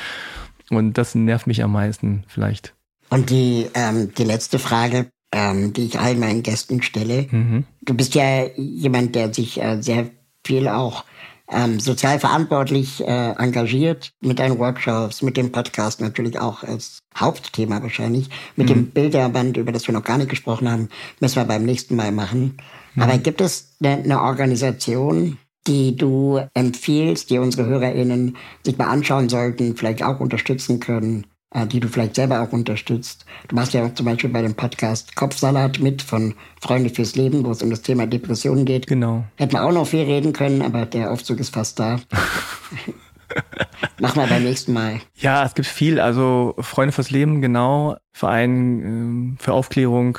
[0.70, 2.74] Und das nervt mich am meisten vielleicht.
[3.10, 7.26] Und die, ähm, die letzte Frage, ähm, die ich allen meinen Gästen stelle.
[7.30, 7.64] Mhm.
[7.82, 10.08] Du bist ja jemand, der sich äh, sehr
[10.46, 11.04] viel auch
[11.50, 17.82] ähm, sozial verantwortlich äh, engagiert mit deinen Workshops, mit dem Podcast natürlich auch als Hauptthema
[17.82, 18.74] wahrscheinlich, mit mhm.
[18.74, 20.88] dem Bilderband, über das wir noch gar nicht gesprochen haben,
[21.20, 22.56] müssen wir beim nächsten Mal machen.
[22.94, 23.02] Mhm.
[23.02, 29.28] Aber gibt es eine, eine Organisation, die du empfiehlst, die unsere HörerInnen sich mal anschauen
[29.28, 33.26] sollten, vielleicht auch unterstützen können, die du vielleicht selber auch unterstützt.
[33.48, 37.44] Du machst ja auch zum Beispiel bei dem Podcast Kopfsalat mit von Freunde fürs Leben,
[37.44, 38.86] wo es um das Thema Depressionen geht.
[38.86, 39.24] Genau.
[39.36, 42.00] Hätten wir auch noch viel reden können, aber der Aufzug ist fast da.
[44.00, 45.00] Mach mal beim nächsten Mal.
[45.16, 46.00] Ja, es gibt viel.
[46.00, 47.96] Also Freunde fürs Leben, genau.
[48.12, 50.18] Verein äh, für Aufklärung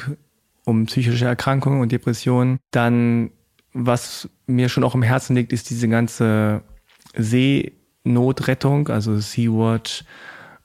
[0.65, 2.59] um psychische Erkrankungen und Depressionen.
[2.71, 3.31] Dann,
[3.73, 6.61] was mir schon auch im Herzen liegt, ist diese ganze
[7.15, 10.03] Seenotrettung, also Sea-Watch,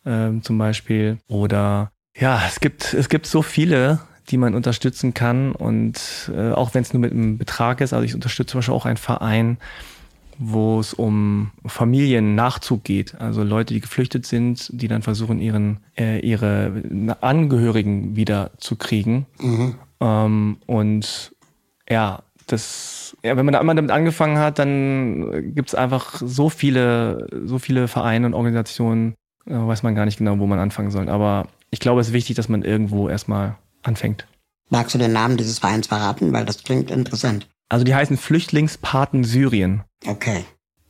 [0.07, 1.19] ähm, zum Beispiel.
[1.29, 4.01] Oder ja, es gibt, es gibt so viele,
[4.31, 5.53] die man unterstützen kann.
[5.53, 8.75] Und äh, auch wenn es nur mit einem Betrag ist, also ich unterstütze zum Beispiel
[8.75, 9.59] auch einen Verein,
[10.39, 13.21] wo es um Familiennachzug geht.
[13.21, 16.83] Also Leute, die geflüchtet sind, die dann versuchen, ihren, äh, ihre
[17.21, 19.27] Angehörigen wieder zu kriegen.
[19.41, 19.75] Mhm.
[20.01, 21.33] Ähm, und
[21.89, 26.49] ja, das, ja, wenn man da einmal damit angefangen hat, dann gibt es einfach so
[26.49, 29.15] viele, so viele Vereine und Organisationen,
[29.47, 31.09] weiß man gar nicht genau, wo man anfangen soll.
[31.09, 34.27] Aber ich glaube, es ist wichtig, dass man irgendwo erstmal anfängt.
[34.69, 36.33] Magst du den Namen dieses Vereins verraten?
[36.33, 37.49] Weil das klingt interessant.
[37.69, 39.83] Also die heißen Flüchtlingspaten Syrien.
[40.07, 40.45] Okay.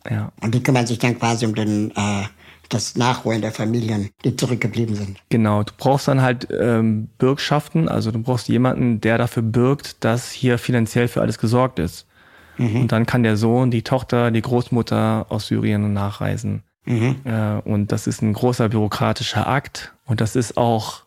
[0.08, 0.32] Ja.
[0.40, 2.24] Und die kümmern sich dann quasi um den, äh,
[2.68, 5.18] das Nachholen der Familien, die zurückgeblieben sind.
[5.28, 10.30] Genau, du brauchst dann halt ähm, Bürgschaften, also du brauchst jemanden, der dafür bürgt, dass
[10.30, 12.06] hier finanziell für alles gesorgt ist.
[12.58, 12.82] Mhm.
[12.82, 16.62] Und dann kann der Sohn, die Tochter, die Großmutter aus Syrien nachreisen.
[16.86, 17.16] Mhm.
[17.24, 19.92] Äh, und das ist ein großer bürokratischer Akt.
[20.06, 21.02] Und das ist auch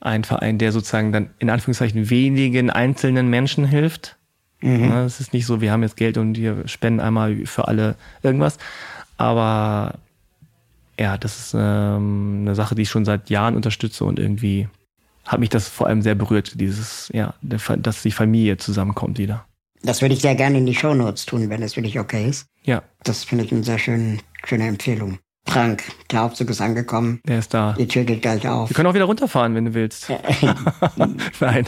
[0.00, 4.16] ein Verein, der sozusagen dann in Anführungszeichen wenigen einzelnen Menschen hilft.
[4.60, 4.90] Mhm.
[4.92, 8.58] Es ist nicht so, wir haben jetzt Geld und wir spenden einmal für alle irgendwas.
[9.16, 9.94] Aber
[10.98, 14.68] ja, das ist ähm, eine Sache, die ich schon seit Jahren unterstütze und irgendwie
[15.26, 19.44] hat mich das vor allem sehr berührt, dieses, ja, dass die Familie zusammenkommt wieder.
[19.82, 22.46] Das würde ich sehr gerne in die Shownotes tun, wenn es für dich okay ist.
[22.64, 22.82] Ja.
[23.04, 25.18] Das finde ich eine sehr schön, schöne Empfehlung.
[25.48, 27.20] Frank, der Aufzug ist angekommen.
[27.24, 27.74] Der ist da.
[27.78, 28.68] Die Tür geht gleich auf.
[28.68, 30.10] Wir können auch wieder runterfahren, wenn du willst.
[31.40, 31.66] Nein.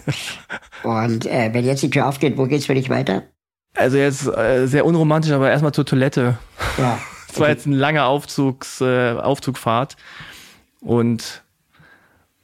[0.83, 3.23] Und äh, wenn jetzt die Tür aufgeht, wo geht's für dich weiter?
[3.77, 6.39] Also jetzt äh, sehr unromantisch, aber erstmal zur Toilette.
[6.79, 6.99] Ja.
[7.31, 9.97] Es war jetzt ein langer Aufzugs, äh, Aufzugfahrt.
[10.81, 11.43] Und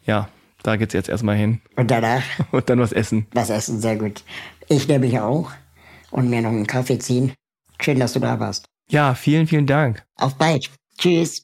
[0.04, 0.28] ja,
[0.62, 1.62] da geht's jetzt erstmal hin.
[1.74, 2.22] Und danach?
[2.52, 3.26] Und dann was essen.
[3.32, 4.22] Was essen, sehr gut.
[4.68, 5.50] Ich nehme mich auch
[6.10, 7.32] und mir noch einen Kaffee ziehen.
[7.80, 8.66] Schön, dass du da warst.
[8.88, 10.04] Ja, vielen, vielen Dank.
[10.16, 10.70] Auf bald.
[10.98, 11.42] Tschüss.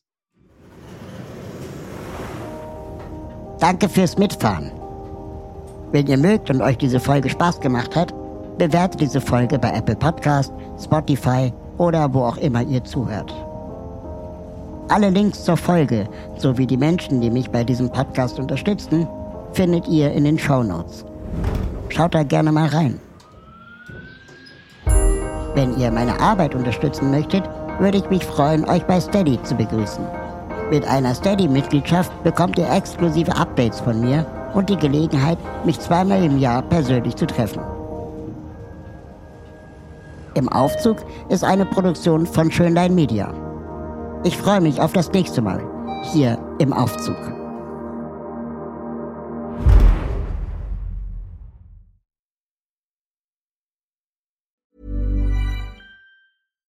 [3.58, 4.72] Danke fürs Mitfahren.
[5.92, 8.14] Wenn ihr mögt und euch diese Folge Spaß gemacht hat,
[8.58, 10.52] bewertet diese Folge bei Apple Podcast,
[10.82, 13.34] Spotify oder wo auch immer ihr zuhört.
[14.88, 19.06] Alle Links zur Folge sowie die Menschen, die mich bei diesem Podcast unterstützen,
[19.52, 21.04] findet ihr in den Show Notes.
[21.88, 23.00] Schaut da gerne mal rein.
[25.60, 27.44] Wenn ihr meine Arbeit unterstützen möchtet,
[27.80, 30.02] würde ich mich freuen, euch bei Steady zu begrüßen.
[30.70, 34.24] Mit einer Steady-Mitgliedschaft bekommt ihr exklusive Updates von mir
[34.54, 37.60] und die Gelegenheit, mich zweimal im Jahr persönlich zu treffen.
[40.32, 43.30] Im Aufzug ist eine Produktion von Schönlein Media.
[44.24, 45.62] Ich freue mich auf das nächste Mal
[46.14, 47.18] hier im Aufzug.